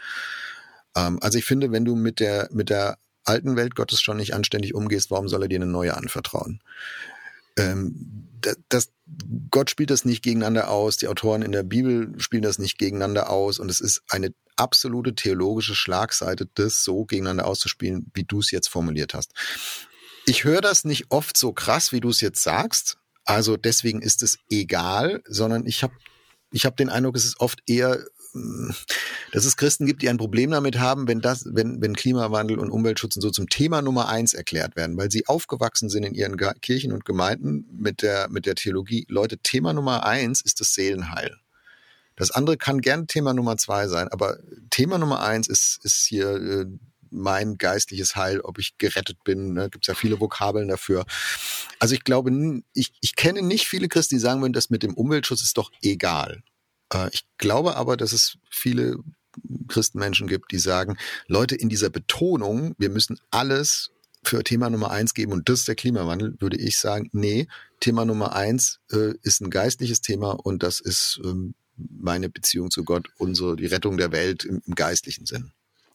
Ähm, 0.96 1.18
also 1.20 1.38
ich 1.38 1.44
finde, 1.44 1.72
wenn 1.72 1.84
du 1.84 1.96
mit 1.96 2.20
der, 2.20 2.48
mit 2.52 2.70
der 2.70 2.98
alten 3.24 3.56
Welt 3.56 3.74
Gottes 3.74 4.00
schon 4.00 4.16
nicht 4.16 4.34
anständig 4.34 4.74
umgehst, 4.74 5.10
warum 5.10 5.28
soll 5.28 5.42
er 5.42 5.48
dir 5.48 5.56
eine 5.56 5.66
neue 5.66 5.96
anvertrauen? 5.96 6.60
Ähm, 7.56 8.28
das, 8.40 8.56
das, 8.68 8.88
Gott 9.50 9.70
spielt 9.70 9.90
das 9.90 10.04
nicht 10.04 10.22
gegeneinander 10.22 10.70
aus, 10.70 10.96
die 10.96 11.08
Autoren 11.08 11.42
in 11.42 11.52
der 11.52 11.62
Bibel 11.62 12.12
spielen 12.18 12.42
das 12.42 12.58
nicht 12.58 12.78
gegeneinander 12.78 13.30
aus 13.30 13.58
und 13.58 13.70
es 13.70 13.80
ist 13.80 14.02
eine 14.08 14.34
absolute 14.56 15.14
theologische 15.14 15.74
Schlagseite, 15.74 16.48
das 16.54 16.84
so 16.84 17.04
gegeneinander 17.04 17.46
auszuspielen, 17.46 18.10
wie 18.14 18.24
du 18.24 18.40
es 18.40 18.50
jetzt 18.50 18.68
formuliert 18.68 19.14
hast. 19.14 19.32
Ich 20.26 20.44
höre 20.44 20.60
das 20.60 20.84
nicht 20.84 21.06
oft 21.10 21.36
so 21.36 21.52
krass, 21.52 21.92
wie 21.92 22.00
du 22.00 22.10
es 22.10 22.20
jetzt 22.20 22.42
sagst. 22.42 22.98
Also 23.24 23.56
deswegen 23.56 24.00
ist 24.00 24.22
es 24.22 24.38
egal, 24.50 25.22
sondern 25.26 25.66
ich 25.66 25.82
habe 25.82 25.94
ich 26.54 26.64
habe 26.64 26.76
den 26.76 26.88
Eindruck, 26.88 27.16
es 27.16 27.24
ist 27.24 27.40
oft 27.40 27.62
eher 27.66 28.04
hm, 28.32 28.72
dass 29.32 29.44
es 29.44 29.56
Christen 29.56 29.86
gibt, 29.86 30.02
die 30.02 30.08
ein 30.08 30.16
Problem 30.16 30.52
damit 30.52 30.78
haben, 30.78 31.08
wenn 31.08 31.20
das, 31.20 31.44
wenn, 31.50 31.82
wenn 31.82 31.94
Klimawandel 31.94 32.58
und 32.58 32.70
Umweltschutz 32.70 33.14
so 33.14 33.30
zum 33.30 33.48
Thema 33.48 33.82
Nummer 33.82 34.08
eins 34.08 34.34
erklärt 34.34 34.76
werden, 34.76 34.96
weil 34.96 35.10
sie 35.10 35.26
aufgewachsen 35.26 35.88
sind 35.88 36.04
in 36.04 36.14
ihren 36.14 36.36
Kirchen 36.60 36.92
und 36.92 37.04
Gemeinden 37.04 37.66
mit 37.76 38.02
der, 38.02 38.28
mit 38.28 38.46
der 38.46 38.54
Theologie. 38.54 39.04
Leute, 39.08 39.38
Thema 39.38 39.72
Nummer 39.72 40.06
eins 40.06 40.40
ist 40.40 40.60
das 40.60 40.74
Seelenheil. 40.74 41.36
Das 42.16 42.30
andere 42.30 42.56
kann 42.56 42.80
gern 42.80 43.08
Thema 43.08 43.34
Nummer 43.34 43.56
zwei 43.56 43.88
sein, 43.88 44.06
aber 44.08 44.38
Thema 44.70 44.98
Nummer 44.98 45.22
eins 45.22 45.48
ist, 45.48 45.80
ist 45.82 46.06
hier 46.06 46.36
äh, 46.36 46.66
mein 47.14 47.56
geistliches 47.56 48.16
Heil, 48.16 48.40
ob 48.40 48.58
ich 48.58 48.76
gerettet 48.78 49.22
bin. 49.24 49.54
Ne? 49.54 49.70
Gibt 49.70 49.86
ja 49.86 49.94
viele 49.94 50.20
Vokabeln 50.20 50.68
dafür. 50.68 51.06
Also 51.78 51.94
ich 51.94 52.04
glaube, 52.04 52.62
ich, 52.74 52.92
ich 53.00 53.16
kenne 53.16 53.42
nicht 53.42 53.66
viele 53.66 53.88
Christen, 53.88 54.16
die 54.16 54.20
sagen 54.20 54.40
würden, 54.40 54.52
das 54.52 54.70
mit 54.70 54.82
dem 54.82 54.94
Umweltschutz 54.94 55.42
ist 55.42 55.56
doch 55.56 55.70
egal. 55.82 56.42
Äh, 56.92 57.08
ich 57.12 57.24
glaube 57.38 57.76
aber, 57.76 57.96
dass 57.96 58.12
es 58.12 58.38
viele 58.50 58.96
Christenmenschen 59.68 60.26
gibt, 60.26 60.52
die 60.52 60.58
sagen, 60.58 60.96
Leute, 61.26 61.56
in 61.56 61.68
dieser 61.68 61.90
Betonung, 61.90 62.74
wir 62.78 62.90
müssen 62.90 63.18
alles 63.30 63.90
für 64.22 64.42
Thema 64.42 64.70
Nummer 64.70 64.90
eins 64.90 65.14
geben 65.14 65.32
und 65.32 65.48
das 65.48 65.60
ist 65.60 65.68
der 65.68 65.74
Klimawandel, 65.74 66.36
würde 66.40 66.56
ich 66.56 66.78
sagen, 66.78 67.10
nee, 67.12 67.46
Thema 67.80 68.04
Nummer 68.04 68.34
eins 68.34 68.80
äh, 68.90 69.14
ist 69.22 69.40
ein 69.40 69.50
geistliches 69.50 70.00
Thema 70.00 70.32
und 70.32 70.62
das 70.62 70.80
ist 70.80 71.20
ähm, 71.24 71.54
meine 71.76 72.30
Beziehung 72.30 72.70
zu 72.70 72.84
Gott, 72.84 73.08
unsere, 73.18 73.56
die 73.56 73.66
Rettung 73.66 73.96
der 73.96 74.12
Welt 74.12 74.44
im, 74.44 74.62
im 74.64 74.74
geistlichen 74.74 75.26
Sinn. 75.26 75.52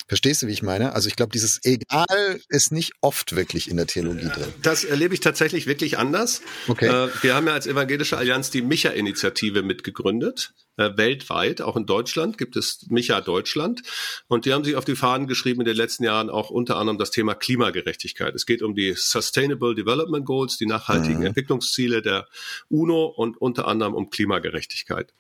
Verstehst 0.10 0.42
du, 0.42 0.48
wie 0.48 0.54
ich 0.54 0.64
meine? 0.64 0.94
Also 0.94 1.08
ich 1.08 1.16
glaube, 1.16 1.32
dieses 1.32 1.64
Egal 1.64 2.42
ist 2.50 2.72
nicht 2.72 2.94
oft 3.02 3.36
wirklich 3.36 3.70
in 3.70 3.78
der 3.78 3.86
Theologie 3.86 4.28
drin. 4.28 4.52
Das 4.64 4.84
erlebe 4.84 5.14
ich 5.14 5.20
tatsächlich 5.20 5.68
wirklich 5.68 6.00
anders. 6.00 6.42
Okay. 6.68 6.88
Äh, 6.88 7.10
wir 7.22 7.36
haben 7.36 7.46
ja 7.46 7.54
als 7.54 7.68
Evangelische 7.68 8.18
Allianz 8.18 8.50
die 8.50 8.64
Micha-Initiative 8.64 9.62
mitgegründet. 9.62 10.54
Äh, 10.78 10.98
weltweit, 10.98 11.62
auch 11.62 11.76
in 11.76 11.86
Deutschland 11.86 12.40
gibt 12.40 12.56
es 12.56 12.88
Micha 12.90 13.22
Deutschland. 13.22 13.84
Und 14.28 14.46
die 14.46 14.54
haben 14.54 14.64
sich 14.64 14.76
auf 14.76 14.86
die 14.86 14.96
Fahnen 14.96 15.28
geschrieben 15.28 15.62
in 15.62 15.66
den 15.66 15.76
letzten 15.76 16.06
Jahren 16.06 16.32
auch 16.32 16.50
unter 16.50 16.78
anderem 16.78 16.98
das 16.98 17.12
Thema 17.12 17.36
Klimagerechtigkeit. 17.36 18.34
Es 18.34 18.48
geht 18.48 18.64
um 18.64 18.74
die 18.74 18.94
Sustainable 18.96 19.76
Development 19.76 20.26
Goals, 20.26 20.58
die 20.58 20.66
nachhaltigen 20.66 21.20
mhm. 21.20 21.28
Entwicklungsziele 21.28 22.02
der 22.02 22.28
UNO 22.70 23.06
und 23.06 23.38
unter 23.40 23.68
anderem 23.68 23.94
um 23.94 24.10
Klimagerechtigkeit. 24.10 25.14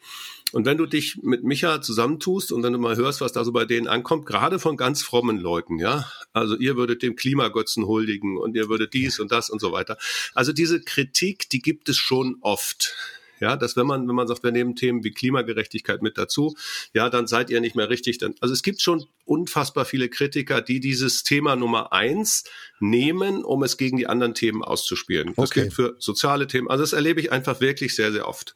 Und 0.51 0.65
wenn 0.65 0.77
du 0.77 0.85
dich 0.85 1.17
mit 1.21 1.43
Micha 1.43 1.81
zusammentust 1.81 2.51
und 2.51 2.63
wenn 2.63 2.73
du 2.73 2.79
mal 2.79 2.95
hörst, 2.95 3.21
was 3.21 3.31
da 3.31 3.43
so 3.43 3.51
bei 3.51 3.65
denen 3.65 3.87
ankommt, 3.87 4.25
gerade 4.25 4.59
von 4.59 4.77
ganz 4.77 5.03
frommen 5.03 5.37
Leuten, 5.37 5.77
ja, 5.77 6.11
also 6.33 6.55
ihr 6.55 6.75
würdet 6.75 7.03
dem 7.03 7.15
Klimagötzen 7.15 7.85
huldigen 7.85 8.37
und 8.37 8.55
ihr 8.55 8.69
würdet 8.69 8.93
dies 8.93 9.19
und 9.19 9.31
das 9.31 9.49
und 9.49 9.59
so 9.59 9.71
weiter. 9.71 9.97
Also 10.33 10.51
diese 10.51 10.81
Kritik, 10.81 11.49
die 11.49 11.61
gibt 11.61 11.89
es 11.89 11.97
schon 11.97 12.37
oft. 12.41 12.95
Ja, 13.39 13.55
dass 13.55 13.77
wenn 13.77 13.87
man, 13.87 14.05
wenn 14.07 14.15
man 14.15 14.27
sagt, 14.27 14.43
wir 14.43 14.51
nehmen 14.51 14.75
Themen 14.75 15.03
wie 15.03 15.11
Klimagerechtigkeit 15.11 16.01
mit 16.01 16.17
dazu, 16.17 16.57
ja, 16.93 17.09
dann 17.09 17.25
seid 17.25 17.49
ihr 17.49 17.61
nicht 17.61 17.75
mehr 17.75 17.89
richtig. 17.89 18.17
Dann, 18.17 18.35
also 18.41 18.53
es 18.53 18.63
gibt 18.63 18.81
schon 18.81 19.05
unfassbar 19.23 19.85
viele 19.85 20.09
Kritiker, 20.09 20.61
die 20.61 20.81
dieses 20.81 21.23
Thema 21.23 21.55
Nummer 21.55 21.93
eins 21.93 22.43
nehmen, 22.81 23.45
um 23.45 23.63
es 23.63 23.77
gegen 23.77 23.95
die 23.95 24.07
anderen 24.07 24.33
Themen 24.33 24.61
auszuspielen. 24.61 25.33
Das 25.35 25.51
okay. 25.51 25.61
gilt 25.61 25.73
für 25.73 25.95
soziale 25.99 26.47
Themen. 26.47 26.69
Also 26.69 26.83
das 26.83 26.91
erlebe 26.91 27.21
ich 27.21 27.31
einfach 27.31 27.61
wirklich 27.61 27.95
sehr, 27.95 28.11
sehr 28.11 28.27
oft. 28.27 28.55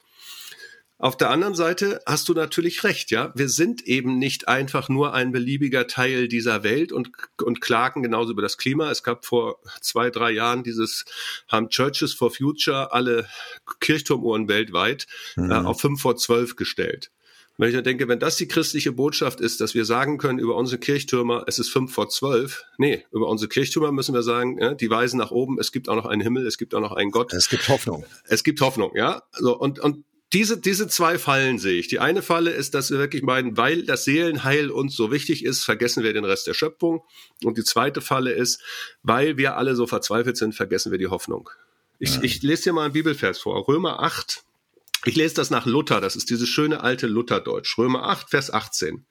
Auf 1.03 1.17
der 1.17 1.31
anderen 1.31 1.53
Seite 1.53 2.01
hast 2.05 2.29
du 2.29 2.33
natürlich 2.33 2.85
recht, 2.85 3.11
ja. 3.11 3.33
Wir 3.35 3.49
sind 3.49 3.81
eben 3.85 4.19
nicht 4.19 4.47
einfach 4.47 4.87
nur 4.87 5.13
ein 5.13 5.33
beliebiger 5.33 5.85
Teil 5.85 6.29
dieser 6.29 6.63
Welt 6.63 6.93
und, 6.93 7.09
und 7.43 7.59
klagen 7.59 8.03
genauso 8.03 8.31
über 8.31 8.41
das 8.41 8.57
Klima. 8.57 8.89
Es 8.89 9.03
gab 9.03 9.25
vor 9.25 9.59
zwei, 9.81 10.09
drei 10.11 10.31
Jahren 10.31 10.63
dieses, 10.63 11.03
haben 11.49 11.67
Churches 11.67 12.13
for 12.13 12.31
Future 12.31 12.93
alle 12.93 13.27
Kirchturmuhren 13.81 14.47
weltweit 14.47 15.07
mhm. 15.35 15.51
äh, 15.51 15.55
auf 15.55 15.81
fünf 15.81 16.01
vor 16.01 16.15
zwölf 16.15 16.55
gestellt. 16.55 17.11
Wenn 17.57 17.67
ich 17.67 17.75
dann 17.75 17.83
denke, 17.83 18.07
wenn 18.07 18.19
das 18.19 18.37
die 18.37 18.47
christliche 18.47 18.93
Botschaft 18.93 19.41
ist, 19.41 19.59
dass 19.59 19.75
wir 19.75 19.83
sagen 19.83 20.17
können 20.17 20.39
über 20.39 20.55
unsere 20.55 20.79
Kirchtürmer, 20.79 21.43
es 21.47 21.59
ist 21.59 21.67
fünf 21.67 21.93
vor 21.93 22.07
zwölf, 22.07 22.63
nee, 22.77 23.03
über 23.11 23.27
unsere 23.27 23.49
Kirchtürmer 23.49 23.91
müssen 23.91 24.15
wir 24.15 24.23
sagen, 24.23 24.57
ja, 24.57 24.73
die 24.73 24.89
weisen 24.89 25.17
nach 25.17 25.31
oben, 25.31 25.59
es 25.59 25.73
gibt 25.73 25.89
auch 25.89 25.95
noch 25.97 26.05
einen 26.05 26.21
Himmel, 26.21 26.47
es 26.47 26.57
gibt 26.57 26.73
auch 26.73 26.79
noch 26.79 26.93
einen 26.93 27.11
Gott. 27.11 27.33
Es 27.33 27.49
gibt 27.49 27.67
Hoffnung. 27.67 28.05
Es 28.23 28.45
gibt 28.45 28.61
Hoffnung, 28.61 28.95
ja. 28.95 29.21
So, 29.33 29.59
und, 29.59 29.79
und 29.79 30.05
diese, 30.34 30.58
diese 30.58 30.88
zwei 30.88 31.19
Fallen 31.19 31.60
sehe 31.60 31.80
ich. 31.80 31.88
Die 31.88 32.00
eine 32.00 32.22
Falle 32.22 32.52
ist, 32.52 32.74
dass 32.74 32.89
wir 32.89 32.98
wirklich 32.98 33.22
meinen, 33.22 33.56
weil 33.56 33.84
das 33.84 34.06
Seelenheil 34.06 34.72
uns 34.72 34.96
so 34.96 35.12
wichtig 35.12 35.46
ist, 35.46 35.63
vergessen 35.63 36.04
wir 36.04 36.13
den 36.13 36.26
Rest 36.26 36.48
der 36.48 36.54
Schöpfung. 36.54 37.04
Und 37.43 37.58
die 37.58 37.63
zweite 37.63 38.02
Falle 38.02 38.32
ist, 38.32 38.62
weil 39.04 39.38
wir 39.38 39.58
alle 39.58 39.76
so 39.76 39.86
verzweifelt 39.86 40.38
sind, 40.38 40.56
vergessen 40.56 40.91
wir 40.91 40.98
die 40.98 41.08
Hoffnung. 41.08 41.50
Ich, 42.00 42.15
ja. 42.15 42.24
ich 42.24 42.41
lese 42.41 42.63
dir 42.63 42.74
mal 42.74 42.86
einen 42.86 42.93
Bibelvers 42.93 43.39
vor. 43.39 43.67
Römer 43.67 44.02
8. 44.02 44.43
Ich 45.06 45.15
lese 45.15 45.36
das 45.36 45.50
nach 45.50 45.65
Luther. 45.65 46.02
Das 46.02 46.15
ist 46.15 46.30
dieses 46.30 46.50
schöne 46.50 46.82
alte 46.82 47.08
Lutherdeutsch. 47.08 47.78
Römer 47.78 48.04
8, 48.04 48.30
Vers 48.30 48.52
18. 48.52 49.06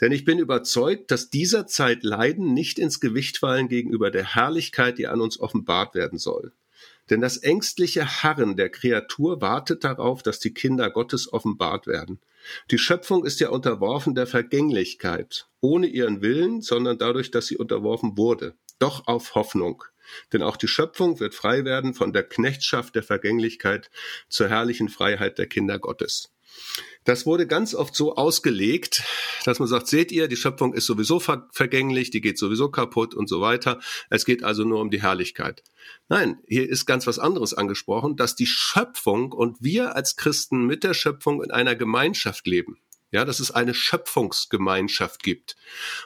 Denn 0.00 0.12
ich 0.12 0.24
bin 0.24 0.38
überzeugt, 0.38 1.10
dass 1.10 1.30
dieser 1.30 1.66
Zeit 1.66 2.04
Leiden 2.04 2.54
nicht 2.54 2.78
ins 2.78 3.00
Gewicht 3.00 3.38
fallen 3.38 3.68
gegenüber 3.68 4.10
der 4.10 4.34
Herrlichkeit, 4.34 4.98
die 4.98 5.06
an 5.08 5.20
uns 5.20 5.40
offenbart 5.40 5.94
werden 5.94 6.18
soll. 6.18 6.52
Denn 7.10 7.20
das 7.20 7.36
ängstliche 7.38 8.22
Harren 8.22 8.56
der 8.56 8.70
Kreatur 8.70 9.40
wartet 9.40 9.84
darauf, 9.84 10.22
dass 10.22 10.40
die 10.40 10.52
Kinder 10.52 10.90
Gottes 10.90 11.32
offenbart 11.32 11.86
werden. 11.86 12.20
Die 12.70 12.78
Schöpfung 12.78 13.24
ist 13.24 13.40
ja 13.40 13.50
unterworfen 13.50 14.14
der 14.14 14.26
Vergänglichkeit, 14.26 15.48
ohne 15.60 15.86
ihren 15.86 16.22
Willen, 16.22 16.62
sondern 16.62 16.98
dadurch, 16.98 17.30
dass 17.30 17.46
sie 17.46 17.56
unterworfen 17.56 18.16
wurde. 18.16 18.54
Doch 18.78 19.06
auf 19.06 19.34
Hoffnung. 19.34 19.84
Denn 20.32 20.42
auch 20.42 20.56
die 20.56 20.68
Schöpfung 20.68 21.18
wird 21.18 21.34
frei 21.34 21.64
werden 21.64 21.94
von 21.94 22.12
der 22.12 22.22
Knechtschaft 22.22 22.94
der 22.94 23.02
Vergänglichkeit 23.02 23.90
zur 24.28 24.48
herrlichen 24.48 24.88
Freiheit 24.88 25.38
der 25.38 25.46
Kinder 25.46 25.78
Gottes. 25.78 26.32
Das 27.06 27.24
wurde 27.24 27.46
ganz 27.46 27.72
oft 27.72 27.94
so 27.94 28.16
ausgelegt, 28.16 29.04
dass 29.44 29.60
man 29.60 29.68
sagt, 29.68 29.86
seht 29.86 30.10
ihr, 30.10 30.26
die 30.26 30.34
Schöpfung 30.34 30.74
ist 30.74 30.86
sowieso 30.86 31.20
ver 31.20 31.48
vergänglich, 31.52 32.10
die 32.10 32.20
geht 32.20 32.36
sowieso 32.36 32.68
kaputt 32.68 33.14
und 33.14 33.28
so 33.28 33.40
weiter. 33.40 33.78
Es 34.10 34.24
geht 34.24 34.42
also 34.42 34.64
nur 34.64 34.80
um 34.80 34.90
die 34.90 35.00
Herrlichkeit. 35.00 35.62
Nein, 36.08 36.38
hier 36.48 36.68
ist 36.68 36.84
ganz 36.84 37.06
was 37.06 37.20
anderes 37.20 37.54
angesprochen, 37.54 38.16
dass 38.16 38.34
die 38.34 38.46
Schöpfung 38.46 39.30
und 39.30 39.56
wir 39.60 39.94
als 39.94 40.16
Christen 40.16 40.66
mit 40.66 40.82
der 40.82 40.94
Schöpfung 40.94 41.44
in 41.44 41.52
einer 41.52 41.76
Gemeinschaft 41.76 42.44
leben. 42.48 42.76
Ja, 43.12 43.24
dass 43.24 43.40
es 43.40 43.50
eine 43.50 43.72
Schöpfungsgemeinschaft 43.72 45.22
gibt. 45.22 45.56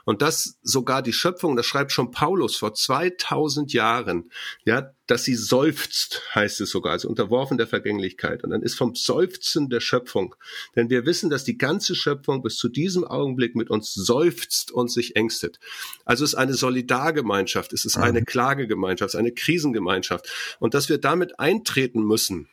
Und 0.05 0.23
dass 0.23 0.59
sogar 0.63 1.03
die 1.03 1.13
Schöpfung, 1.13 1.57
das 1.57 1.67
schreibt 1.67 1.93
schon 1.93 2.11
Paulus 2.11 2.57
vor 2.57 2.75
2000 2.75 3.73
Jahren, 3.73 4.31
ja, 4.65 4.93
dass 5.07 5.25
sie 5.25 5.35
seufzt, 5.35 6.23
heißt 6.35 6.61
es 6.61 6.71
sogar, 6.71 6.93
also 6.93 7.09
unterworfen 7.09 7.59
der 7.59 7.67
Vergänglichkeit. 7.67 8.45
Und 8.45 8.51
dann 8.51 8.63
ist 8.63 8.77
vom 8.77 8.95
Seufzen 8.95 9.69
der 9.69 9.81
Schöpfung. 9.81 10.37
Denn 10.77 10.89
wir 10.89 11.05
wissen, 11.05 11.31
dass 11.31 11.43
die 11.43 11.59
ganze 11.59 11.95
Schöpfung 11.97 12.43
bis 12.43 12.57
zu 12.57 12.69
diesem 12.69 13.05
Augenblick 13.05 13.57
mit 13.57 13.71
uns 13.71 13.93
seufzt 13.93 14.71
und 14.71 14.91
sich 14.91 15.17
ängstet. 15.17 15.59
Also 16.05 16.23
es 16.25 16.35
ist 16.35 16.39
eine 16.39 16.55
Solidargemeinschaft, 16.55 17.73
es 17.73 17.85
ist 17.85 17.97
eine. 17.97 18.23
Klagegemeinschaft, 18.31 19.09
es 19.09 19.15
ist 19.15 19.19
eine 19.19 19.33
Krisengemeinschaft. 19.33 20.29
Und 20.61 20.75
dass 20.75 20.89
wir 20.89 20.99
damit 20.99 21.41
eintreten 21.41 22.03
müssen, 22.03 22.49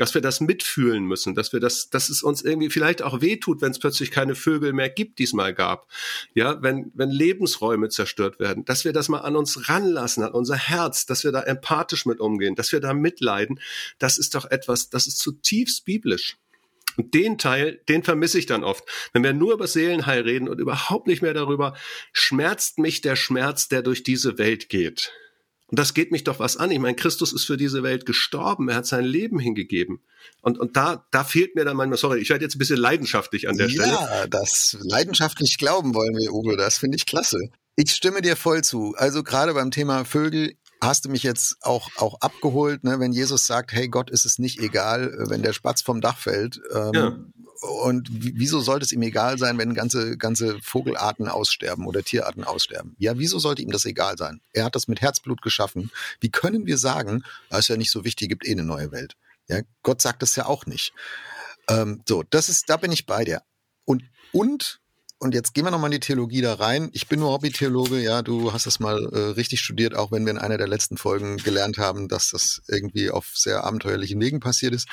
dass 0.00 0.14
wir 0.14 0.22
das 0.22 0.40
mitfühlen 0.40 1.04
müssen, 1.04 1.34
dass 1.34 1.52
wir 1.52 1.60
das, 1.60 1.90
dass 1.90 2.08
es 2.08 2.22
uns 2.22 2.40
irgendwie 2.40 2.70
vielleicht 2.70 3.02
auch 3.02 3.20
wehtut, 3.20 3.60
wenn 3.60 3.70
es 3.70 3.78
plötzlich 3.78 4.10
keine 4.10 4.34
Vögel 4.34 4.72
mehr 4.72 4.88
gibt, 4.88 5.18
die 5.18 5.24
es 5.24 5.34
mal 5.34 5.52
gab. 5.52 5.88
Ja, 6.32 6.62
wenn, 6.62 6.90
wenn 6.94 7.10
Lebensräume 7.10 7.90
zerstört 7.90 8.40
werden, 8.40 8.64
dass 8.64 8.86
wir 8.86 8.94
das 8.94 9.10
mal 9.10 9.18
an 9.18 9.36
uns 9.36 9.68
ranlassen, 9.68 10.24
an 10.24 10.32
unser 10.32 10.56
Herz, 10.56 11.04
dass 11.04 11.22
wir 11.22 11.32
da 11.32 11.42
empathisch 11.42 12.06
mit 12.06 12.18
umgehen, 12.18 12.54
dass 12.54 12.72
wir 12.72 12.80
da 12.80 12.94
mitleiden, 12.94 13.60
das 13.98 14.16
ist 14.16 14.34
doch 14.34 14.50
etwas, 14.50 14.88
das 14.88 15.06
ist 15.06 15.18
zutiefst 15.18 15.84
biblisch. 15.84 16.38
Und 16.96 17.12
den 17.12 17.36
Teil, 17.36 17.82
den 17.90 18.02
vermisse 18.02 18.38
ich 18.38 18.46
dann 18.46 18.64
oft. 18.64 18.84
Wenn 19.12 19.22
wir 19.22 19.34
nur 19.34 19.52
über 19.52 19.66
Seelenheil 19.66 20.22
reden 20.22 20.48
und 20.48 20.60
überhaupt 20.60 21.08
nicht 21.08 21.20
mehr 21.20 21.34
darüber, 21.34 21.76
schmerzt 22.14 22.78
mich 22.78 23.02
der 23.02 23.16
Schmerz, 23.16 23.68
der 23.68 23.82
durch 23.82 24.02
diese 24.02 24.38
Welt 24.38 24.70
geht. 24.70 25.12
Und 25.70 25.78
das 25.78 25.94
geht 25.94 26.10
mich 26.10 26.24
doch 26.24 26.40
was 26.40 26.56
an. 26.56 26.70
Ich 26.72 26.80
meine, 26.80 26.96
Christus 26.96 27.32
ist 27.32 27.44
für 27.44 27.56
diese 27.56 27.82
Welt 27.84 28.04
gestorben. 28.04 28.68
Er 28.68 28.76
hat 28.76 28.86
sein 28.86 29.04
Leben 29.04 29.38
hingegeben. 29.38 30.00
Und, 30.42 30.58
und 30.58 30.76
da, 30.76 31.06
da 31.12 31.22
fehlt 31.22 31.54
mir 31.54 31.64
dann 31.64 31.76
manchmal, 31.76 31.98
sorry, 31.98 32.18
ich 32.18 32.28
werde 32.28 32.44
jetzt 32.44 32.56
ein 32.56 32.58
bisschen 32.58 32.78
leidenschaftlich 32.78 33.48
an 33.48 33.56
der 33.56 33.68
ja, 33.68 33.72
Stelle. 33.72 33.92
Ja, 33.92 34.26
das 34.26 34.76
leidenschaftlich 34.80 35.58
glauben 35.58 35.94
wollen 35.94 36.16
wir, 36.16 36.32
Uwe. 36.32 36.56
Das 36.56 36.78
finde 36.78 36.96
ich 36.96 37.06
klasse. 37.06 37.38
Ich 37.76 37.92
stimme 37.92 38.20
dir 38.20 38.34
voll 38.36 38.62
zu. 38.62 38.94
Also 38.96 39.22
gerade 39.22 39.54
beim 39.54 39.70
Thema 39.70 40.04
Vögel, 40.04 40.54
hast 40.82 41.04
du 41.04 41.08
mich 41.08 41.22
jetzt 41.22 41.56
auch, 41.60 41.88
auch 41.96 42.20
abgeholt, 42.20 42.82
ne? 42.82 42.98
wenn 42.98 43.12
Jesus 43.12 43.46
sagt, 43.46 43.72
hey 43.72 43.88
Gott, 43.88 44.10
ist 44.10 44.24
es 44.24 44.38
nicht 44.38 44.58
egal, 44.58 45.14
wenn 45.28 45.42
der 45.42 45.52
Spatz 45.52 45.82
vom 45.82 46.00
Dach 46.00 46.18
fällt. 46.18 46.60
Ähm, 46.74 46.90
ja. 46.94 47.18
Und 47.60 48.08
wieso 48.10 48.60
sollte 48.60 48.84
es 48.84 48.92
ihm 48.92 49.02
egal 49.02 49.36
sein, 49.36 49.58
wenn 49.58 49.74
ganze, 49.74 50.16
ganze 50.16 50.58
Vogelarten 50.62 51.28
aussterben 51.28 51.86
oder 51.86 52.02
Tierarten 52.02 52.42
aussterben? 52.42 52.96
Ja, 52.98 53.18
wieso 53.18 53.38
sollte 53.38 53.60
ihm 53.60 53.70
das 53.70 53.84
egal 53.84 54.16
sein? 54.16 54.40
Er 54.52 54.64
hat 54.64 54.74
das 54.74 54.88
mit 54.88 55.02
Herzblut 55.02 55.42
geschaffen. 55.42 55.90
Wie 56.20 56.30
können 56.30 56.64
wir 56.64 56.78
sagen, 56.78 57.22
das 57.50 57.60
ist 57.60 57.68
ja 57.68 57.76
nicht 57.76 57.90
so 57.90 58.04
wichtig, 58.04 58.30
gibt 58.30 58.46
eh 58.46 58.52
eine 58.52 58.64
neue 58.64 58.92
Welt? 58.92 59.16
Ja, 59.48 59.60
Gott 59.82 60.00
sagt 60.00 60.22
das 60.22 60.36
ja 60.36 60.46
auch 60.46 60.64
nicht. 60.64 60.94
Ähm, 61.68 62.02
so, 62.08 62.22
das 62.22 62.48
ist, 62.48 62.70
da 62.70 62.78
bin 62.78 62.92
ich 62.92 63.04
bei 63.04 63.24
dir. 63.24 63.42
Und, 63.84 64.04
und 64.32 64.79
und 65.22 65.34
jetzt 65.34 65.52
gehen 65.52 65.64
wir 65.64 65.70
nochmal 65.70 65.88
in 65.88 66.00
die 66.00 66.06
Theologie 66.06 66.40
da 66.40 66.54
rein. 66.54 66.88
Ich 66.94 67.06
bin 67.06 67.20
nur 67.20 67.30
Hobbytheologe, 67.30 67.98
ja, 67.98 68.22
du 68.22 68.54
hast 68.54 68.64
das 68.64 68.80
mal 68.80 69.04
äh, 69.12 69.18
richtig 69.32 69.60
studiert, 69.60 69.94
auch 69.94 70.10
wenn 70.10 70.24
wir 70.24 70.30
in 70.30 70.38
einer 70.38 70.56
der 70.56 70.66
letzten 70.66 70.96
Folgen 70.96 71.36
gelernt 71.36 71.76
haben, 71.76 72.08
dass 72.08 72.30
das 72.30 72.62
irgendwie 72.68 73.10
auf 73.10 73.26
sehr 73.34 73.62
abenteuerlichen 73.64 74.18
Wegen 74.18 74.40
passiert 74.40 74.74
ist. 74.74 74.88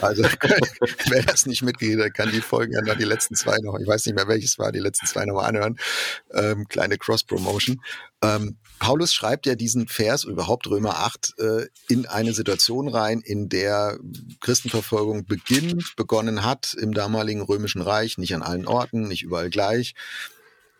Also 0.00 0.22
wer 1.10 1.22
das 1.24 1.46
nicht 1.46 1.62
mitgeht, 1.62 1.98
der 1.98 2.12
kann 2.12 2.30
die 2.30 2.40
Folgen 2.40 2.72
ja 2.72 2.82
noch 2.82 2.96
die 2.96 3.04
letzten 3.04 3.34
zwei 3.34 3.58
noch, 3.62 3.76
ich 3.80 3.88
weiß 3.88 4.06
nicht 4.06 4.14
mehr 4.14 4.28
welches 4.28 4.60
war, 4.60 4.70
die 4.70 4.78
letzten 4.78 5.06
zwei 5.06 5.24
nochmal 5.24 5.46
anhören. 5.46 5.76
Ähm, 6.32 6.68
kleine 6.68 6.96
Cross-Promotion. 6.96 7.80
Ähm, 8.22 8.56
Paulus 8.78 9.12
schreibt 9.12 9.46
ja 9.46 9.54
diesen 9.54 9.88
Vers, 9.88 10.24
überhaupt 10.24 10.66
Römer 10.68 10.98
8, 10.98 11.34
äh, 11.38 11.66
in 11.88 12.06
eine 12.06 12.32
Situation 12.32 12.88
rein, 12.88 13.20
in 13.20 13.48
der 13.48 13.98
Christenverfolgung 14.40 15.26
beginnt, 15.26 15.94
begonnen 15.96 16.44
hat 16.44 16.74
im 16.74 16.92
damaligen 16.94 17.42
römischen 17.42 17.82
Reich, 17.82 18.18
nicht 18.18 18.34
an 18.34 18.42
allen 18.42 18.66
Orten, 18.66 19.08
nicht 19.08 19.22
überall 19.22 19.50
gleich. 19.50 19.63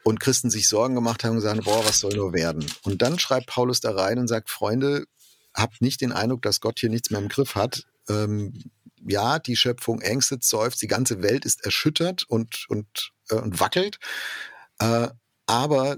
Und 0.02 0.20
Christen 0.20 0.50
sich 0.50 0.68
Sorgen 0.68 0.94
gemacht 0.94 1.24
haben 1.24 1.36
und 1.36 1.40
sagen, 1.40 1.60
boah, 1.64 1.84
was 1.86 2.00
soll 2.00 2.14
nur 2.14 2.34
werden? 2.34 2.66
Und 2.82 3.00
dann 3.00 3.18
schreibt 3.18 3.46
Paulus 3.46 3.80
da 3.80 3.92
rein 3.92 4.18
und 4.18 4.28
sagt, 4.28 4.50
Freunde, 4.50 5.06
habt 5.54 5.80
nicht 5.80 6.00
den 6.00 6.12
Eindruck, 6.12 6.42
dass 6.42 6.60
Gott 6.60 6.78
hier 6.78 6.90
nichts 6.90 7.10
mehr 7.10 7.20
im 7.20 7.28
Griff 7.28 7.54
hat. 7.54 7.86
Ähm, 8.08 8.64
ja, 9.06 9.38
die 9.38 9.56
Schöpfung 9.56 10.00
ängstet, 10.00 10.44
seufzt, 10.44 10.82
die 10.82 10.88
ganze 10.88 11.22
Welt 11.22 11.44
ist 11.44 11.64
erschüttert 11.64 12.24
und, 12.28 12.66
und, 12.68 13.12
äh, 13.30 13.36
und 13.36 13.60
wackelt. 13.60 13.98
Äh, 14.78 15.08
aber 15.46 15.96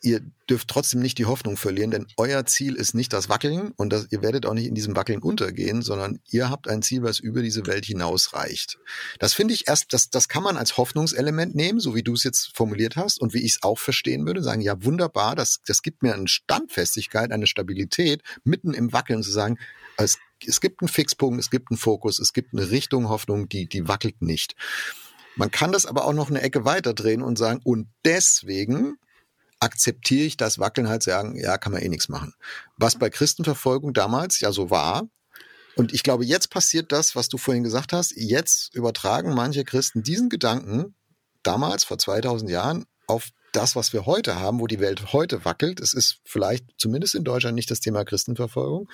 ihr 0.00 0.20
dürft 0.48 0.68
trotzdem 0.68 1.00
nicht 1.00 1.18
die 1.18 1.26
Hoffnung 1.26 1.56
verlieren, 1.56 1.90
denn 1.90 2.06
euer 2.16 2.46
Ziel 2.46 2.74
ist 2.74 2.94
nicht 2.94 3.12
das 3.12 3.28
Wackeln 3.28 3.72
und 3.76 3.92
das, 3.92 4.06
ihr 4.10 4.22
werdet 4.22 4.46
auch 4.46 4.54
nicht 4.54 4.66
in 4.66 4.74
diesem 4.74 4.96
Wackeln 4.96 5.20
untergehen, 5.20 5.82
sondern 5.82 6.20
ihr 6.30 6.50
habt 6.50 6.68
ein 6.68 6.82
Ziel, 6.82 7.02
was 7.02 7.18
über 7.18 7.42
diese 7.42 7.66
Welt 7.66 7.84
hinausreicht. 7.84 8.78
Das 9.18 9.34
finde 9.34 9.54
ich 9.54 9.68
erst, 9.68 9.92
das, 9.92 10.10
das 10.10 10.28
kann 10.28 10.42
man 10.42 10.56
als 10.56 10.76
Hoffnungselement 10.76 11.54
nehmen, 11.54 11.80
so 11.80 11.94
wie 11.94 12.02
du 12.02 12.14
es 12.14 12.24
jetzt 12.24 12.56
formuliert 12.56 12.96
hast 12.96 13.20
und 13.20 13.34
wie 13.34 13.44
ich 13.44 13.56
es 13.56 13.62
auch 13.62 13.78
verstehen 13.78 14.26
würde, 14.26 14.42
sagen, 14.42 14.60
ja 14.60 14.82
wunderbar, 14.84 15.34
das, 15.34 15.60
das 15.66 15.82
gibt 15.82 16.02
mir 16.02 16.14
eine 16.14 16.28
Standfestigkeit, 16.28 17.32
eine 17.32 17.46
Stabilität, 17.46 18.22
mitten 18.44 18.74
im 18.74 18.92
Wackeln 18.92 19.22
zu 19.22 19.30
sagen, 19.30 19.58
es, 19.96 20.18
es 20.46 20.60
gibt 20.60 20.80
einen 20.80 20.88
Fixpunkt, 20.88 21.40
es 21.40 21.50
gibt 21.50 21.70
einen 21.70 21.78
Fokus, 21.78 22.20
es 22.20 22.32
gibt 22.32 22.54
eine 22.54 22.70
Richtung 22.70 23.08
Hoffnung, 23.08 23.48
die, 23.48 23.68
die 23.68 23.88
wackelt 23.88 24.22
nicht. 24.22 24.54
Man 25.34 25.50
kann 25.50 25.72
das 25.72 25.86
aber 25.86 26.04
auch 26.04 26.12
noch 26.12 26.30
eine 26.30 26.40
Ecke 26.40 26.64
weiter 26.64 26.94
drehen 26.94 27.22
und 27.22 27.38
sagen, 27.38 27.60
und 27.62 27.88
deswegen 28.04 28.98
akzeptiere 29.60 30.24
ich 30.24 30.36
das 30.36 30.58
Wackeln 30.58 30.88
halt 30.88 31.02
sagen, 31.02 31.36
ja, 31.36 31.58
kann 31.58 31.72
man 31.72 31.82
eh 31.82 31.88
nichts 31.88 32.08
machen. 32.08 32.34
Was 32.76 32.96
bei 32.96 33.10
Christenverfolgung 33.10 33.92
damals 33.92 34.40
ja 34.40 34.52
so 34.52 34.70
war. 34.70 35.08
Und 35.76 35.92
ich 35.92 36.02
glaube, 36.02 36.24
jetzt 36.24 36.50
passiert 36.50 36.90
das, 36.92 37.14
was 37.14 37.28
du 37.28 37.38
vorhin 37.38 37.62
gesagt 37.62 37.92
hast. 37.92 38.12
Jetzt 38.16 38.74
übertragen 38.74 39.34
manche 39.34 39.64
Christen 39.64 40.02
diesen 40.02 40.28
Gedanken 40.28 40.94
damals, 41.42 41.84
vor 41.84 41.98
2000 41.98 42.50
Jahren, 42.50 42.84
auf 43.06 43.28
das, 43.52 43.76
was 43.76 43.92
wir 43.92 44.06
heute 44.06 44.38
haben, 44.38 44.60
wo 44.60 44.66
die 44.66 44.80
Welt 44.80 45.12
heute 45.12 45.44
wackelt. 45.44 45.80
Es 45.80 45.94
ist 45.94 46.18
vielleicht 46.24 46.64
zumindest 46.76 47.14
in 47.14 47.24
Deutschland 47.24 47.54
nicht 47.54 47.70
das 47.70 47.80
Thema 47.80 48.04
Christenverfolgung. 48.04 48.88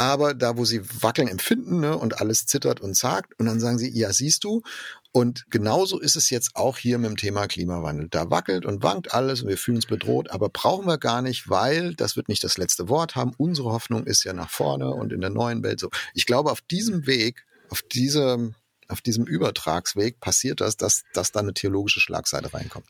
Aber 0.00 0.32
da, 0.32 0.56
wo 0.56 0.64
sie 0.64 0.80
wackeln 1.02 1.26
empfinden 1.26 1.80
ne, 1.80 1.98
und 1.98 2.20
alles 2.20 2.46
zittert 2.46 2.80
und 2.80 2.94
zagt, 2.94 3.38
und 3.38 3.46
dann 3.46 3.58
sagen 3.58 3.78
sie, 3.78 3.90
ja, 3.90 4.12
siehst 4.12 4.44
du, 4.44 4.62
und 5.10 5.50
genauso 5.50 5.98
ist 5.98 6.14
es 6.14 6.30
jetzt 6.30 6.54
auch 6.54 6.78
hier 6.78 6.98
mit 6.98 7.10
dem 7.10 7.16
Thema 7.16 7.48
Klimawandel. 7.48 8.06
Da 8.08 8.30
wackelt 8.30 8.64
und 8.64 8.84
wankt 8.84 9.12
alles 9.12 9.42
und 9.42 9.48
wir 9.48 9.58
fühlen 9.58 9.78
uns 9.78 9.86
bedroht, 9.86 10.30
aber 10.30 10.50
brauchen 10.50 10.86
wir 10.86 10.98
gar 10.98 11.20
nicht, 11.20 11.50
weil 11.50 11.94
das 11.94 12.14
wird 12.14 12.28
nicht 12.28 12.44
das 12.44 12.58
letzte 12.58 12.88
Wort 12.88 13.16
haben. 13.16 13.32
Unsere 13.36 13.72
Hoffnung 13.72 14.06
ist 14.06 14.22
ja 14.22 14.32
nach 14.32 14.50
vorne 14.50 14.90
und 14.90 15.12
in 15.12 15.20
der 15.20 15.30
neuen 15.30 15.64
Welt 15.64 15.80
so. 15.80 15.90
Ich 16.14 16.26
glaube, 16.26 16.52
auf 16.52 16.60
diesem 16.60 17.06
Weg, 17.06 17.44
auf 17.68 17.82
diesem 17.82 18.54
auf 18.86 19.02
diesem 19.02 19.26
Übertragsweg 19.26 20.18
passiert 20.18 20.62
das, 20.62 20.78
dass, 20.78 21.04
dass 21.12 21.30
da 21.30 21.40
eine 21.40 21.52
theologische 21.52 22.00
Schlagseite 22.00 22.54
reinkommt. 22.54 22.86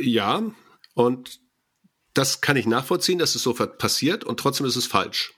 Ja, 0.00 0.42
und 0.94 1.40
das 2.14 2.40
kann 2.40 2.56
ich 2.56 2.66
nachvollziehen, 2.66 3.18
dass 3.18 3.36
es 3.36 3.42
so 3.42 3.54
passiert 3.54 4.24
und 4.24 4.40
trotzdem 4.40 4.66
ist 4.66 4.76
es 4.76 4.86
falsch. 4.86 5.32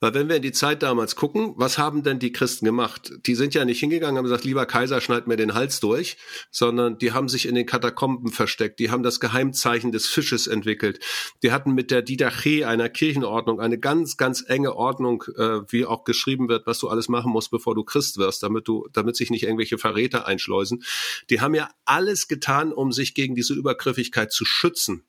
Weil 0.00 0.14
wenn 0.14 0.28
wir 0.28 0.36
in 0.36 0.42
die 0.42 0.52
Zeit 0.52 0.82
damals 0.82 1.14
gucken, 1.14 1.52
was 1.56 1.76
haben 1.78 2.02
denn 2.02 2.18
die 2.18 2.32
Christen 2.32 2.64
gemacht? 2.64 3.12
Die 3.26 3.34
sind 3.34 3.54
ja 3.54 3.64
nicht 3.64 3.80
hingegangen 3.80 4.14
und 4.14 4.18
haben 4.18 4.24
gesagt, 4.24 4.44
lieber 4.44 4.64
Kaiser, 4.66 5.00
schneid 5.00 5.26
mir 5.26 5.36
den 5.36 5.54
Hals 5.54 5.80
durch, 5.80 6.16
sondern 6.50 6.98
die 6.98 7.12
haben 7.12 7.28
sich 7.28 7.46
in 7.46 7.54
den 7.54 7.66
Katakomben 7.66 8.32
versteckt, 8.32 8.78
die 8.78 8.90
haben 8.90 9.02
das 9.02 9.20
Geheimzeichen 9.20 9.92
des 9.92 10.06
Fisches 10.06 10.46
entwickelt. 10.46 11.00
Die 11.42 11.52
hatten 11.52 11.72
mit 11.72 11.90
der 11.90 12.02
Didache 12.02 12.66
einer 12.66 12.88
Kirchenordnung 12.88 13.60
eine 13.60 13.78
ganz, 13.78 14.16
ganz 14.16 14.42
enge 14.46 14.74
Ordnung, 14.74 15.24
äh, 15.36 15.60
wie 15.68 15.84
auch 15.84 16.04
geschrieben 16.04 16.48
wird, 16.48 16.66
was 16.66 16.78
du 16.78 16.88
alles 16.88 17.08
machen 17.08 17.32
musst, 17.32 17.50
bevor 17.50 17.74
du 17.74 17.84
Christ 17.84 18.16
wirst, 18.16 18.42
damit 18.42 18.68
du, 18.68 18.88
damit 18.92 19.16
sich 19.16 19.30
nicht 19.30 19.42
irgendwelche 19.42 19.78
Verräter 19.78 20.26
einschleusen. 20.26 20.82
Die 21.28 21.40
haben 21.40 21.54
ja 21.54 21.68
alles 21.84 22.28
getan, 22.28 22.72
um 22.72 22.92
sich 22.92 23.14
gegen 23.14 23.34
diese 23.34 23.54
Übergriffigkeit 23.54 24.32
zu 24.32 24.44
schützen. 24.44 25.04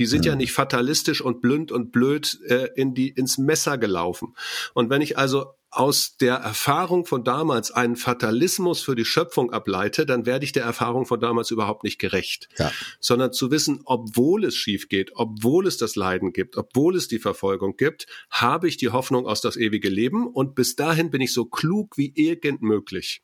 Die 0.00 0.06
sind 0.06 0.24
ja 0.24 0.34
nicht 0.34 0.52
fatalistisch 0.52 1.20
und 1.20 1.42
blind 1.42 1.70
und 1.70 1.92
blöd 1.92 2.40
äh, 2.46 2.70
in 2.74 2.94
die, 2.94 3.10
ins 3.10 3.36
Messer 3.36 3.76
gelaufen. 3.76 4.34
Und 4.72 4.88
wenn 4.88 5.02
ich 5.02 5.18
also 5.18 5.52
aus 5.70 6.16
der 6.16 6.36
Erfahrung 6.36 7.04
von 7.04 7.22
damals 7.22 7.70
einen 7.70 7.96
Fatalismus 7.96 8.80
für 8.80 8.96
die 8.96 9.04
Schöpfung 9.04 9.52
ableite, 9.52 10.06
dann 10.06 10.24
werde 10.24 10.46
ich 10.46 10.52
der 10.52 10.64
Erfahrung 10.64 11.04
von 11.04 11.20
damals 11.20 11.50
überhaupt 11.50 11.84
nicht 11.84 11.98
gerecht. 11.98 12.48
Ja. 12.58 12.72
Sondern 12.98 13.34
zu 13.34 13.50
wissen, 13.50 13.82
obwohl 13.84 14.46
es 14.46 14.56
schief 14.56 14.88
geht, 14.88 15.12
obwohl 15.16 15.66
es 15.66 15.76
das 15.76 15.96
Leiden 15.96 16.32
gibt, 16.32 16.56
obwohl 16.56 16.96
es 16.96 17.08
die 17.08 17.18
Verfolgung 17.18 17.76
gibt, 17.76 18.06
habe 18.30 18.68
ich 18.68 18.78
die 18.78 18.88
Hoffnung 18.88 19.26
aus 19.26 19.42
das 19.42 19.58
ewige 19.58 19.90
Leben 19.90 20.26
und 20.26 20.54
bis 20.54 20.76
dahin 20.76 21.10
bin 21.10 21.20
ich 21.20 21.34
so 21.34 21.44
klug 21.44 21.98
wie 21.98 22.10
irgend 22.16 22.62
möglich 22.62 23.22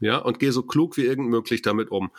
ja, 0.00 0.18
und 0.18 0.38
gehe 0.38 0.52
so 0.52 0.62
klug 0.62 0.96
wie 0.96 1.04
irgend 1.04 1.28
möglich 1.28 1.62
damit 1.62 1.90
um. 1.90 2.10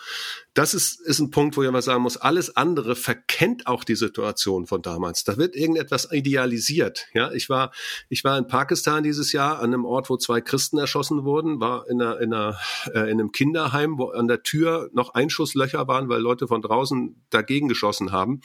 Das 0.54 0.74
ist, 0.74 1.00
ist 1.00 1.20
ein 1.20 1.32
Punkt, 1.32 1.56
wo 1.56 1.70
mal 1.72 1.82
sagen 1.82 2.04
muss, 2.04 2.18
alles 2.18 2.56
andere 2.56 2.96
verkennt 2.96 3.68
auch 3.68 3.84
die 3.84 3.96
Situation 3.96 4.68
von 4.68 4.82
damals. 4.82 5.24
Da 5.24 5.38
wird 5.38 5.56
irgendetwas 5.56 6.12
idealisiert. 6.12 7.08
Ja, 7.13 7.32
ich 7.32 7.50
war, 7.50 7.72
ich 8.10 8.24
war 8.24 8.38
in 8.38 8.48
Pakistan 8.48 9.04
dieses 9.04 9.32
Jahr 9.32 9.60
an 9.60 9.74
einem 9.74 9.86
Ort, 9.86 10.10
wo 10.10 10.18
zwei 10.18 10.42
Christen 10.42 10.78
erschossen 10.78 11.24
wurden, 11.24 11.60
war 11.60 11.88
in 11.89 12.02
einer, 12.02 12.20
in 12.20 12.34
einer, 12.34 12.60
äh, 12.94 13.12
in 13.12 13.20
einem 13.20 13.32
Kinderheim, 13.32 13.98
wo 13.98 14.10
an 14.10 14.28
der 14.28 14.44
Tür 14.44 14.89
noch 14.94 15.13
Einschusslöcher 15.13 15.88
waren, 15.88 16.10
weil 16.10 16.22
Leute 16.22 16.48
von 16.48 16.62
draußen 16.62 17.15
dagegen 17.30 17.68
geschossen 17.68 18.12
haben. 18.12 18.42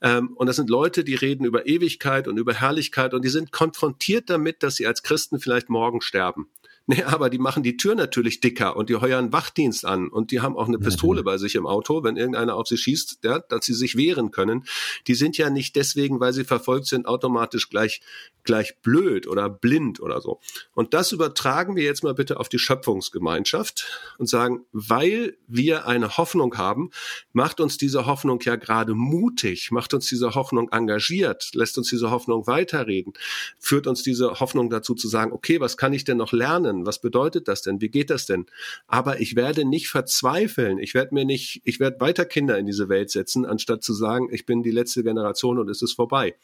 Ähm, 0.00 0.34
und 0.36 0.46
das 0.46 0.56
sind 0.56 0.70
Leute, 0.70 1.04
die 1.04 1.14
reden 1.14 1.44
über 1.44 1.66
Ewigkeit 1.66 2.28
und 2.28 2.36
über 2.36 2.54
Herrlichkeit 2.54 3.14
und 3.14 3.24
die 3.24 3.28
sind 3.28 3.52
konfrontiert 3.52 4.30
damit, 4.30 4.62
dass 4.62 4.76
sie 4.76 4.86
als 4.86 5.02
Christen 5.02 5.40
vielleicht 5.40 5.68
morgen 5.70 6.00
sterben. 6.00 6.48
Nee, 6.96 7.02
aber 7.02 7.30
die 7.30 7.38
machen 7.38 7.64
die 7.64 7.76
Tür 7.76 7.96
natürlich 7.96 8.38
dicker 8.40 8.76
und 8.76 8.88
die 8.88 8.94
heuern 8.94 9.32
Wachdienst 9.32 9.84
an 9.84 10.08
und 10.08 10.30
die 10.30 10.40
haben 10.40 10.56
auch 10.56 10.68
eine 10.68 10.78
Pistole 10.78 11.22
mhm. 11.22 11.24
bei 11.24 11.36
sich 11.36 11.56
im 11.56 11.66
Auto, 11.66 12.04
wenn 12.04 12.16
irgendeiner 12.16 12.54
auf 12.54 12.68
sie 12.68 12.76
schießt, 12.76 13.18
ja, 13.24 13.40
dass 13.40 13.66
sie 13.66 13.74
sich 13.74 13.96
wehren 13.96 14.30
können. 14.30 14.64
Die 15.08 15.16
sind 15.16 15.36
ja 15.36 15.50
nicht 15.50 15.74
deswegen, 15.74 16.20
weil 16.20 16.32
sie 16.32 16.44
verfolgt 16.44 16.86
sind, 16.86 17.06
automatisch 17.06 17.70
gleich, 17.70 18.02
gleich 18.44 18.76
blöd 18.82 19.26
oder 19.26 19.50
blind 19.50 19.98
oder 19.98 20.20
so. 20.20 20.38
Und 20.74 20.94
das 20.94 21.10
übertragen 21.10 21.74
wir 21.74 21.82
jetzt 21.82 22.04
mal 22.04 22.14
bitte 22.14 22.38
auf 22.38 22.48
die 22.48 22.60
Schöpfungsgemeinschaft 22.60 24.14
und 24.18 24.28
sagen, 24.28 24.64
weil 24.70 25.36
wir 25.48 25.88
eine 25.88 26.16
Hoffnung 26.16 26.56
haben, 26.56 26.90
macht 27.32 27.60
uns 27.60 27.78
diese 27.78 28.06
Hoffnung 28.06 28.38
ja 28.42 28.54
gerade 28.54 28.94
mutig, 28.94 29.72
macht 29.72 29.92
uns 29.92 30.06
diese 30.06 30.36
Hoffnung 30.36 30.68
engagiert, 30.70 31.50
lässt 31.54 31.78
uns 31.78 31.90
diese 31.90 32.12
Hoffnung 32.12 32.46
weiterreden, 32.46 33.12
führt 33.58 33.88
uns 33.88 34.04
diese 34.04 34.38
Hoffnung 34.38 34.70
dazu 34.70 34.94
zu 34.94 35.08
sagen, 35.08 35.32
okay, 35.32 35.58
was 35.60 35.76
kann 35.76 35.92
ich 35.92 36.04
denn 36.04 36.18
noch 36.18 36.32
lernen? 36.32 36.75
Lernen. 36.76 36.86
Was 36.86 37.00
bedeutet 37.00 37.48
das 37.48 37.62
denn? 37.62 37.80
Wie 37.80 37.88
geht 37.88 38.10
das 38.10 38.26
denn? 38.26 38.46
Aber 38.86 39.20
ich 39.20 39.36
werde 39.36 39.64
nicht 39.64 39.88
verzweifeln. 39.88 40.78
Ich 40.78 40.94
werde 40.94 41.14
mir 41.14 41.24
nicht, 41.24 41.62
ich 41.64 41.80
werde 41.80 42.00
weiter 42.00 42.24
Kinder 42.24 42.58
in 42.58 42.66
diese 42.66 42.88
Welt 42.88 43.10
setzen, 43.10 43.46
anstatt 43.46 43.82
zu 43.82 43.94
sagen, 43.94 44.28
ich 44.32 44.46
bin 44.46 44.62
die 44.62 44.70
letzte 44.70 45.02
Generation 45.02 45.58
und 45.58 45.68
es 45.68 45.82
ist 45.82 45.94
vorbei. 45.94 46.36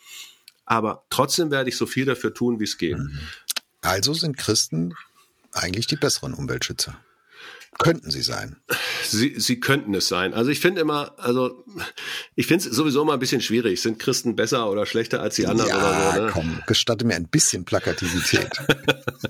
Aber 0.64 1.04
trotzdem 1.10 1.50
werde 1.50 1.68
ich 1.68 1.76
so 1.76 1.86
viel 1.86 2.04
dafür 2.04 2.34
tun, 2.34 2.60
wie 2.60 2.64
es 2.64 2.78
geht. 2.78 2.98
Mhm. 2.98 3.18
Also 3.80 4.14
sind 4.14 4.36
Christen 4.36 4.94
eigentlich 5.52 5.86
die 5.86 5.96
besseren 5.96 6.34
Umweltschützer. 6.34 6.98
Könnten 7.78 8.10
sie 8.10 8.22
sein? 8.22 8.56
Sie, 9.02 9.34
sie 9.38 9.58
könnten 9.58 9.94
es 9.94 10.06
sein. 10.06 10.34
Also 10.34 10.50
ich 10.50 10.60
finde 10.60 10.82
immer, 10.82 11.14
also 11.18 11.64
ich 12.36 12.46
finde 12.46 12.68
es 12.68 12.76
sowieso 12.76 13.02
immer 13.02 13.14
ein 13.14 13.18
bisschen 13.18 13.40
schwierig. 13.40 13.80
Sind 13.80 13.98
Christen 13.98 14.36
besser 14.36 14.70
oder 14.70 14.86
schlechter 14.86 15.20
als 15.20 15.36
die 15.36 15.46
anderen 15.46 15.70
ja, 15.70 15.78
oder 15.78 16.12
so? 16.14 16.22
Ne? 16.22 16.30
komm, 16.32 16.62
gestatte 16.66 17.04
mir 17.04 17.16
ein 17.16 17.28
bisschen 17.28 17.64
Plakativität. 17.64 18.50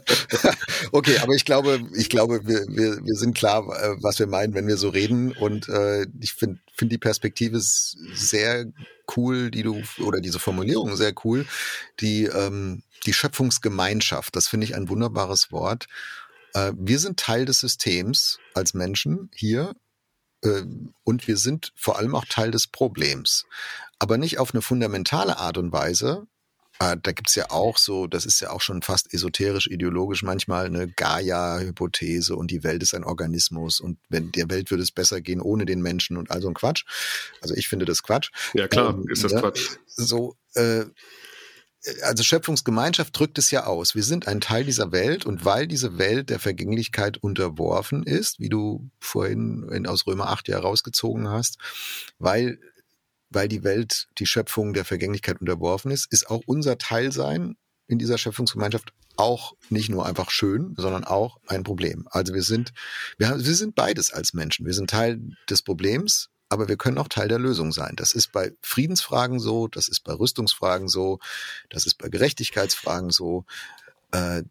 okay, 0.92 1.18
aber 1.18 1.35
ich 1.35 1.44
glaube, 1.44 1.81
ich 1.94 2.09
glaube, 2.09 2.40
wir, 2.44 2.66
wir, 2.68 3.05
wir 3.05 3.14
sind 3.14 3.35
klar, 3.35 3.62
äh, 3.81 3.96
was 4.02 4.18
wir 4.18 4.26
meinen, 4.26 4.55
wenn 4.55 4.66
wir 4.66 4.76
so 4.76 4.88
reden. 4.88 5.33
Und 5.33 5.68
äh, 5.68 6.07
ich 6.20 6.35
finde 6.35 6.59
find 6.74 6.90
die 6.90 6.98
Perspektive 6.98 7.61
sehr 7.61 8.66
cool, 9.16 9.50
die 9.50 9.62
du, 9.62 9.83
oder 10.00 10.20
diese 10.20 10.40
Formulierung 10.40 10.96
sehr 10.96 11.14
cool, 11.24 11.46
die, 12.00 12.24
ähm, 12.24 12.83
die 13.07 13.12
Schöpfungsgemeinschaft, 13.12 14.35
das 14.35 14.48
finde 14.48 14.64
ich 14.64 14.74
ein 14.74 14.88
wunderbares 14.88 15.52
Wort. 15.52 15.87
Äh, 16.55 16.73
wir 16.77 16.99
sind 16.99 17.19
Teil 17.19 17.45
des 17.45 17.61
Systems 17.61 18.38
als 18.55 18.75
Menschen 18.75 19.31
hier 19.35 19.75
äh, 20.45 20.62
und 21.05 21.27
wir 21.27 21.37
sind 21.37 21.73
vor 21.75 21.99
allem 21.99 22.15
auch 22.15 22.25
Teil 22.25 22.51
des 22.51 22.67
Problems. 22.67 23.45
Aber 23.99 24.19
nicht 24.19 24.38
auf 24.38 24.53
eine 24.53 24.62
fundamentale 24.62 25.38
Art 25.38 25.59
und 25.59 25.73
Weise. 25.73 26.27
Äh, 26.79 26.97
da 27.03 27.12
gibt's 27.12 27.35
ja 27.35 27.51
auch 27.51 27.79
so, 27.79 28.07
das 28.07 28.27
ist 28.27 28.41
ja 28.41 28.51
auch 28.51 28.61
schon 28.61 28.83
fast 28.83 29.12
esoterisch, 29.12 29.69
ideologisch 29.69 30.23
manchmal 30.23 30.67
eine 30.67 30.88
Gaia-Hypothese 30.88 32.35
und 32.35 32.51
die 32.51 32.65
Welt 32.65 32.83
ist 32.83 32.95
ein 32.95 33.05
Organismus 33.05 33.79
und 33.81 33.99
wenn 34.09 34.33
der 34.33 34.51
Welt 34.51 34.71
würde 34.71 34.83
es 34.83 34.91
besser 34.91 35.21
gehen 35.21 35.41
ohne 35.41 35.67
den 35.67 35.83
Menschen 35.83 36.17
und 36.17 36.31
all 36.31 36.41
so 36.41 36.49
ein 36.49 36.55
Quatsch. 36.55 36.85
Also 37.41 37.55
ich 37.55 37.69
finde 37.69 37.85
das 37.85 38.03
Quatsch. 38.03 38.31
Ja 38.55 38.69
klar, 38.69 38.95
ähm, 38.95 39.05
ist 39.09 39.23
das 39.23 39.33
ja, 39.33 39.41
Quatsch. 39.41 39.77
So, 39.87 40.37
äh, 40.55 40.85
also 42.03 42.23
Schöpfungsgemeinschaft 42.23 43.18
drückt 43.18 43.38
es 43.38 43.51
ja 43.51 43.66
aus. 43.66 43.95
Wir 43.95 44.05
sind 44.05 44.29
ein 44.29 44.40
Teil 44.40 44.64
dieser 44.64 44.92
Welt 44.92 45.27
und 45.27 45.45
weil 45.45 45.66
diese 45.66 45.99
Welt 45.99 46.31
der 46.31 46.38
Vergänglichkeit 46.38 47.18
unterworfen 47.18 48.05
ist, 48.05 48.38
wie 48.38 48.49
du 48.49 48.90
vorhin 49.01 49.68
in, 49.73 49.87
aus 49.87 50.07
Römer 50.07 50.29
8 50.29 50.49
ja 50.49 50.59
rausgezogen 50.59 51.29
hast, 51.29 51.59
weil, 52.18 52.59
weil 53.31 53.49
die 53.49 53.64
Welt, 53.64 54.09
die 54.18 54.27
Schöpfung 54.27 54.75
der 54.75 54.85
Vergänglichkeit 54.85 55.40
unterworfen 55.40 55.90
ist, 55.90 56.12
ist 56.12 56.31
auch 56.31 56.42
unser 56.47 56.79
Teilsein 56.79 57.57
in 57.88 57.99
dieser 57.99 58.18
Schöpfungsgemeinschaft 58.18 58.92
auch 59.16 59.55
nicht 59.68 59.90
nur 59.90 60.07
einfach 60.07 60.31
schön, 60.31 60.75
sondern 60.77 61.05
auch 61.05 61.38
ein 61.47 61.64
Problem. 61.64 62.07
Also 62.11 62.33
wir 62.33 62.42
sind, 62.42 62.73
wir, 63.18 63.29
haben, 63.29 63.45
wir 63.45 63.55
sind 63.55 63.75
beides 63.75 64.12
als 64.12 64.33
Menschen. 64.33 64.64
Wir 64.64 64.73
sind 64.73 64.88
Teil 64.88 65.21
des 65.51 65.62
Problems 65.62 66.31
aber 66.53 66.69
wir 66.69 66.77
können 66.77 66.99
auch 66.99 67.09
Teil 67.09 67.29
der 67.29 67.38
Lösung 67.38 67.73
sein. 67.73 67.95
Das 67.97 68.12
ist 68.12 68.31
bei 68.31 68.53
Friedensfragen 68.61 69.41
so, 69.41 69.69
das 69.69 69.88
ist 69.88 70.05
bei 70.05 70.12
Rüstungsfragen 70.12 70.87
so, 70.87 71.19
das 71.71 71.87
ist 71.87 71.95
bei 71.95 72.11
Gerechtigkeitsfragen 72.11 73.09
so. 73.09 73.47
Äh, 74.11 74.43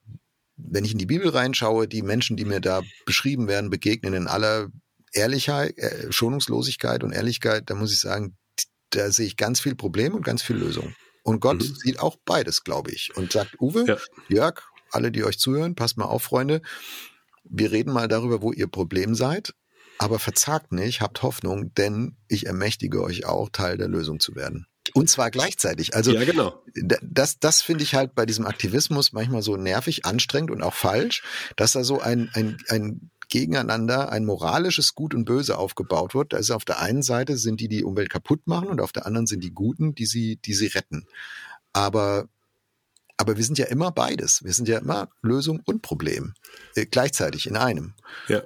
wenn 0.58 0.84
ich 0.84 0.94
in 0.94 0.98
die 0.98 1.06
Bibel 1.06 1.30
reinschaue, 1.30 1.88
die 1.88 2.02
Menschen, 2.02 2.38
die 2.38 2.46
mir 2.46 2.60
da 2.60 2.82
beschrieben 3.06 3.48
werden, 3.48 3.70
begegnen 3.70 4.16
in 4.16 4.28
aller 4.28 4.70
Ehrlichkeit, 5.14 5.78
äh, 5.78 6.12
Schonungslosigkeit 6.12 7.04
und 7.04 7.12
Ehrlichkeit, 7.12 7.70
da 7.70 7.76
muss 7.76 7.94
ich 7.94 8.00
sagen, 8.00 8.36
da 8.90 9.12
sehe 9.12 9.28
ich 9.28 9.38
ganz 9.38 9.60
viel 9.60 9.76
Problem 9.76 10.16
und 10.16 10.26
ganz 10.26 10.42
viel 10.42 10.56
Lösung. 10.56 10.96
Und 11.22 11.40
Gott 11.40 11.62
mhm. 11.62 11.76
sieht 11.76 12.00
auch 12.00 12.18
beides, 12.26 12.64
glaube 12.64 12.90
ich, 12.90 13.16
und 13.16 13.32
sagt, 13.32 13.62
Uwe, 13.62 13.86
ja. 13.88 13.98
Jörg, 14.28 14.64
alle, 14.90 15.12
die 15.12 15.24
euch 15.24 15.38
zuhören, 15.38 15.76
passt 15.76 15.98
mal 15.98 16.06
auf, 16.06 16.24
Freunde. 16.24 16.64
Wir 17.44 17.72
reden 17.72 17.94
mal 17.94 18.08
darüber, 18.08 18.42
wo 18.42 18.52
ihr 18.52 18.66
Problem 18.66 19.14
seid 19.14 19.54
aber 20.02 20.18
verzagt 20.18 20.72
nicht, 20.72 21.00
habt 21.00 21.22
Hoffnung, 21.22 21.76
denn 21.76 22.18
ich 22.28 22.48
ermächtige 22.48 23.04
euch 23.04 23.26
auch, 23.26 23.50
Teil 23.50 23.78
der 23.78 23.88
Lösung 23.88 24.20
zu 24.20 24.36
werden. 24.36 24.66
Und 24.94 25.12
zwar 25.12 25.30
gleichzeitig. 25.30 25.94
Also 25.96 26.12
ja, 26.12 26.24
genau. 26.24 26.60
das, 27.04 27.38
das 27.40 27.62
finde 27.62 27.84
ich 27.84 27.94
halt 27.94 28.16
bei 28.16 28.26
diesem 28.26 28.48
Aktivismus 28.48 29.14
manchmal 29.14 29.44
so 29.44 29.58
nervig, 29.58 30.04
anstrengend 30.06 30.50
und 30.50 30.64
auch 30.64 30.74
falsch, 30.74 31.22
dass 31.56 31.74
da 31.74 31.84
so 31.84 32.02
ein, 32.02 32.32
ein, 32.34 32.58
ein 32.68 33.12
Gegeneinander, 33.30 34.12
ein 34.12 34.26
moralisches 34.26 34.96
Gut 34.96 35.14
und 35.14 35.24
Böse 35.24 35.60
aufgebaut 35.60 36.16
wird. 36.16 36.34
Da 36.34 36.38
ist 36.38 36.50
auf 36.50 36.66
der 36.66 36.80
einen 36.80 37.04
Seite 37.04 37.38
sind 37.38 37.60
die, 37.60 37.68
die 37.68 37.84
Umwelt 37.84 38.10
kaputt 38.10 38.48
machen 38.48 38.70
und 38.70 38.82
auf 38.82 38.92
der 38.92 39.06
anderen 39.06 39.28
sind 39.28 39.44
die 39.44 39.54
Guten, 39.54 39.94
die 39.94 40.08
sie, 40.08 40.38
die 40.38 40.56
sie 40.56 40.68
retten. 40.68 41.06
Aber 41.74 42.28
aber 43.18 43.38
wir 43.38 43.44
sind 43.44 43.60
ja 43.60 43.68
immer 43.68 43.92
beides. 43.92 44.44
Wir 44.44 44.52
sind 44.52 44.68
ja 44.68 44.80
immer 44.80 45.10
Lösung 45.22 45.62
und 45.66 45.84
Problem. 45.84 46.34
Äh, 46.74 46.88
gleichzeitig 46.88 47.46
in 47.46 47.56
einem. 47.56 47.94
Ja. 48.28 48.42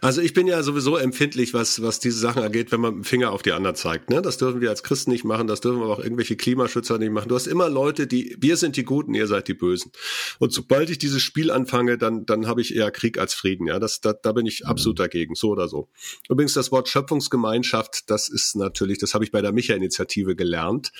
Also 0.00 0.20
ich 0.20 0.34
bin 0.34 0.46
ja 0.46 0.62
sowieso 0.62 0.96
empfindlich, 0.96 1.54
was, 1.54 1.82
was 1.82 2.00
diese 2.00 2.18
Sachen 2.18 2.42
angeht, 2.42 2.72
wenn 2.72 2.80
man 2.80 2.94
mit 2.96 3.04
dem 3.04 3.08
Finger 3.08 3.32
auf 3.32 3.42
die 3.42 3.52
anderen 3.52 3.76
zeigt. 3.76 4.10
Ne? 4.10 4.22
Das 4.22 4.36
dürfen 4.36 4.60
wir 4.60 4.70
als 4.70 4.82
Christen 4.82 5.10
nicht 5.10 5.24
machen, 5.24 5.46
das 5.46 5.60
dürfen 5.60 5.82
aber 5.82 5.92
auch 5.92 5.98
irgendwelche 5.98 6.36
Klimaschützer 6.36 6.98
nicht 6.98 7.12
machen. 7.12 7.28
Du 7.28 7.34
hast 7.34 7.46
immer 7.46 7.68
Leute, 7.68 8.06
die, 8.06 8.36
wir 8.38 8.56
sind 8.56 8.76
die 8.76 8.84
Guten, 8.84 9.14
ihr 9.14 9.26
seid 9.26 9.48
die 9.48 9.54
Bösen. 9.54 9.92
Und 10.38 10.52
sobald 10.52 10.90
ich 10.90 10.98
dieses 10.98 11.22
Spiel 11.22 11.50
anfange, 11.50 11.98
dann, 11.98 12.26
dann 12.26 12.46
habe 12.46 12.60
ich 12.60 12.74
eher 12.74 12.90
Krieg 12.90 13.18
als 13.18 13.34
Frieden. 13.34 13.66
Ja, 13.66 13.78
das, 13.78 14.00
da, 14.00 14.12
da 14.12 14.32
bin 14.32 14.46
ich 14.46 14.66
absolut 14.66 14.98
dagegen, 14.98 15.34
so 15.34 15.50
oder 15.50 15.68
so. 15.68 15.88
Übrigens 16.28 16.54
das 16.54 16.72
Wort 16.72 16.88
Schöpfungsgemeinschaft, 16.88 18.10
das 18.10 18.28
ist 18.28 18.56
natürlich, 18.56 18.98
das 18.98 19.14
habe 19.14 19.24
ich 19.24 19.32
bei 19.32 19.40
der 19.40 19.52
Micha-Initiative 19.52 20.36
gelernt. 20.36 20.92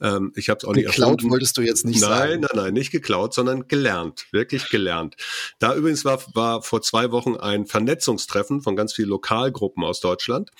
Ähm, 0.00 0.32
ich 0.36 0.48
habe 0.48 0.58
es 0.58 0.64
auch 0.64 0.74
nicht 0.74 0.86
geklaut 0.86 1.22
wolltest 1.32 1.56
du 1.56 1.62
jetzt 1.62 1.84
nicht 1.84 2.00
nein, 2.00 2.10
sagen. 2.10 2.30
Nein, 2.32 2.40
nein, 2.40 2.64
nein, 2.64 2.74
nicht 2.74 2.90
geklaut, 2.90 3.34
sondern 3.34 3.68
gelernt, 3.68 4.26
wirklich 4.32 4.68
gelernt. 4.68 5.16
Da 5.58 5.74
übrigens 5.74 6.04
war, 6.04 6.22
war 6.34 6.62
vor 6.62 6.82
zwei 6.82 7.10
Wochen 7.10 7.36
ein 7.36 7.66
Vernetz 7.66 8.01
Vernetzungstreffen 8.02 8.60
von 8.60 8.76
ganz 8.76 8.92
vielen 8.92 9.08
Lokalgruppen 9.08 9.84
aus 9.84 10.00
Deutschland. 10.00 10.50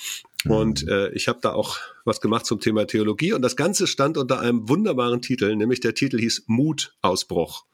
Und 0.44 0.84
mhm. 0.84 0.88
äh, 0.88 1.08
ich 1.10 1.28
habe 1.28 1.40
da 1.42 1.52
auch 1.52 1.78
was 2.04 2.20
gemacht 2.20 2.46
zum 2.46 2.60
Thema 2.60 2.86
Theologie. 2.86 3.32
Und 3.32 3.42
das 3.42 3.56
Ganze 3.56 3.86
stand 3.86 4.16
unter 4.16 4.40
einem 4.40 4.68
wunderbaren 4.68 5.22
Titel, 5.22 5.54
nämlich 5.54 5.80
der 5.80 5.94
Titel 5.94 6.18
hieß 6.18 6.44
Mutausbruch. 6.46 7.64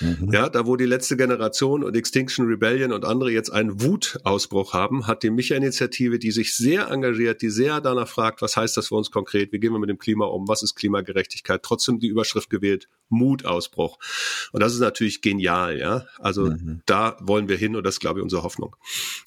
Mhm. 0.00 0.30
Ja, 0.32 0.48
da 0.48 0.66
wo 0.66 0.76
die 0.76 0.86
letzte 0.86 1.16
Generation 1.16 1.84
und 1.84 1.96
Extinction 1.96 2.46
Rebellion 2.46 2.92
und 2.92 3.04
andere 3.04 3.30
jetzt 3.30 3.50
einen 3.50 3.82
Wutausbruch 3.82 4.72
haben, 4.72 5.06
hat 5.06 5.22
die 5.22 5.30
Micha-Initiative, 5.30 6.18
die 6.18 6.30
sich 6.30 6.54
sehr 6.54 6.88
engagiert, 6.88 7.42
die 7.42 7.50
sehr 7.50 7.80
danach 7.80 8.08
fragt, 8.08 8.42
was 8.42 8.56
heißt 8.56 8.76
das 8.76 8.88
für 8.88 8.94
uns 8.94 9.10
konkret, 9.10 9.52
wie 9.52 9.58
gehen 9.58 9.72
wir 9.72 9.78
mit 9.78 9.90
dem 9.90 9.98
Klima 9.98 10.26
um, 10.26 10.48
was 10.48 10.62
ist 10.62 10.74
Klimagerechtigkeit, 10.74 11.62
trotzdem 11.62 11.98
die 11.98 12.08
Überschrift 12.08 12.50
gewählt, 12.50 12.88
Mutausbruch. 13.08 13.98
Und 14.52 14.60
das 14.62 14.72
ist 14.72 14.80
natürlich 14.80 15.20
genial, 15.20 15.78
ja. 15.78 16.06
Also 16.18 16.46
mhm. 16.46 16.82
da 16.86 17.16
wollen 17.20 17.48
wir 17.48 17.56
hin 17.56 17.76
und 17.76 17.84
das 17.84 17.96
ist, 17.96 18.00
glaube 18.00 18.20
ich, 18.20 18.22
unsere 18.22 18.42
Hoffnung. 18.42 18.76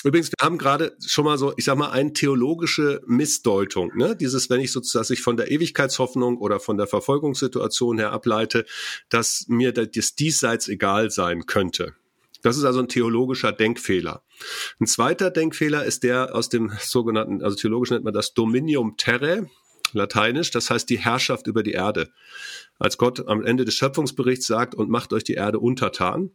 Übrigens, 0.04 0.30
wir 0.30 0.44
haben 0.44 0.58
gerade 0.58 0.96
schon 1.06 1.26
mal 1.26 1.38
so, 1.38 1.54
ich 1.58 1.66
sag 1.66 1.78
mal, 1.78 1.92
eine 1.92 2.14
theologische 2.14 3.02
Missdeutung, 3.06 3.92
ne? 3.96 4.16
Dieses, 4.16 4.50
wenn 4.50 4.62
ich 4.62 4.72
sozusagen 4.72 5.04
ich 5.12 5.22
von 5.22 5.36
der 5.36 5.52
Ewigkeitshoffnung 5.52 6.38
oder 6.38 6.62
von 6.62 6.78
der 6.78 6.88
Verfolgungssituation 6.88 7.98
her 7.98 8.12
ableite, 8.12 8.66
dass 9.10 9.46
mir 9.50 9.74
das 9.74 10.16
diesseits 10.16 10.63
egal 10.68 11.12
sein 11.12 11.46
könnte. 11.46 11.94
Das 12.42 12.58
ist 12.58 12.66
also 12.66 12.80
ein 12.80 12.90
theologischer 12.90 13.54
Denkfehler. 13.54 14.24
Ein 14.80 14.88
zweiter 14.88 15.32
Denkfehler 15.32 15.86
ist 15.86 16.04
der 16.04 16.36
aus 16.36 16.50
dem 16.50 16.72
sogenannten, 16.80 17.42
also 17.42 17.56
theologisch 17.56 17.92
nennt 17.92 18.04
man 18.04 18.14
das 18.14 18.34
Dominium 18.34 18.98
Terrae, 18.98 19.48
lateinisch, 19.94 20.52
das 20.52 20.70
heißt 20.70 20.90
die 20.90 21.00
Herrschaft 21.00 21.48
über 21.48 21.64
die 21.64 21.72
Erde 21.72 22.12
als 22.80 22.98
Gott 22.98 23.28
am 23.28 23.46
Ende 23.46 23.66
des 23.66 23.76
Schöpfungsberichts 23.76 24.46
sagt, 24.46 24.76
und 24.76 24.90
macht 24.90 25.14
euch 25.14 25.24
die 25.24 25.36
Erde 25.36 25.60
untertan 25.60 26.32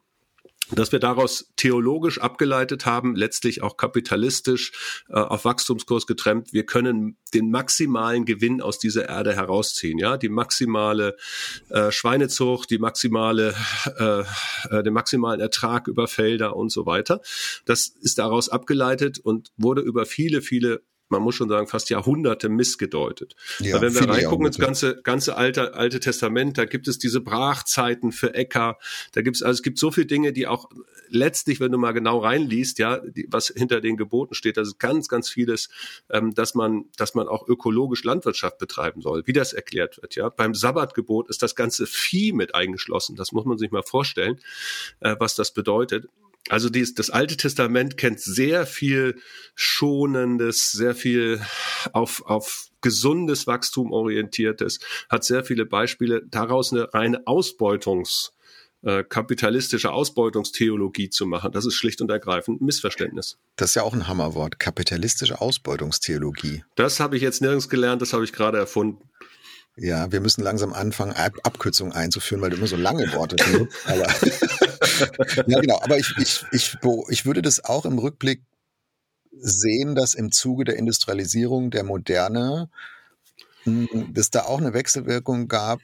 dass 0.71 0.93
wir 0.93 0.99
daraus 0.99 1.51
theologisch 1.57 2.21
abgeleitet 2.21 2.87
haben, 2.87 3.17
letztlich 3.17 3.63
auch 3.63 3.77
kapitalistisch 3.77 4.73
äh, 5.09 5.15
auf 5.15 5.45
Wachstumskurs 5.45 6.07
getrennt. 6.07 6.53
Wir 6.53 6.67
können 6.67 7.17
den 7.35 7.51
maximalen 7.51 8.25
Gewinn 8.25 8.61
aus 8.61 8.79
dieser 8.79 9.09
Erde 9.09 9.35
herausziehen, 9.35 9.99
ja, 9.99 10.17
die 10.17 10.29
maximale 10.29 11.17
äh, 11.71 11.91
Schweinezucht, 11.91 12.71
die 12.71 12.79
maximale, 12.79 13.55
äh, 13.99 14.23
äh, 14.71 14.83
den 14.83 14.93
maximalen 14.93 15.41
Ertrag 15.41 15.89
über 15.89 16.09
Felder 16.09 16.57
und 16.57 16.71
so 16.71 16.87
weiter. 16.87 17.21
Das 17.65 17.89
ist 17.89 18.19
daraus 18.19 18.49
abgeleitet 18.49 19.19
und 19.19 19.51
wurde 19.57 19.83
über 19.83 20.07
viele, 20.07 20.43
viele 20.43 20.83
man 21.11 21.23
muss 21.23 21.35
schon 21.35 21.49
sagen, 21.49 21.67
fast 21.67 21.91
Jahrhunderte 21.91 22.49
missgedeutet. 22.49 23.35
Ja, 23.61 23.81
wenn 23.81 23.95
wir 23.95 24.09
reingucken 24.09 24.47
ins 24.47 24.59
ganze, 24.59 25.01
ganze 25.03 25.37
alte, 25.37 25.75
alte 25.75 26.01
Testament, 26.01 26.59
da 26.59 26.65
gibt 26.65 26.89
es 26.89 26.99
diese 26.99 27.21
Brachzeiten 27.21 28.13
für 28.13 28.35
Äcker, 28.35 28.79
da 29.13 29.23
gibt 29.23 29.37
es, 29.37 29.43
also 29.43 29.59
es 29.59 29.63
gibt 29.63 29.79
so 29.79 29.91
viele 29.91 30.07
Dinge, 30.07 30.33
die 30.33 30.47
auch 30.47 30.69
letztlich, 31.09 31.61
wenn 31.61 31.73
du 31.73 31.79
mal 31.79 31.93
genau 31.93 32.19
reinliest, 32.19 32.79
ja, 32.79 32.99
die, 32.99 33.27
was 33.31 33.49
hinter 33.55 33.81
den 33.81 33.97
Geboten 33.97 34.35
steht, 34.35 34.57
das 34.57 34.69
ist 34.69 34.79
ganz, 34.79 35.09
ganz 35.09 35.29
vieles, 35.29 35.69
ähm, 36.11 36.35
dass 36.35 36.55
man, 36.55 36.85
dass 36.97 37.15
man 37.15 37.29
auch 37.29 37.49
ökologisch 37.49 38.05
Landwirtschaft 38.05 38.59
betreiben 38.59 39.01
soll, 39.01 39.27
wie 39.27 39.33
das 39.33 39.53
erklärt 39.53 40.01
wird, 40.01 40.15
ja. 40.17 40.29
Beim 40.29 40.55
Sabbatgebot 40.55 41.29
ist 41.29 41.43
das 41.43 41.55
ganze 41.55 41.87
Vieh 41.87 42.33
mit 42.33 42.55
eingeschlossen. 42.55 43.17
Das 43.17 43.33
muss 43.33 43.45
man 43.45 43.59
sich 43.59 43.71
mal 43.71 43.83
vorstellen, 43.83 44.41
äh, 45.01 45.17
was 45.19 45.35
das 45.35 45.53
bedeutet. 45.53 46.09
Also 46.49 46.71
dies, 46.71 46.95
das 46.95 47.11
Alte 47.11 47.37
Testament 47.37 47.97
kennt 47.97 48.21
sehr 48.21 48.67
viel 48.67 49.17
Schonendes, 49.55 50.73
sehr 50.73 50.95
viel 50.95 51.41
auf, 51.93 52.23
auf 52.25 52.69
gesundes 52.81 53.47
Wachstum 53.47 53.93
orientiertes, 53.93 54.81
hat 55.09 55.25
sehr 55.25 55.45
viele 55.45 55.67
Beispiele, 55.67 56.23
daraus 56.31 56.73
eine 56.73 56.93
reine 56.95 57.25
Ausbeutungs- 57.27 58.31
äh, 58.83 59.03
kapitalistische 59.03 59.91
Ausbeutungstheologie 59.91 61.11
zu 61.11 61.27
machen. 61.27 61.51
Das 61.51 61.67
ist 61.67 61.75
schlicht 61.75 62.01
und 62.01 62.13
ergreifend 62.13 62.61
ein 62.61 62.65
Missverständnis. 62.65 63.37
Das 63.57 63.71
ist 63.71 63.75
ja 63.75 63.83
auch 63.83 63.93
ein 63.93 64.07
Hammerwort, 64.07 64.61
kapitalistische 64.61 65.41
Ausbeutungstheologie. 65.41 66.63
Das 66.77 67.01
habe 67.01 67.17
ich 67.17 67.23
jetzt 67.23 67.43
nirgends 67.43 67.69
gelernt, 67.69 68.03
das 68.03 68.13
habe 68.13 68.23
ich 68.23 68.33
gerade 68.33 68.57
erfunden. 68.57 69.03
Ja, 69.75 70.13
wir 70.13 70.21
müssen 70.21 70.43
langsam 70.43 70.73
anfangen, 70.73 71.13
Ab 71.13 71.35
Abkürzungen 71.43 71.93
einzuführen, 71.93 72.41
weil 72.41 72.51
du 72.51 72.57
immer 72.57 72.69
so 72.69 72.77
lange 72.77 73.13
Worte 73.15 73.35
benutzt. 73.45 73.77
aber 73.87 74.07
ja, 75.47 75.61
genau. 75.61 75.81
Aber 75.83 75.99
ich, 75.99 76.15
ich, 76.19 76.45
ich, 76.53 76.77
ich 77.09 77.27
würde 77.27 77.43
das 77.43 77.65
auch 77.65 77.85
im 77.85 77.99
Rückblick 77.99 78.43
sehen, 79.31 79.95
dass 79.95 80.15
im 80.15 80.33
Zuge 80.33 80.65
der 80.65 80.77
Industrialisierung 80.77 81.71
der 81.71 81.85
Moderne 81.85 82.71
hm, 83.65 84.13
dass 84.15 84.31
da 84.31 84.43
auch 84.43 84.59
eine 84.59 84.73
Wechselwirkung 84.73 85.49
gab 85.49 85.81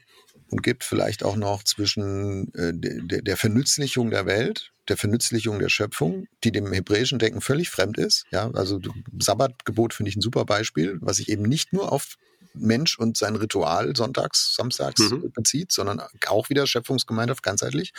und 0.49 0.63
gibt 0.63 0.83
vielleicht 0.83 1.23
auch 1.23 1.35
noch 1.35 1.63
zwischen 1.63 2.53
äh, 2.53 2.71
der, 2.73 3.21
der 3.21 3.37
Vernützlichung 3.37 4.09
der 4.11 4.25
Welt, 4.25 4.71
der 4.87 4.97
Vernützlichung 4.97 5.59
der 5.59 5.69
Schöpfung, 5.69 6.27
die 6.43 6.51
dem 6.51 6.71
hebräischen 6.71 7.19
Denken 7.19 7.41
völlig 7.41 7.69
fremd 7.69 7.97
ist. 7.97 8.25
Ja, 8.31 8.51
also 8.51 8.79
Sabbatgebot 9.19 9.93
finde 9.93 10.09
ich 10.09 10.15
ein 10.15 10.21
super 10.21 10.45
Beispiel, 10.45 10.97
was 11.01 11.17
sich 11.17 11.29
eben 11.29 11.43
nicht 11.43 11.73
nur 11.73 11.91
auf 11.91 12.15
Mensch 12.57 12.97
und 12.97 13.17
sein 13.17 13.35
Ritual 13.35 13.95
sonntags, 13.95 14.55
samstags 14.55 15.11
mhm. 15.11 15.31
bezieht, 15.31 15.71
sondern 15.71 16.01
auch 16.27 16.49
wieder 16.49 16.67
Schöpfungsgemeinschaft 16.67 17.43
ganzheitlich. 17.43 17.93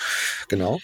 Genau. 0.49 0.81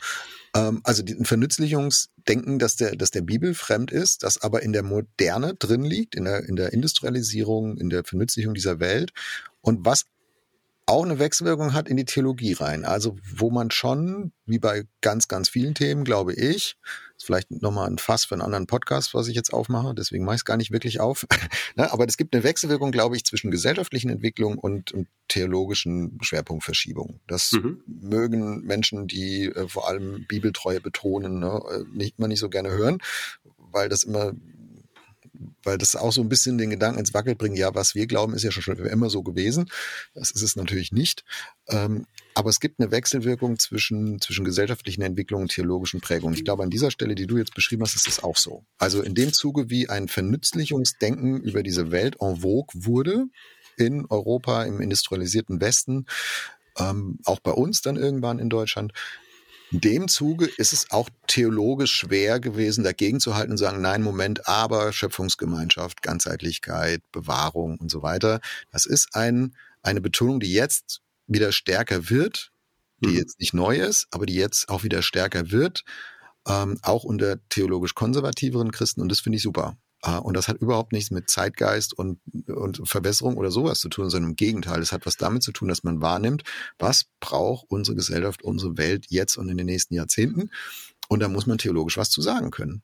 Ähm, 0.54 0.80
also 0.84 1.02
ein 1.02 1.24
Vernützlichungsdenken, 1.24 2.58
dass 2.58 2.76
der, 2.76 2.96
dass 2.96 3.10
der 3.10 3.22
Bibel 3.22 3.54
fremd 3.54 3.90
ist, 3.90 4.22
das 4.22 4.42
aber 4.42 4.62
in 4.62 4.72
der 4.72 4.82
Moderne 4.82 5.54
drin 5.54 5.84
liegt, 5.84 6.14
in 6.14 6.24
der, 6.24 6.44
in 6.48 6.56
der 6.56 6.72
Industrialisierung, 6.72 7.78
in 7.78 7.90
der 7.90 8.04
Vernützlichung 8.04 8.54
dieser 8.54 8.80
Welt 8.80 9.12
und 9.60 9.84
was 9.84 10.06
auch 10.92 11.04
eine 11.04 11.18
Wechselwirkung 11.18 11.72
hat 11.72 11.88
in 11.88 11.96
die 11.96 12.04
Theologie 12.04 12.52
rein. 12.52 12.84
Also 12.84 13.16
wo 13.34 13.50
man 13.50 13.70
schon, 13.70 14.32
wie 14.44 14.58
bei 14.58 14.84
ganz, 15.00 15.26
ganz 15.26 15.48
vielen 15.48 15.74
Themen, 15.74 16.04
glaube 16.04 16.34
ich, 16.34 16.76
ist 17.16 17.24
vielleicht 17.24 17.50
nochmal 17.50 17.88
ein 17.88 17.98
Fass 17.98 18.24
für 18.24 18.34
einen 18.34 18.42
anderen 18.42 18.66
Podcast, 18.66 19.14
was 19.14 19.28
ich 19.28 19.34
jetzt 19.34 19.52
aufmache, 19.52 19.94
deswegen 19.94 20.24
mache 20.24 20.34
ich 20.34 20.40
es 20.40 20.44
gar 20.44 20.56
nicht 20.56 20.70
wirklich 20.70 21.00
auf. 21.00 21.26
Ne, 21.74 21.90
aber 21.90 22.04
es 22.06 22.18
gibt 22.18 22.34
eine 22.34 22.44
Wechselwirkung, 22.44 22.92
glaube 22.92 23.16
ich, 23.16 23.24
zwischen 23.24 23.50
gesellschaftlichen 23.50 24.10
Entwicklungen 24.10 24.58
und, 24.58 24.92
theologischen 25.28 26.18
Schwerpunktverschiebungen. 26.20 27.20
Das 27.26 27.52
mhm. 27.52 27.80
mögen 27.86 28.60
Menschen, 28.66 29.06
die 29.06 29.46
äh, 29.46 29.66
vor 29.66 29.88
allem 29.88 30.26
Bibeltreue 30.28 30.82
betonen, 30.82 31.38
ne, 31.38 31.62
äh, 31.70 31.84
nicht, 31.96 32.18
immer 32.18 32.28
nicht 32.28 32.40
so 32.40 32.50
gerne 32.50 32.70
hören, 32.70 32.98
weil 33.56 33.88
das 33.88 34.02
immer 34.02 34.32
weil 35.62 35.78
das 35.78 35.96
auch 35.96 36.12
so 36.12 36.20
ein 36.20 36.28
bisschen 36.28 36.58
den 36.58 36.70
Gedanken 36.70 36.98
ins 36.98 37.14
Wackel 37.14 37.34
bringt, 37.34 37.58
ja, 37.58 37.74
was 37.74 37.94
wir 37.94 38.06
glauben, 38.06 38.34
ist 38.34 38.42
ja 38.42 38.50
schon 38.50 38.76
immer 38.78 39.10
so 39.10 39.22
gewesen. 39.22 39.70
Das 40.14 40.30
ist 40.30 40.42
es 40.42 40.56
natürlich 40.56 40.92
nicht. 40.92 41.24
Ähm, 41.68 42.06
aber 42.34 42.50
es 42.50 42.60
gibt 42.60 42.80
eine 42.80 42.90
Wechselwirkung 42.90 43.58
zwischen, 43.58 44.20
zwischen 44.20 44.44
gesellschaftlichen 44.44 45.02
Entwicklungen 45.02 45.44
und 45.44 45.52
theologischen 45.52 46.00
Prägungen. 46.00 46.34
Ich 46.34 46.44
glaube, 46.44 46.62
an 46.62 46.70
dieser 46.70 46.90
Stelle, 46.90 47.14
die 47.14 47.26
du 47.26 47.36
jetzt 47.36 47.54
beschrieben 47.54 47.82
hast, 47.82 47.94
ist 47.94 48.08
es 48.08 48.22
auch 48.22 48.36
so. 48.36 48.64
Also 48.78 49.02
in 49.02 49.14
dem 49.14 49.32
Zuge, 49.32 49.70
wie 49.70 49.88
ein 49.88 50.08
Vernützlichungsdenken 50.08 51.42
über 51.42 51.62
diese 51.62 51.90
Welt 51.90 52.16
en 52.20 52.40
vogue 52.40 52.72
wurde, 52.74 53.26
in 53.76 54.06
Europa, 54.06 54.64
im 54.64 54.80
industrialisierten 54.80 55.60
Westen, 55.60 56.06
ähm, 56.78 57.18
auch 57.24 57.40
bei 57.40 57.52
uns 57.52 57.82
dann 57.82 57.96
irgendwann 57.96 58.38
in 58.38 58.48
Deutschland, 58.48 58.92
in 59.72 59.80
dem 59.80 60.08
Zuge 60.08 60.46
ist 60.58 60.74
es 60.74 60.90
auch 60.90 61.08
theologisch 61.26 61.94
schwer 61.94 62.40
gewesen, 62.40 62.84
dagegen 62.84 63.20
zu 63.20 63.34
halten 63.34 63.52
und 63.52 63.56
sagen, 63.56 63.80
nein, 63.80 64.02
Moment, 64.02 64.46
aber 64.46 64.92
Schöpfungsgemeinschaft, 64.92 66.02
Ganzheitlichkeit, 66.02 67.02
Bewahrung 67.10 67.78
und 67.78 67.90
so 67.90 68.02
weiter. 68.02 68.40
Das 68.70 68.84
ist 68.84 69.14
ein, 69.14 69.56
eine 69.82 70.02
Betonung, 70.02 70.40
die 70.40 70.52
jetzt 70.52 71.00
wieder 71.26 71.52
stärker 71.52 72.10
wird, 72.10 72.52
die 73.02 73.08
mhm. 73.08 73.16
jetzt 73.16 73.40
nicht 73.40 73.54
neu 73.54 73.78
ist, 73.78 74.08
aber 74.10 74.26
die 74.26 74.34
jetzt 74.34 74.68
auch 74.68 74.82
wieder 74.82 75.00
stärker 75.00 75.50
wird, 75.50 75.84
ähm, 76.46 76.78
auch 76.82 77.04
unter 77.04 77.38
theologisch 77.48 77.94
konservativeren 77.94 78.72
Christen. 78.72 79.00
Und 79.00 79.08
das 79.08 79.20
finde 79.20 79.36
ich 79.36 79.42
super. 79.42 79.78
Ah, 80.04 80.18
und 80.18 80.36
das 80.36 80.48
hat 80.48 80.58
überhaupt 80.60 80.92
nichts 80.92 81.12
mit 81.12 81.30
Zeitgeist 81.30 81.96
und, 81.96 82.18
und 82.48 82.82
Verbesserung 82.88 83.36
oder 83.36 83.52
sowas 83.52 83.78
zu 83.78 83.88
tun, 83.88 84.10
sondern 84.10 84.30
im 84.32 84.36
Gegenteil. 84.36 84.80
Es 84.80 84.90
hat 84.90 85.06
was 85.06 85.16
damit 85.16 85.44
zu 85.44 85.52
tun, 85.52 85.68
dass 85.68 85.84
man 85.84 86.00
wahrnimmt, 86.02 86.42
was 86.78 87.04
braucht 87.20 87.66
unsere 87.70 87.94
Gesellschaft, 87.96 88.42
unsere 88.42 88.76
Welt 88.76 89.06
jetzt 89.10 89.36
und 89.36 89.48
in 89.48 89.56
den 89.56 89.66
nächsten 89.66 89.94
Jahrzehnten. 89.94 90.50
Und 91.08 91.20
da 91.20 91.28
muss 91.28 91.46
man 91.46 91.58
theologisch 91.58 91.96
was 91.98 92.10
zu 92.10 92.20
sagen 92.20 92.50
können. 92.50 92.82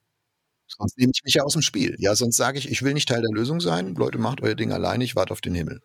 Sonst 0.67 0.97
nehme 0.97 1.11
ich 1.13 1.23
mich 1.25 1.33
ja 1.33 1.43
aus 1.43 1.53
dem 1.53 1.61
Spiel. 1.61 1.95
Ja, 1.99 2.15
sonst 2.15 2.37
sage 2.37 2.59
ich, 2.59 2.69
ich 2.69 2.83
will 2.83 2.93
nicht 2.93 3.09
Teil 3.09 3.21
der 3.21 3.31
Lösung 3.33 3.59
sein. 3.59 3.95
Leute, 3.95 4.17
macht 4.17 4.41
euer 4.41 4.55
Ding 4.55 4.71
alleine, 4.71 5.03
ich 5.03 5.15
warte 5.15 5.33
auf 5.33 5.41
den 5.41 5.55
Himmel. 5.55 5.81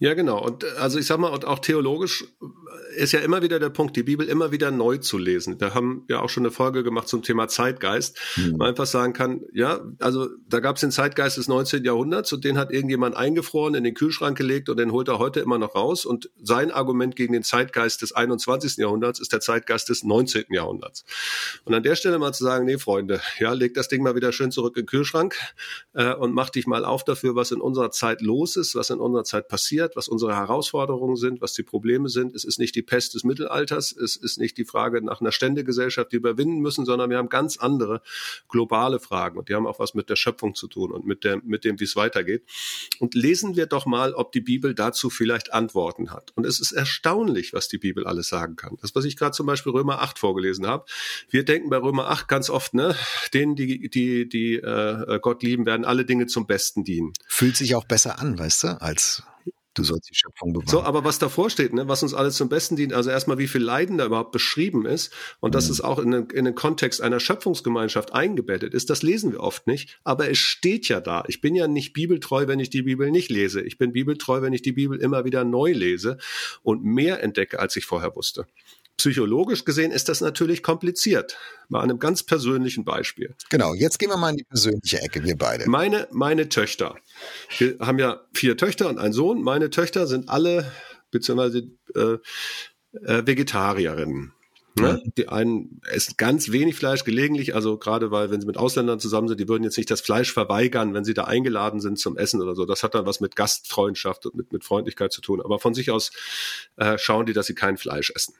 Ja, 0.00 0.14
genau. 0.14 0.42
Und 0.42 0.64
äh, 0.64 0.68
also 0.78 0.98
ich 0.98 1.06
sag 1.06 1.18
mal, 1.18 1.28
und 1.28 1.44
auch 1.44 1.58
theologisch 1.58 2.24
ist 2.96 3.12
ja 3.12 3.20
immer 3.20 3.42
wieder 3.42 3.58
der 3.58 3.68
Punkt, 3.68 3.96
die 3.96 4.02
Bibel 4.02 4.26
immer 4.26 4.50
wieder 4.50 4.70
neu 4.70 4.96
zu 4.96 5.18
lesen. 5.18 5.60
Wir 5.60 5.74
haben 5.74 6.04
ja 6.08 6.20
auch 6.20 6.30
schon 6.30 6.44
eine 6.44 6.50
Folge 6.50 6.82
gemacht 6.82 7.06
zum 7.06 7.22
Thema 7.22 7.48
Zeitgeist. 7.48 8.18
Mhm. 8.36 8.56
Man 8.56 8.68
einfach 8.68 8.86
sagen 8.86 9.12
kann, 9.12 9.42
ja, 9.52 9.80
also 9.98 10.28
da 10.48 10.60
gab 10.60 10.76
es 10.76 10.80
den 10.80 10.90
Zeitgeist 10.90 11.36
des 11.36 11.48
19. 11.48 11.84
Jahrhunderts 11.84 12.32
und 12.32 12.44
den 12.44 12.58
hat 12.58 12.72
irgendjemand 12.72 13.14
eingefroren, 13.14 13.74
in 13.74 13.84
den 13.84 13.94
Kühlschrank 13.94 14.36
gelegt 14.38 14.70
und 14.70 14.78
den 14.78 14.90
holt 14.90 15.08
er 15.08 15.18
heute 15.18 15.40
immer 15.40 15.58
noch 15.58 15.74
raus. 15.74 16.06
Und 16.06 16.30
sein 16.42 16.70
Argument 16.70 17.14
gegen 17.14 17.34
den 17.34 17.42
Zeitgeist 17.42 18.00
des 18.00 18.12
21. 18.12 18.78
Jahrhunderts 18.78 19.20
ist 19.20 19.34
der 19.34 19.40
Zeitgeist 19.40 19.90
des 19.90 20.02
19. 20.02 20.46
Jahrhunderts. 20.50 21.04
Und 21.64 21.74
an 21.74 21.82
der 21.82 21.94
Stelle 21.94 22.18
mal 22.18 22.32
zu 22.32 22.44
sagen, 22.44 22.64
nee, 22.64 22.78
Freunde, 22.78 23.20
ja, 23.38 23.52
leg 23.52 23.74
das 23.74 23.88
Ding 23.88 24.02
mal 24.02 24.14
wieder 24.14 24.32
schön 24.32 24.50
zurück 24.50 24.78
in 24.78 24.84
den 24.84 24.88
Kühlschrank 24.88 25.36
äh, 25.92 26.14
und 26.14 26.32
mach 26.32 26.48
dich 26.48 26.66
mal 26.66 26.86
auf 26.86 27.04
dafür, 27.04 27.36
was 27.36 27.50
in 27.50 27.60
unserer 27.60 27.90
Zeit 27.90 28.22
los 28.22 28.56
ist, 28.56 28.74
was 28.74 28.88
in 28.88 28.98
unserer 28.98 29.24
Zeit 29.24 29.48
passiert 29.48 29.89
erklärt, 29.90 29.96
was 29.96 30.08
unsere 30.08 30.34
Herausforderungen 30.34 31.16
sind, 31.16 31.40
was 31.40 31.52
die 31.52 31.62
Probleme 31.62 32.08
sind. 32.08 32.34
Es 32.34 32.44
ist 32.44 32.58
nicht 32.58 32.74
die 32.74 32.82
Pest 32.82 33.14
des 33.14 33.24
Mittelalters, 33.24 33.92
es 33.92 34.16
ist 34.16 34.38
nicht 34.38 34.56
die 34.56 34.64
Frage 34.64 35.02
nach 35.04 35.20
einer 35.20 35.32
Ständegesellschaft, 35.32 36.12
die 36.12 36.16
wir 36.16 36.30
überwinden 36.30 36.60
müssen, 36.60 36.84
sondern 36.84 37.10
wir 37.10 37.18
haben 37.18 37.28
ganz 37.28 37.58
andere 37.58 38.02
globale 38.48 39.00
Fragen 39.00 39.38
und 39.38 39.48
die 39.48 39.54
haben 39.54 39.66
auch 39.66 39.78
was 39.78 39.94
mit 39.94 40.08
der 40.08 40.16
Schöpfung 40.16 40.54
zu 40.54 40.68
tun 40.68 40.92
und 40.92 41.06
mit, 41.06 41.24
der, 41.24 41.40
mit 41.44 41.64
dem, 41.64 41.80
wie 41.80 41.84
es 41.84 41.96
weitergeht. 41.96 42.44
Und 42.98 43.14
lesen 43.14 43.56
wir 43.56 43.66
doch 43.66 43.86
mal, 43.86 44.14
ob 44.14 44.32
die 44.32 44.40
Bibel 44.40 44.74
dazu 44.74 45.10
vielleicht 45.10 45.52
Antworten 45.52 46.10
hat. 46.10 46.32
Und 46.36 46.46
es 46.46 46.60
ist 46.60 46.72
erstaunlich, 46.72 47.52
was 47.52 47.68
die 47.68 47.78
Bibel 47.78 48.06
alles 48.06 48.28
sagen 48.28 48.56
kann. 48.56 48.76
Das, 48.80 48.94
was 48.94 49.04
ich 49.04 49.16
gerade 49.16 49.32
zum 49.32 49.46
Beispiel 49.46 49.72
Römer 49.72 50.00
8 50.02 50.18
vorgelesen 50.18 50.66
habe. 50.66 50.84
Wir 51.28 51.44
denken 51.44 51.70
bei 51.70 51.76
Römer 51.76 52.08
8 52.08 52.28
ganz 52.28 52.50
oft, 52.50 52.74
ne, 52.74 52.94
denen, 53.34 53.56
die, 53.56 53.88
die, 53.88 54.28
die 54.28 54.54
äh, 54.54 55.18
Gott 55.20 55.42
lieben, 55.42 55.66
werden 55.66 55.84
alle 55.84 56.04
Dinge 56.04 56.26
zum 56.26 56.46
Besten 56.46 56.84
dienen. 56.84 57.12
Fühlt 57.26 57.56
sich 57.56 57.74
auch 57.74 57.84
besser 57.84 58.18
an, 58.18 58.38
weißt 58.38 58.64
du, 58.64 58.80
als 58.80 59.22
du 59.74 59.84
sollst 59.84 60.10
die 60.10 60.14
Schöpfung 60.14 60.52
bewahren. 60.52 60.68
So, 60.68 60.82
aber 60.82 61.04
was 61.04 61.18
davor 61.18 61.50
steht, 61.50 61.72
ne, 61.72 61.88
was 61.88 62.02
uns 62.02 62.14
alles 62.14 62.36
zum 62.36 62.48
Besten 62.48 62.76
dient, 62.76 62.92
also 62.92 63.10
erstmal, 63.10 63.38
wie 63.38 63.48
viel 63.48 63.62
Leiden 63.62 63.98
da 63.98 64.06
überhaupt 64.06 64.32
beschrieben 64.32 64.86
ist 64.86 65.12
und 65.40 65.50
mhm. 65.50 65.52
dass 65.52 65.68
es 65.68 65.80
auch 65.80 65.98
in 65.98 66.10
den, 66.10 66.30
in 66.30 66.44
den 66.44 66.54
Kontext 66.54 67.00
einer 67.00 67.20
Schöpfungsgemeinschaft 67.20 68.12
eingebettet 68.12 68.74
ist, 68.74 68.90
das 68.90 69.02
lesen 69.02 69.32
wir 69.32 69.40
oft 69.40 69.66
nicht, 69.66 70.00
aber 70.04 70.30
es 70.30 70.38
steht 70.38 70.88
ja 70.88 71.00
da. 71.00 71.24
Ich 71.28 71.40
bin 71.40 71.54
ja 71.54 71.68
nicht 71.68 71.92
bibeltreu, 71.92 72.46
wenn 72.46 72.60
ich 72.60 72.70
die 72.70 72.82
Bibel 72.82 73.10
nicht 73.10 73.30
lese. 73.30 73.62
Ich 73.62 73.78
bin 73.78 73.92
bibeltreu, 73.92 74.42
wenn 74.42 74.52
ich 74.52 74.62
die 74.62 74.72
Bibel 74.72 74.98
immer 74.98 75.24
wieder 75.24 75.44
neu 75.44 75.72
lese 75.72 76.18
und 76.62 76.84
mehr 76.84 77.22
entdecke, 77.22 77.60
als 77.60 77.76
ich 77.76 77.84
vorher 77.84 78.16
wusste. 78.16 78.46
Psychologisch 79.00 79.64
gesehen 79.64 79.92
ist 79.92 80.10
das 80.10 80.20
natürlich 80.20 80.62
kompliziert. 80.62 81.38
Mal 81.70 81.78
an 81.78 81.88
einem 81.88 81.98
ganz 81.98 82.22
persönlichen 82.22 82.84
Beispiel. 82.84 83.34
Genau, 83.48 83.72
jetzt 83.72 83.98
gehen 83.98 84.10
wir 84.10 84.18
mal 84.18 84.28
in 84.28 84.36
die 84.36 84.44
persönliche 84.44 85.00
Ecke, 85.00 85.24
wir 85.24 85.38
beide. 85.38 85.70
Meine, 85.70 86.06
meine 86.10 86.50
Töchter. 86.50 86.96
Wir 87.56 87.78
haben 87.80 87.98
ja 87.98 88.20
vier 88.34 88.58
Töchter 88.58 88.90
und 88.90 88.98
einen 88.98 89.14
Sohn. 89.14 89.40
Meine 89.42 89.70
Töchter 89.70 90.06
sind 90.06 90.28
alle, 90.28 90.70
beziehungsweise 91.10 91.70
äh, 91.94 92.18
äh, 92.92 93.26
Vegetarierinnen. 93.26 94.34
Ne? 94.78 95.02
Die 95.16 95.28
einen 95.28 95.80
essen 95.90 96.14
ganz 96.18 96.52
wenig 96.52 96.76
Fleisch 96.76 97.04
gelegentlich, 97.04 97.54
also 97.54 97.78
gerade 97.78 98.10
weil, 98.10 98.30
wenn 98.30 98.42
sie 98.42 98.46
mit 98.46 98.58
Ausländern 98.58 99.00
zusammen 99.00 99.28
sind, 99.28 99.40
die 99.40 99.48
würden 99.48 99.64
jetzt 99.64 99.78
nicht 99.78 99.90
das 99.90 100.02
Fleisch 100.02 100.30
verweigern, 100.30 100.92
wenn 100.92 101.04
sie 101.04 101.14
da 101.14 101.24
eingeladen 101.24 101.80
sind 101.80 101.98
zum 101.98 102.18
Essen 102.18 102.42
oder 102.42 102.54
so. 102.54 102.66
Das 102.66 102.82
hat 102.82 102.94
dann 102.94 103.06
was 103.06 103.20
mit 103.20 103.34
Gastfreundschaft 103.34 104.26
und 104.26 104.34
mit, 104.34 104.52
mit 104.52 104.62
Freundlichkeit 104.62 105.10
zu 105.10 105.22
tun. 105.22 105.40
Aber 105.40 105.58
von 105.58 105.72
sich 105.72 105.90
aus 105.90 106.12
äh, 106.76 106.98
schauen 106.98 107.24
die, 107.24 107.32
dass 107.32 107.46
sie 107.46 107.54
kein 107.54 107.78
Fleisch 107.78 108.12
essen. 108.14 108.34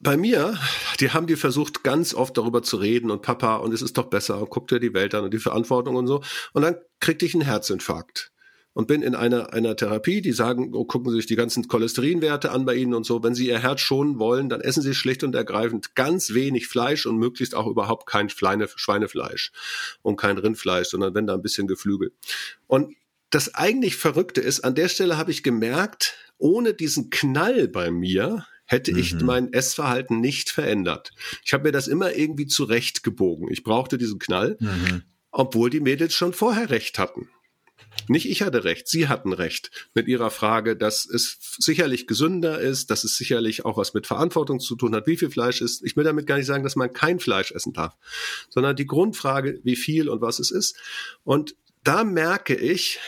Bei 0.00 0.16
mir, 0.16 0.56
die 1.00 1.10
haben 1.10 1.26
die 1.26 1.36
versucht, 1.36 1.82
ganz 1.82 2.14
oft 2.14 2.36
darüber 2.36 2.62
zu 2.62 2.76
reden 2.76 3.10
und 3.10 3.22
Papa, 3.22 3.56
und 3.56 3.74
es 3.74 3.82
ist 3.82 3.98
doch 3.98 4.06
besser, 4.06 4.40
und 4.40 4.50
guck 4.50 4.68
dir 4.68 4.78
die 4.78 4.94
Welt 4.94 5.14
an 5.14 5.24
und 5.24 5.34
die 5.34 5.38
Verantwortung 5.38 5.96
und 5.96 6.06
so. 6.06 6.22
Und 6.52 6.62
dann 6.62 6.76
kriegte 7.00 7.26
ich 7.26 7.34
einen 7.34 7.42
Herzinfarkt 7.42 8.30
und 8.74 8.86
bin 8.86 9.02
in 9.02 9.16
einer, 9.16 9.52
einer 9.52 9.74
Therapie, 9.74 10.20
die 10.20 10.30
sagen, 10.30 10.70
oh, 10.72 10.84
gucken 10.84 11.10
Sie 11.10 11.16
sich 11.16 11.26
die 11.26 11.34
ganzen 11.34 11.66
Cholesterinwerte 11.66 12.52
an 12.52 12.64
bei 12.64 12.76
Ihnen 12.76 12.94
und 12.94 13.04
so. 13.04 13.24
Wenn 13.24 13.34
Sie 13.34 13.48
Ihr 13.48 13.58
Herz 13.58 13.80
schonen 13.80 14.20
wollen, 14.20 14.48
dann 14.48 14.60
essen 14.60 14.84
Sie 14.84 14.94
schlicht 14.94 15.24
und 15.24 15.34
ergreifend 15.34 15.96
ganz 15.96 16.32
wenig 16.32 16.68
Fleisch 16.68 17.04
und 17.04 17.18
möglichst 17.18 17.56
auch 17.56 17.66
überhaupt 17.66 18.06
kein 18.06 18.28
Schweine, 18.28 18.68
Schweinefleisch 18.72 19.50
und 20.02 20.14
kein 20.14 20.38
Rindfleisch, 20.38 20.90
sondern 20.90 21.12
wenn 21.14 21.26
da 21.26 21.34
ein 21.34 21.42
bisschen 21.42 21.66
Geflügel. 21.66 22.12
Und 22.68 22.94
das 23.30 23.52
eigentlich 23.56 23.96
Verrückte 23.96 24.40
ist, 24.40 24.60
an 24.60 24.76
der 24.76 24.88
Stelle 24.88 25.16
habe 25.16 25.32
ich 25.32 25.42
gemerkt, 25.42 26.14
ohne 26.38 26.72
diesen 26.72 27.10
Knall 27.10 27.66
bei 27.66 27.90
mir 27.90 28.46
hätte 28.68 28.92
mhm. 28.92 28.98
ich 28.98 29.14
mein 29.20 29.52
Essverhalten 29.52 30.20
nicht 30.20 30.50
verändert. 30.50 31.10
Ich 31.44 31.52
habe 31.52 31.64
mir 31.64 31.72
das 31.72 31.88
immer 31.88 32.14
irgendwie 32.14 32.46
zurechtgebogen. 32.46 33.48
Ich 33.50 33.64
brauchte 33.64 33.98
diesen 33.98 34.20
Knall, 34.20 34.56
mhm. 34.60 35.02
obwohl 35.32 35.70
die 35.70 35.80
Mädels 35.80 36.14
schon 36.14 36.32
vorher 36.32 36.70
recht 36.70 36.98
hatten. 36.98 37.28
Nicht 38.06 38.30
ich 38.30 38.42
hatte 38.42 38.62
recht, 38.64 38.86
Sie 38.86 39.08
hatten 39.08 39.32
recht 39.32 39.70
mit 39.94 40.06
Ihrer 40.06 40.30
Frage, 40.30 40.76
dass 40.76 41.04
es 41.04 41.38
sicherlich 41.58 42.06
gesünder 42.06 42.60
ist, 42.60 42.90
dass 42.90 43.02
es 43.02 43.16
sicherlich 43.16 43.64
auch 43.64 43.76
was 43.76 43.92
mit 43.92 44.06
Verantwortung 44.06 44.60
zu 44.60 44.76
tun 44.76 44.94
hat, 44.94 45.06
wie 45.06 45.16
viel 45.16 45.30
Fleisch 45.30 45.60
ist. 45.60 45.82
Ich 45.82 45.96
will 45.96 46.04
damit 46.04 46.26
gar 46.26 46.36
nicht 46.36 46.46
sagen, 46.46 46.62
dass 46.62 46.76
man 46.76 46.92
kein 46.92 47.18
Fleisch 47.18 47.50
essen 47.50 47.72
darf, 47.72 47.96
sondern 48.50 48.76
die 48.76 48.86
Grundfrage, 48.86 49.60
wie 49.64 49.76
viel 49.76 50.08
und 50.08 50.20
was 50.20 50.38
es 50.38 50.50
ist. 50.50 50.76
Und 51.24 51.56
da 51.82 52.04
merke 52.04 52.54
ich, 52.54 53.00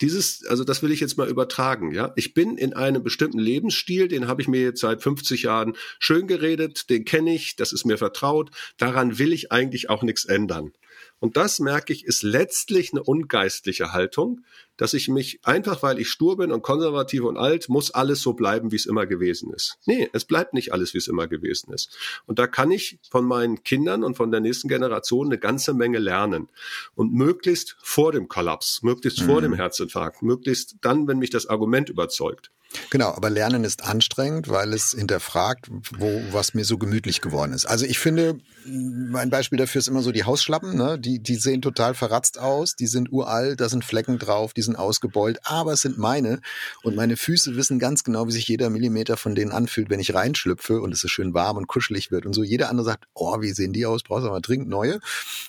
dieses, 0.00 0.44
also 0.46 0.64
das 0.64 0.82
will 0.82 0.92
ich 0.92 1.00
jetzt 1.00 1.16
mal 1.16 1.28
übertragen, 1.28 1.92
ja. 1.92 2.12
Ich 2.16 2.34
bin 2.34 2.58
in 2.58 2.74
einem 2.74 3.02
bestimmten 3.02 3.38
Lebensstil, 3.38 4.08
den 4.08 4.28
habe 4.28 4.42
ich 4.42 4.48
mir 4.48 4.60
jetzt 4.60 4.80
seit 4.80 5.02
50 5.02 5.42
Jahren 5.42 5.74
schön 5.98 6.26
geredet, 6.26 6.90
den 6.90 7.04
kenne 7.04 7.34
ich, 7.34 7.56
das 7.56 7.72
ist 7.72 7.86
mir 7.86 7.98
vertraut, 7.98 8.50
daran 8.76 9.18
will 9.18 9.32
ich 9.32 9.52
eigentlich 9.52 9.88
auch 9.90 10.02
nichts 10.02 10.24
ändern. 10.24 10.72
Und 11.18 11.36
das 11.36 11.60
merke 11.60 11.92
ich, 11.92 12.04
ist 12.04 12.22
letztlich 12.22 12.92
eine 12.92 13.02
ungeistliche 13.02 13.92
Haltung, 13.92 14.44
dass 14.76 14.92
ich 14.92 15.08
mich 15.08 15.40
einfach, 15.42 15.82
weil 15.82 15.98
ich 15.98 16.10
stur 16.10 16.36
bin 16.36 16.52
und 16.52 16.62
konservativ 16.62 17.22
und 17.22 17.38
alt, 17.38 17.68
muss 17.68 17.90
alles 17.90 18.20
so 18.20 18.34
bleiben, 18.34 18.72
wie 18.72 18.76
es 18.76 18.86
immer 18.86 19.06
gewesen 19.06 19.52
ist. 19.52 19.78
Nee, 19.86 20.10
es 20.12 20.26
bleibt 20.26 20.52
nicht 20.52 20.72
alles, 20.72 20.92
wie 20.92 20.98
es 20.98 21.08
immer 21.08 21.26
gewesen 21.26 21.72
ist. 21.72 21.96
Und 22.26 22.38
da 22.38 22.46
kann 22.46 22.70
ich 22.70 22.98
von 23.10 23.24
meinen 23.24 23.62
Kindern 23.64 24.04
und 24.04 24.16
von 24.16 24.30
der 24.30 24.40
nächsten 24.40 24.68
Generation 24.68 25.28
eine 25.28 25.38
ganze 25.38 25.72
Menge 25.72 25.98
lernen. 25.98 26.48
Und 26.94 27.14
möglichst 27.14 27.76
vor 27.80 28.12
dem 28.12 28.28
Kollaps, 28.28 28.82
möglichst 28.82 29.22
mhm. 29.22 29.26
vor 29.26 29.40
dem 29.40 29.54
Herzinfarkt, 29.54 30.22
möglichst 30.22 30.76
dann, 30.82 31.08
wenn 31.08 31.18
mich 31.18 31.30
das 31.30 31.46
Argument 31.46 31.88
überzeugt. 31.88 32.50
Genau, 32.90 33.08
aber 33.08 33.30
Lernen 33.30 33.64
ist 33.64 33.84
anstrengend, 33.84 34.48
weil 34.48 34.72
es 34.72 34.92
hinterfragt, 34.92 35.68
wo 35.98 36.22
was 36.32 36.54
mir 36.54 36.64
so 36.64 36.78
gemütlich 36.78 37.20
geworden 37.20 37.52
ist. 37.52 37.66
Also 37.66 37.86
ich 37.86 37.98
finde, 37.98 38.38
mein 38.64 39.30
Beispiel 39.30 39.58
dafür 39.58 39.80
ist 39.80 39.88
immer 39.88 40.02
so 40.02 40.12
die 40.12 40.24
Hausschlappen, 40.24 40.76
ne? 40.76 40.98
die, 40.98 41.18
die 41.18 41.36
sehen 41.36 41.62
total 41.62 41.94
verratzt 41.94 42.38
aus, 42.38 42.74
die 42.76 42.86
sind 42.86 43.12
uralt, 43.12 43.60
da 43.60 43.68
sind 43.68 43.84
Flecken 43.84 44.18
drauf, 44.18 44.52
die 44.52 44.62
sind 44.62 44.76
ausgebeult, 44.76 45.40
aber 45.44 45.72
es 45.72 45.82
sind 45.82 45.98
meine 45.98 46.40
und 46.82 46.96
meine 46.96 47.16
Füße 47.16 47.56
wissen 47.56 47.78
ganz 47.78 48.04
genau, 48.04 48.26
wie 48.26 48.32
sich 48.32 48.48
jeder 48.48 48.70
Millimeter 48.70 49.16
von 49.16 49.34
denen 49.34 49.52
anfühlt, 49.52 49.90
wenn 49.90 50.00
ich 50.00 50.14
reinschlüpfe 50.14 50.80
und 50.80 50.92
es 50.92 51.00
so 51.00 51.08
schön 51.08 51.34
warm 51.34 51.56
und 51.56 51.66
kuschelig 51.66 52.10
wird 52.10 52.26
und 52.26 52.32
so. 52.32 52.42
Jeder 52.42 52.70
andere 52.70 52.84
sagt, 52.84 53.04
oh, 53.14 53.40
wie 53.40 53.52
sehen 53.52 53.72
die 53.72 53.86
aus, 53.86 54.02
brauchst 54.02 54.24
mal 54.24 54.40
dringend 54.40 54.68
neue. 54.68 55.00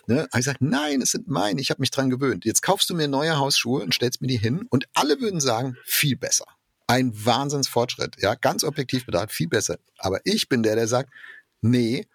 Ne? 0.08 0.28
Aber 0.32 0.40
ich 0.40 0.46
sage, 0.46 0.60
nein, 0.62 1.02
es 1.02 1.12
sind 1.12 1.28
meine, 1.28 1.62
ich 1.62 1.70
habe 1.70 1.82
mich 1.82 1.92
dran 1.92 2.10
gewöhnt. 2.10 2.46
Jetzt 2.46 2.62
kaufst 2.62 2.90
du 2.90 2.96
mir 2.96 3.08
neue 3.08 3.38
Hausschuhe 3.38 3.84
und 3.84 3.94
stellst 3.94 4.22
mir 4.22 4.28
die 4.28 4.38
hin 4.38 4.66
und 4.70 4.88
alle 4.94 5.20
würden 5.20 5.40
sagen, 5.40 5.78
viel 5.84 6.18
besser 6.18 6.46
ein 6.88 7.12
Wahnsinnsfortschritt. 7.14 8.16
Ja, 8.20 8.36
ganz 8.36 8.64
objektiv 8.64 9.06
betrachtet 9.06 9.32
viel 9.32 9.50
besser. 9.50 9.78
Aber 10.00 10.20
ich 10.24 10.50
bin 10.50 10.64
der, 10.64 10.76
der 10.76 10.88
sagt, 10.88 11.12
nee, 11.62 12.08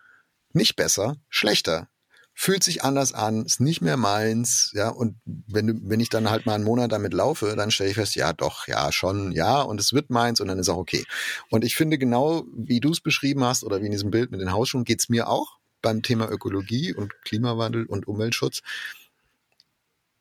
nicht 0.52 0.76
besser, 0.76 1.16
schlechter. 1.28 1.88
Fühlt 2.34 2.64
sich 2.64 2.82
anders 2.82 3.12
an, 3.12 3.44
ist 3.44 3.60
nicht 3.60 3.82
mehr 3.82 3.98
meins, 3.98 4.70
ja, 4.72 4.88
und 4.88 5.16
wenn 5.24 5.66
du, 5.66 5.74
wenn 5.82 6.00
ich 6.00 6.08
dann 6.08 6.30
halt 6.30 6.46
mal 6.46 6.54
einen 6.54 6.64
Monat 6.64 6.90
damit 6.90 7.12
laufe, 7.12 7.54
dann 7.56 7.70
stelle 7.70 7.90
ich 7.90 7.96
fest, 7.96 8.14
ja, 8.14 8.32
doch, 8.32 8.66
ja, 8.66 8.90
schon, 8.90 9.32
ja, 9.32 9.60
und 9.60 9.78
es 9.78 9.92
wird 9.92 10.08
meins 10.08 10.40
und 10.40 10.48
dann 10.48 10.58
ist 10.58 10.70
auch 10.70 10.78
okay. 10.78 11.04
Und 11.50 11.62
ich 11.62 11.76
finde 11.76 11.98
genau, 11.98 12.44
wie 12.56 12.80
du 12.80 12.90
es 12.90 13.02
beschrieben 13.02 13.44
hast 13.44 13.64
oder 13.64 13.82
wie 13.82 13.86
in 13.86 13.92
diesem 13.92 14.10
Bild 14.10 14.30
mit 14.30 14.40
den 14.40 14.52
Hausschuhen, 14.52 14.84
geht's 14.84 15.10
mir 15.10 15.28
auch 15.28 15.58
beim 15.82 16.02
Thema 16.02 16.30
Ökologie 16.30 16.94
und 16.94 17.12
Klimawandel 17.22 17.84
und 17.84 18.08
Umweltschutz 18.08 18.62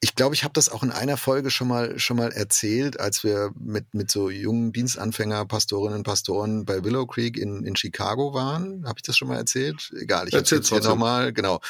ich 0.03 0.15
glaube, 0.15 0.33
ich 0.33 0.43
habe 0.43 0.53
das 0.53 0.69
auch 0.69 0.81
in 0.81 0.91
einer 0.91 1.15
Folge 1.15 1.51
schon 1.51 1.67
mal 1.67 1.97
schon 1.99 2.17
mal 2.17 2.31
erzählt, 2.31 2.99
als 2.99 3.23
wir 3.23 3.51
mit 3.59 3.93
mit 3.93 4.09
so 4.09 4.29
jungen 4.31 4.73
Dienstanfänger 4.73 5.45
Pastorinnen 5.45 5.99
und 5.99 6.03
Pastoren 6.03 6.65
bei 6.65 6.83
Willow 6.83 7.05
Creek 7.05 7.37
in 7.37 7.63
in 7.63 7.75
Chicago 7.75 8.33
waren. 8.33 8.83
Habe 8.85 8.97
ich 8.97 9.03
das 9.03 9.15
schon 9.15 9.27
mal 9.27 9.37
erzählt? 9.37 9.93
Egal, 9.99 10.27
ich 10.27 10.33
erzähle 10.33 10.61
es 10.61 10.69
hier 10.69 10.81
nochmal. 10.81 11.31
Genau. 11.31 11.61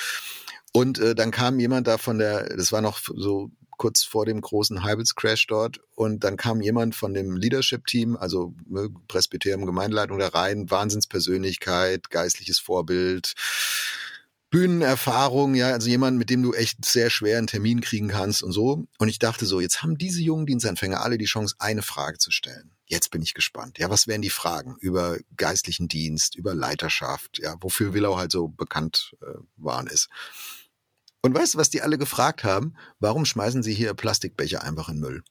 Und 0.73 0.99
äh, 0.99 1.13
dann 1.13 1.31
kam 1.31 1.59
jemand 1.59 1.87
da 1.87 1.97
von 1.97 2.17
der, 2.17 2.55
das 2.55 2.71
war 2.71 2.79
noch 2.79 2.99
so 3.01 3.51
kurz 3.81 4.03
vor 4.03 4.25
dem 4.25 4.39
großen 4.39 4.85
Hybrids 4.85 5.15
Crash 5.15 5.47
dort 5.47 5.81
und 5.95 6.23
dann 6.23 6.37
kam 6.37 6.61
jemand 6.61 6.95
von 6.95 7.13
dem 7.13 7.35
Leadership 7.35 7.87
Team, 7.87 8.15
also 8.15 8.53
ne, 8.69 8.89
Presbyterium 9.07 9.65
Gemeindeleitung 9.65 10.19
da 10.19 10.27
rein, 10.27 10.69
Wahnsinnspersönlichkeit, 10.69 12.11
geistliches 12.11 12.59
Vorbild, 12.59 13.33
Bühnenerfahrung, 14.51 15.55
ja, 15.55 15.71
also 15.71 15.89
jemand, 15.89 16.17
mit 16.17 16.29
dem 16.29 16.43
du 16.43 16.53
echt 16.53 16.83
sehr 16.83 17.09
schwer 17.09 17.37
einen 17.37 17.47
Termin 17.47 17.79
kriegen 17.79 18.09
kannst 18.09 18.43
und 18.43 18.51
so. 18.51 18.85
Und 18.99 19.07
ich 19.07 19.17
dachte 19.17 19.45
so, 19.45 19.61
jetzt 19.61 19.81
haben 19.81 19.97
diese 19.97 20.21
jungen 20.21 20.45
Dienstanfänger 20.45 21.01
alle 21.01 21.17
die 21.17 21.25
Chance, 21.25 21.55
eine 21.57 21.81
Frage 21.81 22.17
zu 22.17 22.31
stellen. 22.31 22.71
Jetzt 22.85 23.11
bin 23.11 23.21
ich 23.21 23.33
gespannt. 23.33 23.79
Ja, 23.79 23.89
was 23.89 24.07
wären 24.07 24.21
die 24.21 24.29
Fragen 24.29 24.75
über 24.81 25.17
geistlichen 25.37 25.87
Dienst, 25.87 26.35
über 26.35 26.53
Leiterschaft, 26.53 27.39
ja, 27.41 27.55
wofür 27.61 27.93
Willow 27.93 28.17
halt 28.17 28.33
so 28.33 28.49
bekannt 28.49 29.15
äh, 29.21 29.39
waren 29.55 29.87
ist. 29.87 30.09
Und 31.21 31.33
weißt 31.33 31.53
du, 31.53 31.57
was 31.57 31.69
die 31.69 31.81
alle 31.81 31.97
gefragt 31.97 32.43
haben? 32.43 32.75
Warum 32.99 33.23
schmeißen 33.23 33.63
sie 33.63 33.73
hier 33.73 33.93
Plastikbecher 33.93 34.63
einfach 34.63 34.89
in 34.89 34.99
Müll? 34.99 35.23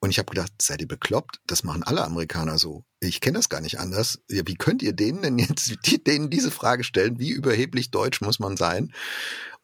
Und 0.00 0.10
ich 0.10 0.18
habe 0.18 0.30
gedacht, 0.30 0.52
seid 0.62 0.80
ihr 0.80 0.88
bekloppt? 0.88 1.40
Das 1.46 1.64
machen 1.64 1.82
alle 1.82 2.04
Amerikaner 2.04 2.56
so. 2.58 2.84
Ich 3.00 3.20
kenne 3.20 3.38
das 3.38 3.48
gar 3.48 3.60
nicht 3.60 3.80
anders. 3.80 4.20
Ja, 4.28 4.42
wie 4.46 4.54
könnt 4.54 4.82
ihr 4.82 4.92
denen 4.92 5.22
denn 5.22 5.38
jetzt 5.38 5.76
denen 6.06 6.30
diese 6.30 6.50
Frage 6.50 6.84
stellen? 6.84 7.18
Wie 7.18 7.30
überheblich 7.30 7.90
deutsch 7.90 8.20
muss 8.20 8.38
man 8.38 8.56
sein? 8.56 8.92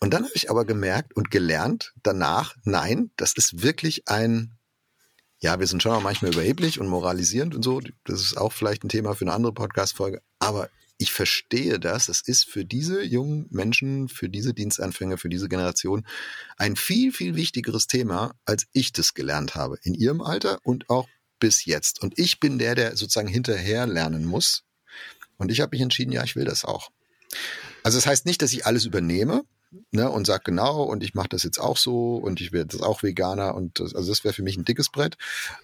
Und 0.01 0.13
dann 0.13 0.25
habe 0.25 0.35
ich 0.35 0.51
aber 0.51 0.65
gemerkt 0.65 1.15
und 1.17 1.31
gelernt 1.31 1.95
danach, 2.03 2.57
nein, 2.65 3.11
das 3.17 3.33
ist 3.35 3.63
wirklich 3.63 4.09
ein, 4.09 4.59
ja, 5.39 5.61
wir 5.61 5.69
sind 5.69 5.83
schon 5.83 5.93
auch 5.93 6.03
manchmal 6.03 6.33
überheblich 6.33 6.81
und 6.81 6.89
moralisierend 6.89 7.55
und 7.55 7.63
so. 7.63 7.81
Das 8.05 8.21
ist 8.21 8.37
auch 8.37 8.53
vielleicht 8.53 8.83
ein 8.83 8.89
Thema 8.89 9.15
für 9.15 9.25
eine 9.25 9.35
andere 9.35 9.53
Podcast-Folge. 9.53 10.21
Aber 10.41 10.69
ich 10.99 11.13
verstehe 11.13 11.81
das. 11.81 12.09
Es 12.09 12.21
ist 12.21 12.49
für 12.49 12.65
diese 12.65 13.03
jungen 13.03 13.47
Menschen, 13.51 14.09
für 14.09 14.29
diese 14.29 14.55
Dienstanfänger, 14.55 15.19
für 15.19 15.29
diese 15.29 15.49
Generation 15.49 16.07
ein 16.57 16.77
viel, 16.77 17.13
viel 17.13 17.35
wichtigeres 17.35 17.87
Thema, 17.87 18.35
als 18.45 18.67
ich 18.73 18.93
das 18.93 19.15
gelernt 19.15 19.55
habe 19.55 19.79
in 19.83 19.95
ihrem 19.95 20.21
Alter 20.21 20.59
und 20.63 20.89
auch 20.91 21.09
bis 21.41 21.65
jetzt. 21.65 22.01
Und 22.01 22.19
ich 22.19 22.39
bin 22.39 22.59
der, 22.59 22.75
der 22.75 22.97
sozusagen 22.97 23.29
hinterher 23.29 23.87
lernen 23.87 24.25
muss. 24.25 24.65
Und 25.37 25.51
ich 25.51 25.61
habe 25.61 25.71
mich 25.73 25.81
entschieden, 25.81 26.13
ja, 26.13 26.23
ich 26.23 26.37
will 26.37 26.45
das 26.45 26.65
auch. 26.65 26.91
Also 27.83 27.99
das 27.99 28.07
heißt 28.07 28.25
nicht, 28.25 28.41
dass 28.41 28.53
ich 28.53 28.67
alles 28.67 28.85
übernehme 28.85 29.45
ne, 29.91 30.09
und 30.09 30.27
sage 30.27 30.45
genau 30.47 30.85
und 30.85 31.03
ich 31.03 31.15
mache 31.15 31.29
das 31.29 31.43
jetzt 31.43 31.59
auch 31.59 31.77
so 31.77 32.17
und 32.17 32.41
ich 32.41 32.53
werde 32.53 32.69
das 32.69 32.83
auch 32.83 33.03
Veganer 33.03 33.55
und 33.55 33.81
das, 33.81 33.95
also 33.95 34.13
das 34.13 34.23
wäre 34.23 34.33
für 34.33 34.45
mich 34.45 34.57
ein 34.57 34.65
dickes 34.65 34.91
Brett. 34.91 35.17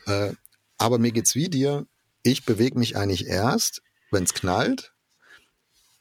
Äh, 0.06 0.32
aber 0.76 0.98
mir 0.98 1.12
geht's 1.12 1.36
wie 1.36 1.48
dir. 1.48 1.86
Ich 2.22 2.44
bewege 2.44 2.78
mich 2.78 2.96
eigentlich 2.96 3.26
erst, 3.26 3.82
wenn 4.10 4.24
es 4.24 4.34
knallt 4.34 4.92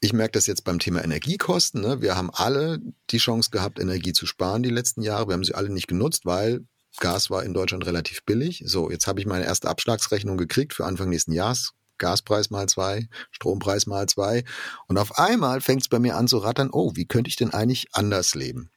ich 0.00 0.12
merke 0.14 0.32
das 0.32 0.46
jetzt 0.46 0.64
beim 0.64 0.78
Thema 0.78 1.04
Energiekosten. 1.04 1.82
Ne? 1.82 2.00
Wir 2.00 2.16
haben 2.16 2.30
alle 2.32 2.80
die 3.10 3.18
Chance 3.18 3.50
gehabt, 3.50 3.78
Energie 3.78 4.12
zu 4.12 4.26
sparen 4.26 4.62
die 4.62 4.70
letzten 4.70 5.02
Jahre. 5.02 5.28
Wir 5.28 5.34
haben 5.34 5.44
sie 5.44 5.54
alle 5.54 5.68
nicht 5.68 5.88
genutzt, 5.88 6.24
weil 6.24 6.64
Gas 6.98 7.30
war 7.30 7.44
in 7.44 7.54
Deutschland 7.54 7.86
relativ 7.86 8.24
billig. 8.24 8.62
So, 8.66 8.90
jetzt 8.90 9.06
habe 9.06 9.20
ich 9.20 9.26
meine 9.26 9.44
erste 9.44 9.68
Abschlagsrechnung 9.68 10.38
gekriegt 10.38 10.72
für 10.72 10.86
Anfang 10.86 11.10
nächsten 11.10 11.32
Jahres. 11.32 11.74
Gaspreis 11.98 12.48
mal 12.48 12.66
zwei, 12.66 13.08
Strompreis 13.30 13.86
mal 13.86 14.06
zwei. 14.06 14.44
Und 14.88 14.96
auf 14.96 15.18
einmal 15.18 15.60
fängt 15.60 15.82
es 15.82 15.88
bei 15.88 15.98
mir 15.98 16.16
an 16.16 16.28
zu 16.28 16.38
rattern, 16.38 16.70
oh, 16.72 16.92
wie 16.94 17.04
könnte 17.04 17.28
ich 17.28 17.36
denn 17.36 17.52
eigentlich 17.52 17.88
anders 17.92 18.34
leben? 18.34 18.70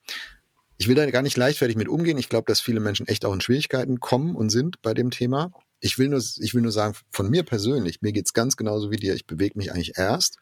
Ich 0.77 0.89
will 0.89 0.95
da 0.95 1.09
gar 1.09 1.21
nicht 1.21 1.37
leichtfertig 1.37 1.77
mit 1.77 1.87
umgehen. 1.87 2.17
Ich 2.17 2.27
glaube, 2.27 2.45
dass 2.47 2.59
viele 2.59 2.81
Menschen 2.81 3.07
echt 3.07 3.23
auch 3.23 3.33
in 3.33 3.39
Schwierigkeiten 3.39 4.01
kommen 4.01 4.35
und 4.35 4.49
sind 4.49 4.81
bei 4.81 4.93
dem 4.93 5.09
Thema. 5.09 5.51
Ich 5.79 5.97
will 5.97 6.09
nur, 6.09 6.19
ich 6.19 6.53
will 6.53 6.61
nur 6.61 6.73
sagen, 6.73 6.95
von 7.11 7.29
mir 7.29 7.43
persönlich, 7.43 8.01
mir 8.01 8.11
geht's 8.11 8.33
ganz 8.33 8.57
genauso 8.57 8.91
wie 8.91 8.97
dir. 8.97 9.15
Ich 9.15 9.25
bewege 9.25 9.57
mich 9.57 9.71
eigentlich 9.71 9.97
erst, 9.97 10.37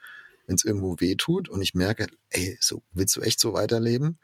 wenn 0.51 0.57
es 0.57 0.65
irgendwo 0.65 0.97
weh 0.99 1.15
tut 1.15 1.47
und 1.47 1.61
ich 1.61 1.73
merke, 1.73 2.07
ey, 2.29 2.57
so 2.59 2.83
willst 2.91 3.15
du 3.15 3.21
echt 3.21 3.39
so 3.39 3.53
weiterleben? 3.53 4.19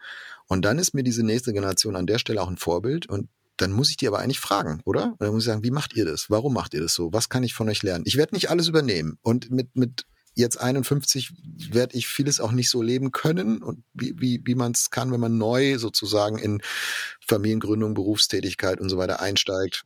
Und 0.48 0.66
dann 0.66 0.78
ist 0.78 0.94
mir 0.94 1.04
diese 1.04 1.24
nächste 1.24 1.54
Generation 1.54 1.96
an 1.96 2.06
der 2.06 2.20
Stelle 2.20 2.42
auch 2.42 2.50
ein 2.50 2.58
Vorbild 2.58 3.08
und 3.08 3.30
dann 3.56 3.72
muss 3.72 3.90
ich 3.90 3.98
die 3.98 4.08
aber 4.08 4.20
eigentlich 4.20 4.42
fragen, 4.42 4.82
oder? 4.84 5.06
Und 5.06 5.22
dann 5.22 5.34
muss 5.34 5.44
ich 5.44 5.48
sagen, 5.48 5.64
wie 5.64 5.72
macht 5.72 5.96
ihr 5.96 6.06
das? 6.06 6.30
Warum 6.30 6.54
macht 6.54 6.74
ihr 6.74 6.82
das 6.82 6.94
so? 6.94 7.14
Was 7.14 7.30
kann 7.30 7.44
ich 7.44 7.54
von 7.54 7.70
euch 7.70 7.82
lernen? 7.82 8.04
Ich 8.06 8.18
werde 8.18 8.36
nicht 8.36 8.50
alles 8.50 8.68
übernehmen 8.68 9.18
und 9.22 9.50
mit 9.50 9.76
mit 9.76 10.06
jetzt 10.36 10.60
51 10.60 11.32
werde 11.72 11.98
ich 11.98 12.08
vieles 12.08 12.42
auch 12.42 12.52
nicht 12.52 12.70
so 12.70 12.82
leben 12.82 13.12
können 13.12 13.64
und 13.64 13.84
wie, 13.94 14.14
wie, 14.18 14.42
wie 14.44 14.54
man 14.54 14.74
es 14.74 14.92
kann, 14.92 15.12
wenn 15.12 15.20
man 15.22 15.38
neu 15.38 15.80
sozusagen 15.80 16.38
in 16.38 16.62
Familiengründung, 17.26 17.96
Berufstätigkeit 17.96 18.80
und 18.80 18.90
so 18.90 18.98
weiter 18.98 19.22
einsteigt. 19.22 19.86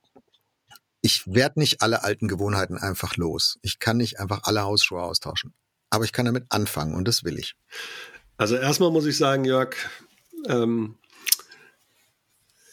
Ich 1.01 1.23
werde 1.25 1.59
nicht 1.59 1.81
alle 1.81 2.03
alten 2.03 2.27
Gewohnheiten 2.27 2.77
einfach 2.77 3.15
los. 3.15 3.59
Ich 3.61 3.79
kann 3.79 3.97
nicht 3.97 4.19
einfach 4.19 4.41
alle 4.43 4.63
Hausschuhe 4.63 5.01
austauschen 5.01 5.53
aber 5.91 6.05
ich 6.05 6.13
kann 6.13 6.25
damit 6.25 6.45
anfangen 6.49 6.95
und 6.95 7.07
das 7.07 7.23
will 7.23 7.37
ich. 7.37 7.55
Also 8.37 8.55
erstmal 8.55 8.89
muss 8.89 9.05
ich 9.05 9.17
sagen, 9.17 9.45
Jörg, 9.45 9.75
ähm, 10.47 10.95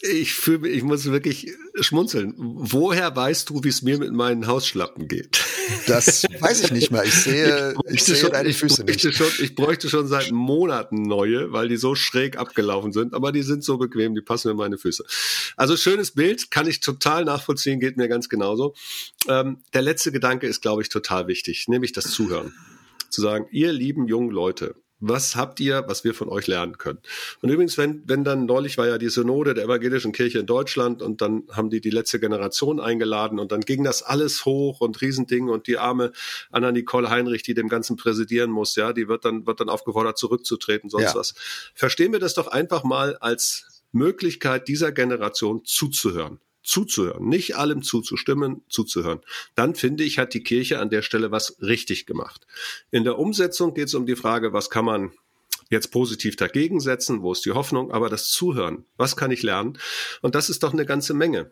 ich 0.00 0.32
fühle, 0.34 0.68
ich 0.68 0.82
muss 0.84 1.04
wirklich 1.06 1.52
schmunzeln. 1.80 2.34
Woher 2.36 3.14
weißt 3.14 3.50
du, 3.50 3.64
wie 3.64 3.68
es 3.68 3.82
mir 3.82 3.98
mit 3.98 4.12
meinen 4.12 4.46
Hausschlappen 4.46 5.08
geht? 5.08 5.44
Das 5.86 6.24
weiß 6.40 6.64
ich 6.64 6.70
nicht 6.70 6.90
mehr. 6.92 7.04
Ich 7.04 7.14
sehe, 7.14 7.74
ich, 7.86 7.94
ich 7.94 8.04
sehe 8.04 8.16
schon, 8.16 8.30
deine 8.30 8.52
Füße 8.52 8.84
ich 8.86 9.04
nicht. 9.04 9.16
Schon, 9.16 9.26
ich 9.40 9.54
bräuchte 9.56 9.88
schon 9.88 10.06
seit 10.06 10.30
Monaten 10.30 11.02
neue, 11.02 11.52
weil 11.52 11.68
die 11.68 11.76
so 11.76 11.96
schräg 11.96 12.38
abgelaufen 12.38 12.92
sind, 12.92 13.12
aber 13.12 13.32
die 13.32 13.42
sind 13.42 13.64
so 13.64 13.76
bequem, 13.76 14.14
die 14.14 14.22
passen 14.22 14.50
in 14.50 14.56
meine 14.56 14.78
Füße. 14.78 15.04
Also 15.56 15.76
schönes 15.76 16.12
Bild, 16.12 16.50
kann 16.52 16.68
ich 16.68 16.80
total 16.80 17.24
nachvollziehen, 17.24 17.80
geht 17.80 17.96
mir 17.96 18.08
ganz 18.08 18.28
genauso. 18.28 18.74
Ähm, 19.28 19.58
der 19.74 19.82
letzte 19.82 20.12
Gedanke 20.12 20.46
ist, 20.46 20.62
glaube 20.62 20.82
ich, 20.82 20.88
total 20.88 21.26
wichtig, 21.26 21.66
nämlich 21.66 21.92
das 21.92 22.10
Zuhören 22.12 22.54
zu 23.11 23.20
sagen, 23.20 23.46
ihr 23.50 23.72
lieben 23.72 24.06
jungen 24.06 24.30
Leute, 24.30 24.74
Was 25.00 25.36
habt 25.36 25.61
ihr, 25.61 25.84
was 25.86 26.02
wir 26.02 26.12
von 26.12 26.28
euch 26.28 26.48
lernen 26.48 26.76
können? 26.76 26.98
Und 27.40 27.50
übrigens, 27.50 27.78
wenn, 27.78 28.02
wenn 28.06 28.24
dann 28.24 28.46
neulich 28.46 28.78
war 28.78 28.88
ja 28.88 28.98
die 28.98 29.09
Synode 29.09 29.54
der 29.54 29.64
evangelischen 29.64 30.11
Kirche 30.11 30.40
in 30.40 30.46
Deutschland 30.46 31.02
und 31.02 31.20
dann 31.20 31.44
haben 31.52 31.70
die 31.70 31.80
die 31.80 31.90
letzte 31.90 32.18
Generation 32.18 32.80
eingeladen 32.80 33.38
und 33.38 33.52
dann 33.52 33.61
ging 33.61 33.84
das 33.84 34.02
alles 34.02 34.44
hoch 34.44 34.80
und 34.80 35.00
Riesending 35.00 35.48
und 35.48 35.68
die 35.68 35.78
arme 35.78 36.11
Anna 36.50 36.72
Nicole 36.72 37.11
Heinrich, 37.11 37.44
die 37.44 37.54
dem 37.54 37.68
Ganzen 37.68 37.96
präsidieren 37.96 38.50
muss, 38.50 38.74
ja, 38.74 38.92
die 38.92 39.06
wird 39.06 39.24
dann, 39.24 39.46
wird 39.46 39.61
dann 39.61 39.68
aufgefordert 39.68 40.18
zurückzutreten, 40.18 40.90
sonst 40.90 41.04
ja. 41.04 41.14
was. 41.14 41.34
Verstehen 41.74 42.12
wir 42.12 42.18
das 42.18 42.34
doch 42.34 42.48
einfach 42.48 42.82
mal 42.82 43.16
als 43.18 43.84
Möglichkeit 43.92 44.66
dieser 44.66 44.90
Generation 44.90 45.64
zuzuhören 45.64 46.40
zuzuhören, 46.68 47.26
nicht 47.26 47.56
allem 47.56 47.82
zuzustimmen, 47.82 48.62
zuzuhören. 48.68 49.20
Dann 49.54 49.74
finde 49.74 50.04
ich, 50.04 50.18
hat 50.18 50.34
die 50.34 50.42
Kirche 50.42 50.78
an 50.78 50.90
der 50.90 51.00
Stelle 51.00 51.30
was 51.30 51.56
richtig 51.62 52.04
gemacht. 52.04 52.46
In 52.90 53.04
der 53.04 53.18
Umsetzung 53.18 53.72
geht 53.72 53.88
es 53.88 53.94
um 53.94 54.04
die 54.04 54.16
Frage, 54.16 54.52
was 54.52 54.68
kann 54.68 54.84
man 54.84 55.12
jetzt 55.70 55.90
positiv 55.92 56.36
dagegen 56.36 56.80
setzen, 56.80 57.22
wo 57.22 57.32
ist 57.32 57.44
die 57.46 57.52
Hoffnung, 57.52 57.90
aber 57.90 58.10
das 58.10 58.28
Zuhören, 58.30 58.84
was 58.98 59.16
kann 59.16 59.30
ich 59.30 59.42
lernen? 59.42 59.78
Und 60.20 60.34
das 60.34 60.50
ist 60.50 60.62
doch 60.62 60.74
eine 60.74 60.84
ganze 60.84 61.14
Menge. 61.14 61.50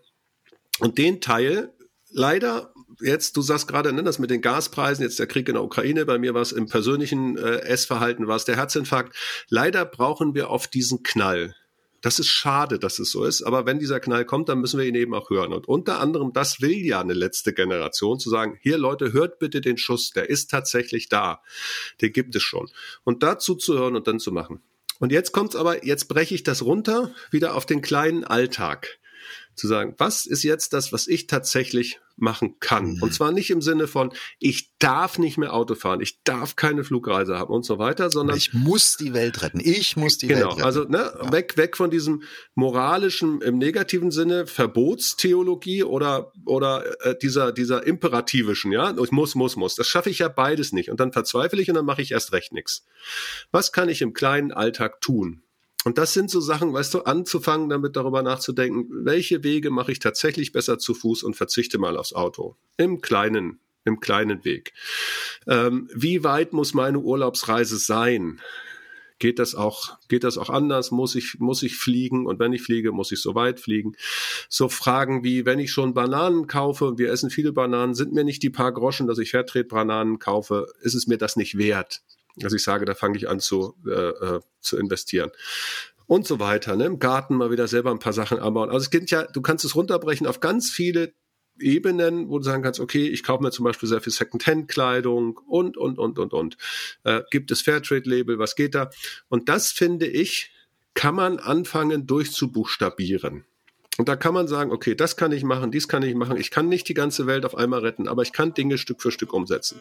Und 0.81 0.99
den 0.99 1.23
Teil, 1.23 1.73
leider 2.11 2.75
jetzt, 3.01 3.39
du 3.39 3.43
sagst 3.43 3.69
gerade, 3.69 3.95
ne, 3.95 4.03
das 4.03 4.19
mit 4.19 4.31
den 4.31 4.43
Gaspreisen, 4.43 5.03
jetzt 5.03 5.19
der 5.19 5.27
Krieg 5.27 5.49
in 5.49 5.55
der 5.55 5.65
Ukraine, 5.65 6.05
bei 6.05 6.19
mir 6.19 6.35
war 6.35 6.43
es 6.43 6.53
im 6.53 6.67
persönlichen 6.67 7.39
äh, 7.39 7.61
Essverhalten, 7.61 8.27
war 8.27 8.37
es 8.37 8.45
der 8.45 8.57
Herzinfarkt. 8.57 9.17
Leider 9.49 9.87
brauchen 9.87 10.35
wir 10.35 10.51
auf 10.51 10.69
diesen 10.69 11.03
Knall 11.03 11.55
das 12.01 12.19
ist 12.19 12.29
schade, 12.29 12.79
dass 12.79 12.99
es 12.99 13.11
so 13.11 13.25
ist. 13.25 13.43
Aber 13.43 13.67
wenn 13.67 13.79
dieser 13.79 14.01
Knall 14.01 14.25
kommt, 14.25 14.49
dann 14.49 14.61
müssen 14.61 14.79
wir 14.79 14.87
ihn 14.87 14.95
eben 14.95 15.15
auch 15.15 15.31
hören. 15.31 15.53
Und 15.53 15.69
unter 15.69 16.01
anderem, 16.01 16.33
das 16.33 16.61
will 16.61 16.85
ja 16.85 17.01
eine 17.01 17.15
letzte 17.15 17.53
Generation, 17.53 18.19
zu 18.19 18.31
sagen, 18.31 18.59
hier 18.63 18.79
Leute, 18.79 19.13
hört 19.13 19.39
bitte 19.39 19.61
den 19.61 19.79
Schuss, 19.79 20.11
der 20.11 20.29
ist 20.29 20.51
tatsächlich 20.51 21.09
da. 21.09 21.43
Den 22.01 22.13
gibt 22.13 22.35
es 22.35 22.43
schon. 22.43 22.69
Und 23.05 23.23
dazu 23.23 23.55
zu 23.55 23.79
hören 23.79 23.97
und 23.97 24.07
dann 24.07 24.19
zu 24.19 24.33
machen. 24.33 24.61
Und 24.99 25.13
jetzt 25.13 25.33
kommt's 25.33 25.57
aber, 25.57 25.85
jetzt 25.85 26.09
breche 26.09 26.35
ich 26.35 26.43
das 26.43 26.63
runter, 26.63 27.15
wieder 27.31 27.55
auf 27.55 27.67
den 27.67 27.83
kleinen 27.83 28.25
Alltag 28.25 28.99
zu 29.57 29.67
sagen, 29.67 29.95
was 29.99 30.27
ist 30.27 30.43
jetzt 30.43 30.73
das, 30.73 30.93
was 30.93 31.09
ich 31.09 31.27
tatsächlich 31.27 31.99
machen 32.17 32.57
kann? 32.61 32.95
Mhm. 32.95 33.03
Und 33.03 33.15
zwar 33.15 33.33
nicht 33.33 33.51
im 33.51 33.63
Sinne 33.63 33.89
von, 33.89 34.13
ich 34.39 34.77
darf 34.79 35.19
nicht 35.19 35.39
mehr 35.39 35.53
Auto 35.53 35.75
fahren, 35.75 36.01
ich 36.01 36.23
darf 36.23 36.57
keine 36.57 36.85
Flugreise 36.85 37.39
haben 37.39 37.53
und 37.53 37.65
so 37.65 37.79
weiter, 37.79 38.11
sondern 38.11 38.37
ich 38.37 38.53
muss 38.53 38.97
die 38.97 39.15
Welt 39.15 39.43
retten. 39.43 39.61
Ich 39.61 39.97
muss 39.97 40.19
die 40.19 40.29
genau, 40.29 40.41
Welt 40.41 40.51
retten. 40.53 40.63
Also 40.63 40.85
ne, 40.85 41.13
ja. 41.23 41.33
weg, 41.33 41.57
weg 41.57 41.77
von 41.77 41.91
diesem 41.91 42.23
moralischen 42.55 43.41
im 43.41 43.59
negativen 43.59 44.11
Sinne 44.11 44.47
Verbotstheologie 44.47 45.85
oder 45.85 46.33
oder 46.45 46.85
äh, 47.05 47.17
dieser 47.19 47.53
dieser 47.53 47.87
imperativischen, 47.87 48.73
ja, 48.73 48.95
ich 49.03 49.11
muss, 49.11 49.35
muss, 49.35 49.57
muss. 49.57 49.75
Das 49.75 49.89
schaffe 49.89 50.11
ich 50.11 50.21
ja 50.21 50.29
beides 50.29 50.73
nicht 50.73 50.91
und 50.91 51.01
dann 51.01 51.13
verzweifle 51.13 51.61
ich 51.61 51.69
und 51.69 51.75
dann 51.75 51.87
mache 51.87 52.03
ich 52.03 52.13
erst 52.13 52.33
recht 52.33 52.53
nichts. 52.53 52.85
Was 53.51 53.73
kann 53.73 53.89
ich 53.89 54.03
im 54.03 54.13
kleinen 54.13 54.53
Alltag 54.53 55.01
tun? 55.01 55.43
Und 55.87 55.99
das 55.99 56.15
sind 56.15 56.31
so 56.31 56.41
Sachen, 56.41 56.73
weißt 56.73 56.95
du, 56.95 57.03
anzufangen, 57.03 57.69
damit 57.69 57.95
darüber 57.95 58.21
nachzudenken, 58.21 58.89
welche 59.05 59.45
Wege 59.45 59.71
mache 59.71 59.93
ich 59.93 60.01
tatsächlich 60.01 60.51
besser 60.51 60.81
zu 60.81 60.95
Fuß 60.95 61.23
und 61.23 61.37
verzichte 61.37 61.79
mal 61.79 61.97
aufs 61.97 62.13
Auto. 62.13 62.57
Im 62.77 63.01
kleinen, 63.01 63.61
im 63.85 64.01
kleinen 64.01 64.45
Weg. 64.45 64.73
Ähm, 65.47 65.89
wie 65.95 66.25
weit 66.25 66.53
muss 66.53 66.75
meine 66.75 66.99
Urlaubsreise 66.99 67.79
sein? 67.79 68.41
Geht 69.21 69.39
das 69.39 69.55
auch, 69.55 69.97
geht 70.09 70.25
das 70.25 70.39
auch 70.39 70.51
anders? 70.51 70.91
Muss 70.91 71.15
ich, 71.15 71.39
muss 71.39 71.63
ich 71.63 71.77
fliegen? 71.77 72.27
Und 72.27 72.41
wenn 72.41 72.53
ich 72.53 72.63
fliege, 72.63 72.91
muss 72.91 73.13
ich 73.13 73.23
so 73.23 73.37
weit 73.37 73.61
fliegen? 73.61 73.95
So 74.49 74.69
Fragen 74.69 75.23
wie, 75.23 75.47
wenn 75.47 75.61
ich 75.61 75.71
schon 75.71 75.95
Bananen 75.95 76.49
kaufe 76.49 76.99
wir 76.99 77.13
essen 77.13 77.31
viele 77.31 77.53
Bananen, 77.53 77.95
sind 77.95 78.13
mir 78.13 78.25
nicht 78.25 78.43
die 78.43 78.51
paar 78.51 78.73
Groschen, 78.73 79.07
dass 79.07 79.19
ich 79.19 79.31
Fairtrade-Bananen 79.31 80.19
kaufe, 80.19 80.67
ist 80.81 80.95
es 80.95 81.07
mir 81.07 81.17
das 81.17 81.37
nicht 81.37 81.57
wert? 81.57 82.03
Also 82.43 82.57
ich 82.57 82.63
sage, 82.63 82.85
da 82.85 82.95
fange 82.95 83.17
ich 83.17 83.29
an 83.29 83.41
zu, 83.41 83.75
äh, 83.87 83.91
äh, 83.91 84.41
zu 84.61 84.77
investieren. 84.79 85.31
Und 86.07 86.27
so 86.27 86.39
weiter. 86.39 86.77
Ne? 86.77 86.85
Im 86.85 86.99
Garten 86.99 87.35
mal 87.35 87.51
wieder 87.51 87.67
selber 87.67 87.91
ein 87.91 87.99
paar 87.99 88.13
Sachen 88.13 88.39
anbauen. 88.39 88.71
Also 88.71 88.85
es 88.85 88.91
geht 88.91 89.11
ja, 89.11 89.25
du 89.25 89.41
kannst 89.43 89.65
es 89.65 89.75
runterbrechen 89.75 90.27
auf 90.27 90.41
ganz 90.41 90.71
viele 90.71 91.13
Ebenen, 91.59 92.29
wo 92.29 92.39
du 92.39 92.45
sagen 92.45 92.63
kannst, 92.63 92.81
okay, 92.81 93.09
ich 93.09 93.23
kaufe 93.23 93.43
mir 93.43 93.51
zum 93.51 93.65
Beispiel 93.65 93.89
sehr 93.89 94.01
viel 94.01 94.13
Second-Hand-Kleidung 94.13 95.39
und, 95.49 95.77
und, 95.77 95.99
und, 95.99 96.19
und, 96.19 96.33
und. 96.33 96.57
Äh, 97.05 97.23
gibt 97.31 97.51
es 97.51 97.63
Fairtrade-Label, 97.63 98.39
was 98.39 98.55
geht 98.57 98.75
da? 98.75 98.91
Und 99.29 99.49
das 99.49 99.73
finde 99.73 100.07
ich, 100.07 100.53
kann 100.95 101.15
man 101.15 101.39
anfangen 101.39 102.07
durchzubuchstabieren. 102.07 103.45
Und 103.99 104.09
da 104.09 104.17
kann 104.17 104.35
man 104.35 104.47
sagen, 104.47 104.73
okay, 104.73 104.95
das 104.95 105.17
kann 105.17 105.33
ich 105.33 105.43
machen, 105.43 105.71
dies 105.71 105.89
kann 105.89 106.03
ich 106.03 106.15
machen. 106.15 106.37
Ich 106.37 106.51
kann 106.51 106.69
nicht 106.69 106.89
die 106.89 106.95
ganze 106.95 107.27
Welt 107.27 107.45
auf 107.47 107.55
einmal 107.55 107.81
retten, 107.81 108.09
aber 108.09 108.23
ich 108.23 108.33
kann 108.33 108.53
Dinge 108.53 108.79
Stück 108.79 109.01
für 109.01 109.11
Stück 109.11 109.33
umsetzen. 109.33 109.81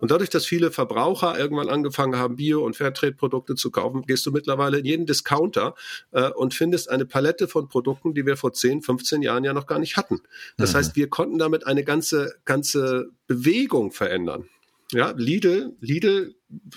Und 0.00 0.10
dadurch, 0.10 0.30
dass 0.30 0.44
viele 0.44 0.70
Verbraucher 0.70 1.38
irgendwann 1.38 1.68
angefangen 1.68 2.16
haben, 2.16 2.36
Bio- 2.36 2.64
und 2.64 2.76
Fairtrade-Produkte 2.76 3.54
zu 3.54 3.70
kaufen, 3.70 4.02
gehst 4.02 4.26
du 4.26 4.30
mittlerweile 4.30 4.78
in 4.78 4.84
jeden 4.84 5.06
Discounter 5.06 5.74
äh, 6.12 6.30
und 6.30 6.54
findest 6.54 6.90
eine 6.90 7.06
Palette 7.06 7.48
von 7.48 7.68
Produkten, 7.68 8.14
die 8.14 8.26
wir 8.26 8.36
vor 8.36 8.52
10, 8.52 8.82
15 8.82 9.22
Jahren 9.22 9.44
ja 9.44 9.54
noch 9.54 9.66
gar 9.66 9.78
nicht 9.78 9.96
hatten. 9.96 10.20
Das 10.58 10.72
mhm. 10.72 10.76
heißt, 10.78 10.96
wir 10.96 11.08
konnten 11.08 11.38
damit 11.38 11.66
eine 11.66 11.84
ganze, 11.84 12.34
ganze 12.44 13.10
Bewegung 13.26 13.92
verändern. 13.92 14.48
Ja, 14.92 15.12
Lidl, 15.16 15.74
Lidl 15.80 16.36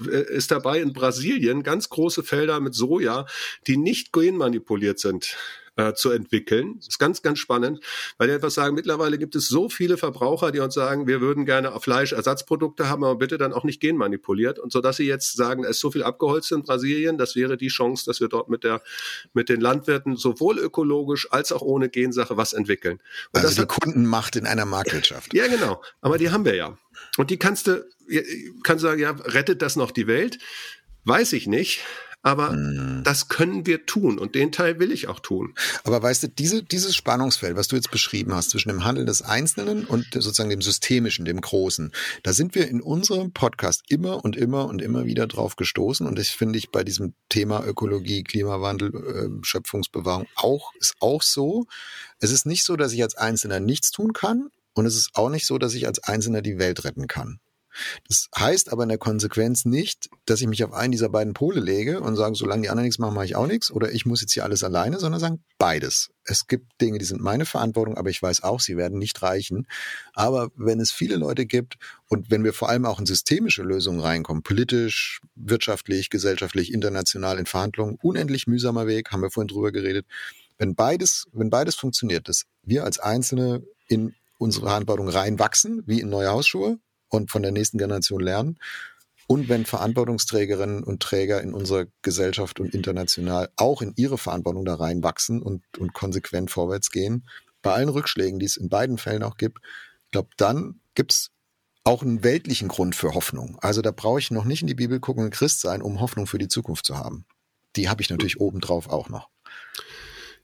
äh, 0.09 0.35
ist 0.35 0.49
dabei 0.49 0.79
in 0.79 0.93
Brasilien 0.93 1.61
ganz 1.61 1.89
große 1.89 2.23
Felder 2.23 2.59
mit 2.59 2.73
Soja, 2.73 3.25
die 3.67 3.77
nicht 3.77 4.13
genmanipuliert 4.13 4.97
sind 4.97 5.35
äh, 5.79 5.93
zu 5.93 6.11
entwickeln. 6.11 6.75
Das 6.77 6.89
ist 6.89 6.99
ganz, 6.99 7.21
ganz 7.21 7.39
spannend, 7.39 7.79
weil 8.17 8.27
die 8.27 8.33
einfach 8.33 8.49
sagen, 8.51 8.75
mittlerweile 8.75 9.17
gibt 9.17 9.35
es 9.35 9.47
so 9.47 9.69
viele 9.69 9.95
Verbraucher, 9.95 10.51
die 10.51 10.59
uns 10.59 10.73
sagen, 10.73 11.07
wir 11.07 11.21
würden 11.21 11.45
gerne 11.45 11.71
Fleischersatzprodukte 11.79 12.89
haben, 12.89 13.05
aber 13.05 13.15
bitte 13.15 13.37
dann 13.37 13.53
auch 13.53 13.63
nicht 13.63 13.79
genmanipuliert. 13.79 14.59
Und 14.59 14.73
so 14.73 14.81
dass 14.81 14.97
sie 14.97 15.05
jetzt 15.05 15.37
sagen, 15.37 15.63
es 15.63 15.71
ist 15.71 15.79
so 15.79 15.91
viel 15.91 16.03
abgeholzt 16.03 16.51
in 16.51 16.63
Brasilien, 16.63 17.17
das 17.17 17.37
wäre 17.37 17.55
die 17.55 17.69
Chance, 17.69 18.03
dass 18.05 18.19
wir 18.19 18.27
dort 18.27 18.49
mit 18.49 18.65
der, 18.65 18.81
mit 19.33 19.47
den 19.47 19.61
Landwirten 19.61 20.17
sowohl 20.17 20.59
ökologisch 20.59 21.31
als 21.31 21.53
auch 21.53 21.61
ohne 21.61 21.87
Gensache 21.87 22.35
was 22.35 22.51
entwickeln. 22.51 22.99
Und 23.31 23.41
also 23.41 23.55
die 23.55 23.61
hat, 23.61 23.69
Kundenmacht 23.69 24.35
in 24.35 24.45
einer 24.45 24.65
Marktwirtschaft. 24.65 25.33
Ja, 25.33 25.47
genau. 25.47 25.81
Aber 26.01 26.17
die 26.17 26.29
haben 26.29 26.43
wir 26.43 26.55
ja. 26.55 26.77
Und 27.17 27.29
die 27.29 27.37
kannst 27.37 27.67
du, 27.67 27.85
kannst 28.63 28.83
du 28.83 28.87
sagen, 28.89 28.99
ja, 28.99 29.11
rettet 29.11 29.61
das 29.61 29.77
noch 29.77 29.91
die 29.91 30.07
Welt? 30.07 30.39
Weiß 31.05 31.31
ich 31.31 31.47
nicht. 31.47 31.85
Aber 32.21 32.51
mhm. 32.51 33.01
das 33.05 33.29
können 33.29 33.65
wir 33.65 33.85
tun 33.85 34.19
und 34.19 34.35
den 34.35 34.51
Teil 34.51 34.79
will 34.79 34.91
ich 34.91 35.07
auch 35.07 35.21
tun. 35.21 35.53
Aber 35.85 36.01
weißt 36.03 36.23
du, 36.23 36.27
diese, 36.27 36.63
dieses 36.63 36.95
Spannungsfeld, 36.95 37.55
was 37.55 37.69
du 37.69 37.77
jetzt 37.77 37.91
beschrieben 37.91 38.33
hast, 38.33 38.49
zwischen 38.49 38.67
dem 38.67 38.83
Handeln 38.83 39.07
des 39.07 39.21
Einzelnen 39.21 39.85
und 39.85 40.05
sozusagen 40.13 40.49
dem 40.49 40.61
Systemischen, 40.61 41.23
dem 41.23 41.39
Großen, 41.39 41.93
da 42.23 42.33
sind 42.33 42.55
wir 42.55 42.67
in 42.67 42.81
unserem 42.81 43.31
Podcast 43.31 43.83
immer 43.87 44.23
und 44.25 44.35
immer 44.35 44.67
und 44.67 44.81
immer 44.81 45.05
wieder 45.05 45.27
drauf 45.27 45.55
gestoßen. 45.55 46.05
Und 46.05 46.19
das 46.19 46.27
finde 46.27 46.59
ich 46.59 46.71
bei 46.71 46.83
diesem 46.83 47.13
Thema 47.29 47.65
Ökologie, 47.65 48.23
Klimawandel, 48.23 48.93
äh, 48.93 49.45
Schöpfungsbewahrung 49.45 50.27
auch, 50.35 50.73
ist 50.75 50.95
auch 50.99 51.21
so. 51.21 51.67
Es 52.19 52.31
ist 52.31 52.45
nicht 52.45 52.65
so, 52.65 52.75
dass 52.75 52.91
ich 52.91 53.01
als 53.01 53.15
Einzelner 53.15 53.61
nichts 53.61 53.91
tun 53.91 54.11
kann. 54.11 54.49
Und 54.73 54.85
es 54.85 54.95
ist 54.95 55.11
auch 55.15 55.29
nicht 55.29 55.45
so, 55.45 55.57
dass 55.57 55.73
ich 55.73 55.87
als 55.87 56.03
Einzelner 56.03 56.41
die 56.41 56.59
Welt 56.59 56.83
retten 56.83 57.07
kann. 57.07 57.39
Das 58.07 58.29
heißt 58.37 58.71
aber 58.71 58.83
in 58.83 58.89
der 58.89 58.97
Konsequenz 58.97 59.65
nicht, 59.65 60.09
dass 60.25 60.41
ich 60.41 60.47
mich 60.47 60.63
auf 60.63 60.73
einen 60.73 60.91
dieser 60.91 61.09
beiden 61.09 61.33
Pole 61.33 61.59
lege 61.59 62.01
und 62.01 62.15
sage, 62.15 62.35
solange 62.35 62.63
die 62.63 62.69
anderen 62.69 62.85
nichts 62.85 62.99
machen, 62.99 63.13
mache 63.15 63.25
ich 63.25 63.35
auch 63.35 63.47
nichts 63.47 63.71
oder 63.71 63.91
ich 63.91 64.05
muss 64.05 64.21
jetzt 64.21 64.33
hier 64.33 64.43
alles 64.43 64.63
alleine, 64.63 64.99
sondern 64.99 65.19
sagen 65.19 65.43
beides. 65.57 66.09
Es 66.23 66.47
gibt 66.47 66.79
Dinge, 66.81 66.99
die 66.99 67.05
sind 67.05 67.21
meine 67.21 67.45
Verantwortung, 67.45 67.97
aber 67.97 68.09
ich 68.09 68.21
weiß 68.21 68.43
auch, 68.43 68.59
sie 68.59 68.77
werden 68.77 68.99
nicht 68.99 69.21
reichen. 69.21 69.67
Aber 70.13 70.49
wenn 70.55 70.79
es 70.79 70.91
viele 70.91 71.15
Leute 71.15 71.45
gibt 71.45 71.77
und 72.07 72.29
wenn 72.29 72.43
wir 72.43 72.53
vor 72.53 72.69
allem 72.69 72.85
auch 72.85 72.99
in 72.99 73.05
systemische 73.05 73.63
Lösungen 73.63 73.99
reinkommen, 73.99 74.43
politisch, 74.43 75.21
wirtschaftlich, 75.35 76.09
gesellschaftlich, 76.09 76.71
international 76.71 77.39
in 77.39 77.45
Verhandlungen, 77.45 77.97
unendlich 78.01 78.47
mühsamer 78.47 78.85
Weg, 78.85 79.11
haben 79.11 79.21
wir 79.21 79.31
vorhin 79.31 79.47
drüber 79.47 79.71
geredet. 79.71 80.05
Wenn 80.57 80.75
beides, 80.75 81.27
wenn 81.31 81.49
beides 81.49 81.75
funktioniert, 81.75 82.27
dass 82.27 82.43
wir 82.63 82.83
als 82.83 82.99
Einzelne 82.99 83.63
in 83.87 84.13
unsere 84.37 84.67
Verantwortung 84.67 85.09
reinwachsen, 85.09 85.83
wie 85.85 85.99
in 85.99 86.09
neue 86.09 86.29
Hausschuhe, 86.29 86.79
und 87.09 87.31
von 87.31 87.43
der 87.43 87.51
nächsten 87.51 87.77
Generation 87.77 88.21
lernen. 88.21 88.59
Und 89.27 89.47
wenn 89.47 89.65
Verantwortungsträgerinnen 89.65 90.83
und 90.83 91.03
Träger 91.03 91.41
in 91.41 91.53
unserer 91.53 91.85
Gesellschaft 92.01 92.59
und 92.59 92.73
international 92.73 93.49
auch 93.57 93.83
in 93.83 93.93
ihre 93.95 94.17
Verantwortung 94.17 94.65
da 94.65 94.75
reinwachsen 94.75 95.41
und, 95.41 95.63
und 95.77 95.93
konsequent 95.93 96.49
vorwärts 96.49 96.89
gehen, 96.89 97.27
bei 97.61 97.73
allen 97.73 97.89
Rückschlägen, 97.89 98.39
die 98.39 98.47
es 98.47 98.57
in 98.57 98.69
beiden 98.69 98.97
Fällen 98.97 99.21
auch 99.21 99.37
gibt, 99.37 99.59
ich 100.05 100.11
glaube, 100.11 100.29
dann 100.37 100.79
gibt's 100.95 101.31
auch 101.83 102.01
einen 102.01 102.23
weltlichen 102.23 102.67
Grund 102.67 102.95
für 102.95 103.13
Hoffnung. 103.13 103.57
Also 103.61 103.81
da 103.81 103.91
brauche 103.91 104.19
ich 104.19 104.31
noch 104.31 104.45
nicht 104.45 104.61
in 104.61 104.67
die 104.67 104.75
Bibel 104.75 104.99
gucken 104.99 105.25
und 105.25 105.31
Christ 105.31 105.61
sein, 105.61 105.81
um 105.81 105.99
Hoffnung 105.99 106.27
für 106.27 106.39
die 106.39 106.47
Zukunft 106.47 106.85
zu 106.85 106.97
haben. 106.97 107.25
Die 107.75 107.89
habe 107.89 108.01
ich 108.01 108.09
natürlich 108.09 108.39
obendrauf 108.39 108.89
auch 108.89 109.09
noch. 109.09 109.29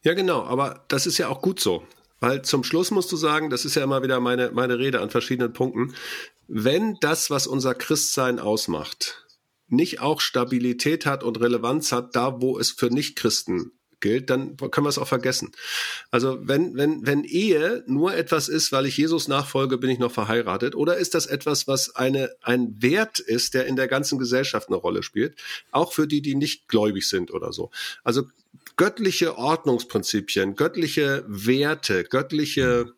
Ja, 0.04 0.14
genau, 0.14 0.44
aber 0.44 0.86
das 0.88 1.08
ist 1.08 1.18
ja 1.18 1.28
auch 1.30 1.42
gut 1.42 1.60
so. 1.60 1.84
Weil 2.20 2.44
zum 2.44 2.64
Schluss 2.64 2.92
musst 2.92 3.12
du 3.12 3.18
sagen, 3.18 3.50
das 3.50 3.66
ist 3.66 3.76
ja 3.76 3.84
immer 3.84 4.02
wieder 4.02 4.20
meine, 4.20 4.52
meine 4.52 4.80
Rede 4.80 5.02
an 5.02 5.10
verschiedenen 5.10 5.52
Punkten, 5.52 5.94
wenn 6.48 6.98
das, 7.02 7.30
was 7.30 7.48
unser 7.48 7.76
Christsein 7.76 8.40
ausmacht, 8.40 9.26
nicht 9.68 10.00
auch 10.00 10.22
Stabilität 10.22 11.06
hat 11.06 11.24
und 11.24 11.40
Relevanz 11.40 11.92
hat, 11.92 12.16
da 12.16 12.42
wo 12.42 12.60
es 12.60 12.72
für 12.72 12.88
Nichtchristen 12.88 13.72
gilt, 14.00 14.30
dann 14.30 14.56
können 14.58 14.86
wir 14.86 14.90
es 14.90 15.00
auch 15.00 15.08
vergessen. 15.08 15.52
Also 16.12 16.38
wenn, 16.42 16.76
wenn, 16.76 17.06
wenn 17.08 17.24
Ehe 17.24 17.84
nur 17.88 18.14
etwas 18.14 18.50
ist, 18.50 18.72
weil 18.72 18.86
ich 18.86 18.98
Jesus 18.98 19.28
nachfolge, 19.28 19.80
bin 19.80 19.90
ich 19.90 19.98
noch 19.98 20.12
verheiratet, 20.12 20.76
oder 20.76 20.98
ist 20.98 21.16
das 21.16 21.26
etwas, 21.26 21.68
was 21.68 21.96
eine, 21.96 22.30
ein 22.44 22.82
Wert 22.82 23.20
ist, 23.20 23.56
der 23.56 23.66
in 23.66 23.76
der 23.76 23.88
ganzen 23.88 24.20
Gesellschaft 24.20 24.68
eine 24.68 24.78
Rolle 24.78 25.02
spielt, 25.02 25.36
auch 25.72 25.92
für 25.92 26.08
die, 26.08 26.22
die 26.22 26.36
nicht 26.36 26.68
gläubig 26.68 27.08
sind 27.08 27.32
oder 27.32 27.52
so. 27.52 27.72
Also 28.04 28.26
göttliche 28.76 29.38
Ordnungsprinzipien, 29.38 30.56
göttliche 30.56 31.24
Werte, 31.28 32.04
göttliche 32.04 32.94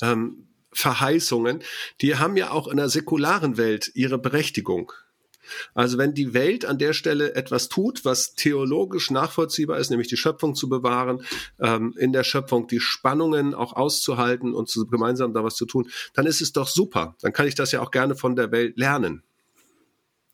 ähm, 0.00 0.45
Verheißungen, 0.76 1.62
die 2.00 2.16
haben 2.16 2.36
ja 2.36 2.50
auch 2.50 2.68
in 2.68 2.76
der 2.76 2.88
säkularen 2.88 3.56
Welt 3.56 3.90
ihre 3.94 4.18
Berechtigung. 4.18 4.92
Also 5.74 5.98
wenn 5.98 6.14
die 6.14 6.34
Welt 6.34 6.64
an 6.64 6.78
der 6.78 6.92
Stelle 6.92 7.34
etwas 7.34 7.68
tut, 7.68 8.04
was 8.04 8.34
theologisch 8.34 9.10
nachvollziehbar 9.10 9.78
ist, 9.78 9.90
nämlich 9.90 10.08
die 10.08 10.16
Schöpfung 10.16 10.54
zu 10.54 10.68
bewahren, 10.68 11.22
ähm, 11.60 11.94
in 11.96 12.12
der 12.12 12.24
Schöpfung 12.24 12.66
die 12.66 12.80
Spannungen 12.80 13.54
auch 13.54 13.72
auszuhalten 13.72 14.54
und 14.54 14.68
zu, 14.68 14.86
gemeinsam 14.86 15.32
da 15.32 15.44
was 15.44 15.56
zu 15.56 15.66
tun, 15.66 15.88
dann 16.14 16.26
ist 16.26 16.40
es 16.40 16.52
doch 16.52 16.68
super. 16.68 17.16
Dann 17.20 17.32
kann 17.32 17.46
ich 17.46 17.54
das 17.54 17.72
ja 17.72 17.80
auch 17.80 17.90
gerne 17.90 18.16
von 18.16 18.36
der 18.36 18.50
Welt 18.50 18.76
lernen. 18.76 19.22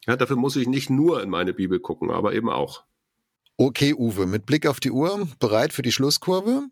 Ja, 0.06 0.16
dafür 0.16 0.36
muss 0.36 0.56
ich 0.56 0.66
nicht 0.66 0.90
nur 0.90 1.22
in 1.22 1.30
meine 1.30 1.52
Bibel 1.52 1.78
gucken, 1.78 2.10
aber 2.10 2.34
eben 2.34 2.50
auch. 2.50 2.84
Okay, 3.56 3.94
Uwe, 3.94 4.26
mit 4.26 4.46
Blick 4.46 4.66
auf 4.66 4.80
die 4.80 4.90
Uhr, 4.90 5.28
bereit 5.38 5.72
für 5.72 5.82
die 5.82 5.92
Schlusskurve? 5.92 6.64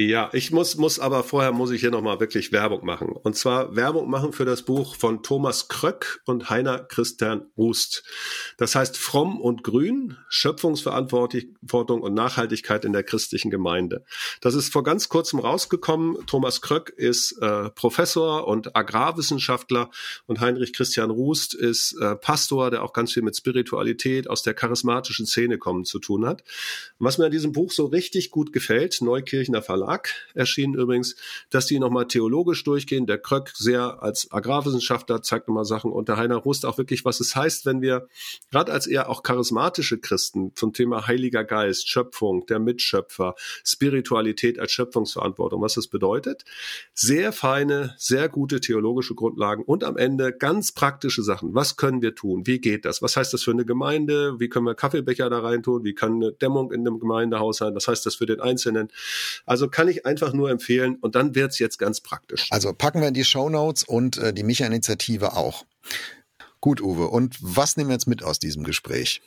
Ja, 0.00 0.30
ich 0.32 0.52
muss, 0.52 0.76
muss 0.76 1.00
aber 1.00 1.24
vorher 1.24 1.50
muss 1.50 1.72
ich 1.72 1.80
hier 1.80 1.90
nochmal 1.90 2.20
wirklich 2.20 2.52
Werbung 2.52 2.86
machen. 2.86 3.08
Und 3.08 3.34
zwar 3.34 3.74
Werbung 3.74 4.08
machen 4.08 4.32
für 4.32 4.44
das 4.44 4.62
Buch 4.62 4.94
von 4.94 5.24
Thomas 5.24 5.66
Kröck 5.66 6.22
und 6.24 6.50
Heiner 6.50 6.78
Christian 6.78 7.46
Rust. 7.56 8.04
Das 8.58 8.76
heißt 8.76 8.96
Fromm 8.96 9.40
und 9.40 9.64
Grün, 9.64 10.16
Schöpfungsverantwortung 10.28 12.02
und 12.02 12.14
Nachhaltigkeit 12.14 12.84
in 12.84 12.92
der 12.92 13.02
christlichen 13.02 13.50
Gemeinde. 13.50 14.04
Das 14.40 14.54
ist 14.54 14.72
vor 14.72 14.84
ganz 14.84 15.08
kurzem 15.08 15.40
rausgekommen. 15.40 16.24
Thomas 16.28 16.60
Kröck 16.60 16.90
ist 16.90 17.32
äh, 17.42 17.68
Professor 17.70 18.46
und 18.46 18.76
Agrarwissenschaftler 18.76 19.90
und 20.26 20.38
Heinrich 20.38 20.74
Christian 20.74 21.10
Rust 21.10 21.54
ist 21.54 22.00
äh, 22.00 22.14
Pastor, 22.14 22.70
der 22.70 22.84
auch 22.84 22.92
ganz 22.92 23.14
viel 23.14 23.24
mit 23.24 23.36
Spiritualität 23.36 24.30
aus 24.30 24.44
der 24.44 24.54
charismatischen 24.54 25.26
Szene 25.26 25.58
kommen 25.58 25.84
zu 25.84 25.98
tun 25.98 26.24
hat. 26.24 26.44
was 27.00 27.18
mir 27.18 27.24
an 27.24 27.32
diesem 27.32 27.50
Buch 27.50 27.72
so 27.72 27.86
richtig 27.86 28.30
gut 28.30 28.52
gefällt, 28.52 29.00
Neukirchener 29.00 29.60
Verlag, 29.60 29.87
Verlag 29.88 30.10
erschienen 30.34 30.74
übrigens, 30.74 31.16
dass 31.50 31.66
die 31.66 31.78
nochmal 31.78 32.06
theologisch 32.06 32.62
durchgehen. 32.62 33.06
Der 33.06 33.18
Kröck 33.18 33.52
sehr 33.56 34.02
als 34.02 34.30
Agrarwissenschaftler 34.30 35.22
zeigt 35.22 35.48
nochmal 35.48 35.64
Sachen 35.64 35.90
und 35.90 36.08
der 36.08 36.18
Heiner 36.18 36.36
Rust 36.36 36.66
auch 36.66 36.76
wirklich, 36.76 37.04
was 37.04 37.20
es 37.20 37.34
heißt, 37.34 37.64
wenn 37.64 37.80
wir 37.80 38.06
gerade 38.50 38.70
als 38.70 38.86
eher 38.86 39.08
auch 39.08 39.22
charismatische 39.22 39.98
Christen 39.98 40.52
zum 40.54 40.74
Thema 40.74 41.06
Heiliger 41.06 41.44
Geist, 41.44 41.88
Schöpfung, 41.88 42.44
der 42.46 42.58
Mitschöpfer, 42.58 43.34
Spiritualität 43.64 44.58
als 44.58 44.72
Schöpfungsverantwortung, 44.72 45.62
was 45.62 45.74
das 45.74 45.88
bedeutet. 45.88 46.44
Sehr 46.92 47.32
feine, 47.32 47.94
sehr 47.96 48.28
gute 48.28 48.60
theologische 48.60 49.14
Grundlagen 49.14 49.62
und 49.64 49.84
am 49.84 49.96
Ende 49.96 50.32
ganz 50.32 50.72
praktische 50.72 51.22
Sachen. 51.22 51.54
Was 51.54 51.76
können 51.76 52.02
wir 52.02 52.14
tun? 52.14 52.46
Wie 52.46 52.60
geht 52.60 52.84
das? 52.84 53.00
Was 53.00 53.16
heißt 53.16 53.32
das 53.32 53.42
für 53.42 53.52
eine 53.52 53.64
Gemeinde? 53.64 54.38
Wie 54.38 54.48
können 54.50 54.66
wir 54.66 54.74
Kaffeebecher 54.74 55.30
da 55.30 55.40
rein 55.40 55.62
tun? 55.62 55.84
Wie 55.84 55.94
kann 55.94 56.16
eine 56.16 56.32
Dämmung 56.32 56.72
in 56.72 56.80
einem 56.80 57.00
Gemeindehaus 57.00 57.58
sein? 57.58 57.74
Was 57.74 57.88
heißt 57.88 58.04
das 58.04 58.16
für 58.16 58.26
den 58.26 58.40
Einzelnen? 58.40 58.88
Also 59.46 59.68
kann 59.78 59.86
ich 59.86 60.04
einfach 60.04 60.32
nur 60.32 60.50
empfehlen 60.50 60.96
und 60.96 61.14
dann 61.14 61.36
wird's 61.36 61.60
jetzt 61.60 61.78
ganz 61.78 62.00
praktisch. 62.00 62.48
Also 62.50 62.72
packen 62.72 63.00
wir 63.00 63.06
in 63.06 63.14
die 63.14 63.22
Show 63.22 63.48
Notes 63.48 63.84
und 63.84 64.18
äh, 64.18 64.32
die 64.32 64.42
Micha-Initiative 64.42 65.36
auch. 65.36 65.66
Gut, 66.60 66.80
Uwe. 66.80 67.06
Und 67.06 67.36
was 67.40 67.76
nehmen 67.76 67.88
wir 67.88 67.94
jetzt 67.94 68.08
mit 68.08 68.24
aus 68.24 68.40
diesem 68.40 68.64
Gespräch? 68.64 69.22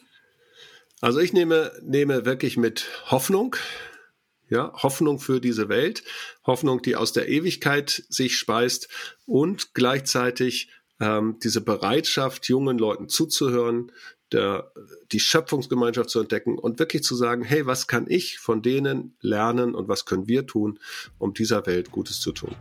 Also 0.99 1.19
ich 1.19 1.31
nehme, 1.31 1.71
nehme 1.81 2.25
wirklich 2.25 2.57
mit 2.57 2.85
Hoffnung, 3.05 3.55
ja, 4.49 4.73
Hoffnung 4.75 5.21
für 5.21 5.39
diese 5.39 5.69
Welt, 5.69 6.03
Hoffnung, 6.45 6.81
die 6.81 6.97
aus 6.97 7.13
der 7.13 7.29
Ewigkeit 7.29 8.03
sich 8.09 8.35
speist 8.37 8.89
und 9.25 9.73
gleichzeitig 9.73 10.67
ähm, 10.99 11.37
diese 11.41 11.61
Bereitschaft, 11.61 12.49
jungen 12.49 12.77
Leuten 12.77 13.07
zuzuhören, 13.07 13.93
der, 14.31 14.71
die 15.11 15.19
Schöpfungsgemeinschaft 15.19 16.09
zu 16.09 16.19
entdecken 16.19 16.57
und 16.57 16.79
wirklich 16.79 17.03
zu 17.03 17.15
sagen, 17.15 17.43
hey, 17.43 17.65
was 17.65 17.87
kann 17.87 18.05
ich 18.07 18.39
von 18.39 18.61
denen 18.61 19.15
lernen 19.21 19.75
und 19.75 19.87
was 19.87 20.05
können 20.05 20.27
wir 20.27 20.45
tun, 20.45 20.79
um 21.19 21.33
dieser 21.33 21.65
Welt 21.65 21.91
Gutes 21.91 22.19
zu 22.19 22.31
tun? 22.31 22.55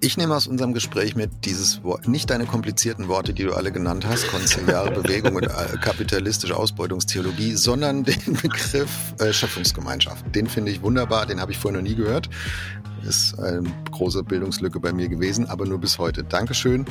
Ich 0.00 0.16
nehme 0.16 0.36
aus 0.36 0.46
unserem 0.46 0.74
Gespräch 0.74 1.16
mit 1.16 1.44
dieses 1.44 1.82
Wort, 1.82 2.06
nicht 2.06 2.30
deine 2.30 2.46
komplizierten 2.46 3.08
Worte, 3.08 3.34
die 3.34 3.42
du 3.42 3.54
alle 3.54 3.72
genannt 3.72 4.06
hast, 4.06 4.28
konziliare 4.28 4.92
Bewegung 4.92 5.34
und 5.34 5.44
äh, 5.44 5.76
kapitalistische 5.80 6.56
Ausbeutungstheologie, 6.56 7.54
sondern 7.54 8.04
den 8.04 8.34
Begriff 8.34 8.88
äh, 9.18 9.32
Schöpfungsgemeinschaft. 9.32 10.24
Den 10.36 10.46
finde 10.46 10.70
ich 10.70 10.82
wunderbar, 10.82 11.26
den 11.26 11.40
habe 11.40 11.50
ich 11.50 11.58
vorher 11.58 11.80
noch 11.80 11.88
nie 11.88 11.96
gehört. 11.96 12.30
Ist 13.08 13.38
eine 13.40 13.62
große 13.90 14.22
Bildungslücke 14.22 14.78
bei 14.78 14.92
mir 14.92 15.08
gewesen, 15.08 15.46
aber 15.46 15.66
nur 15.66 15.78
bis 15.78 15.98
heute. 15.98 16.22
Dankeschön. 16.22 16.84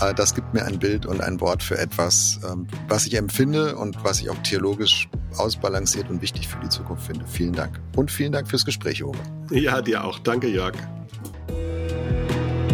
Äh, 0.00 0.14
das 0.14 0.34
gibt 0.34 0.54
mir 0.54 0.64
ein 0.64 0.78
Bild 0.78 1.04
und 1.04 1.20
ein 1.20 1.40
Wort 1.42 1.62
für 1.62 1.76
etwas, 1.76 2.40
ähm, 2.50 2.66
was 2.88 3.06
ich 3.06 3.14
empfinde 3.14 3.76
und 3.76 4.02
was 4.04 4.22
ich 4.22 4.30
auch 4.30 4.38
theologisch 4.38 5.08
ausbalanciert 5.36 6.08
und 6.08 6.22
wichtig 6.22 6.48
für 6.48 6.60
die 6.60 6.70
Zukunft 6.70 7.06
finde. 7.06 7.26
Vielen 7.26 7.52
Dank. 7.52 7.78
Und 7.94 8.10
vielen 8.10 8.32
Dank 8.32 8.48
fürs 8.48 8.64
Gespräch, 8.64 9.04
Uwe. 9.04 9.18
Ja, 9.50 9.82
dir 9.82 10.04
auch. 10.04 10.18
Danke, 10.18 10.48
Jörg. 10.48 10.74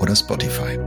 oder 0.00 0.14
Spotify. 0.16 0.78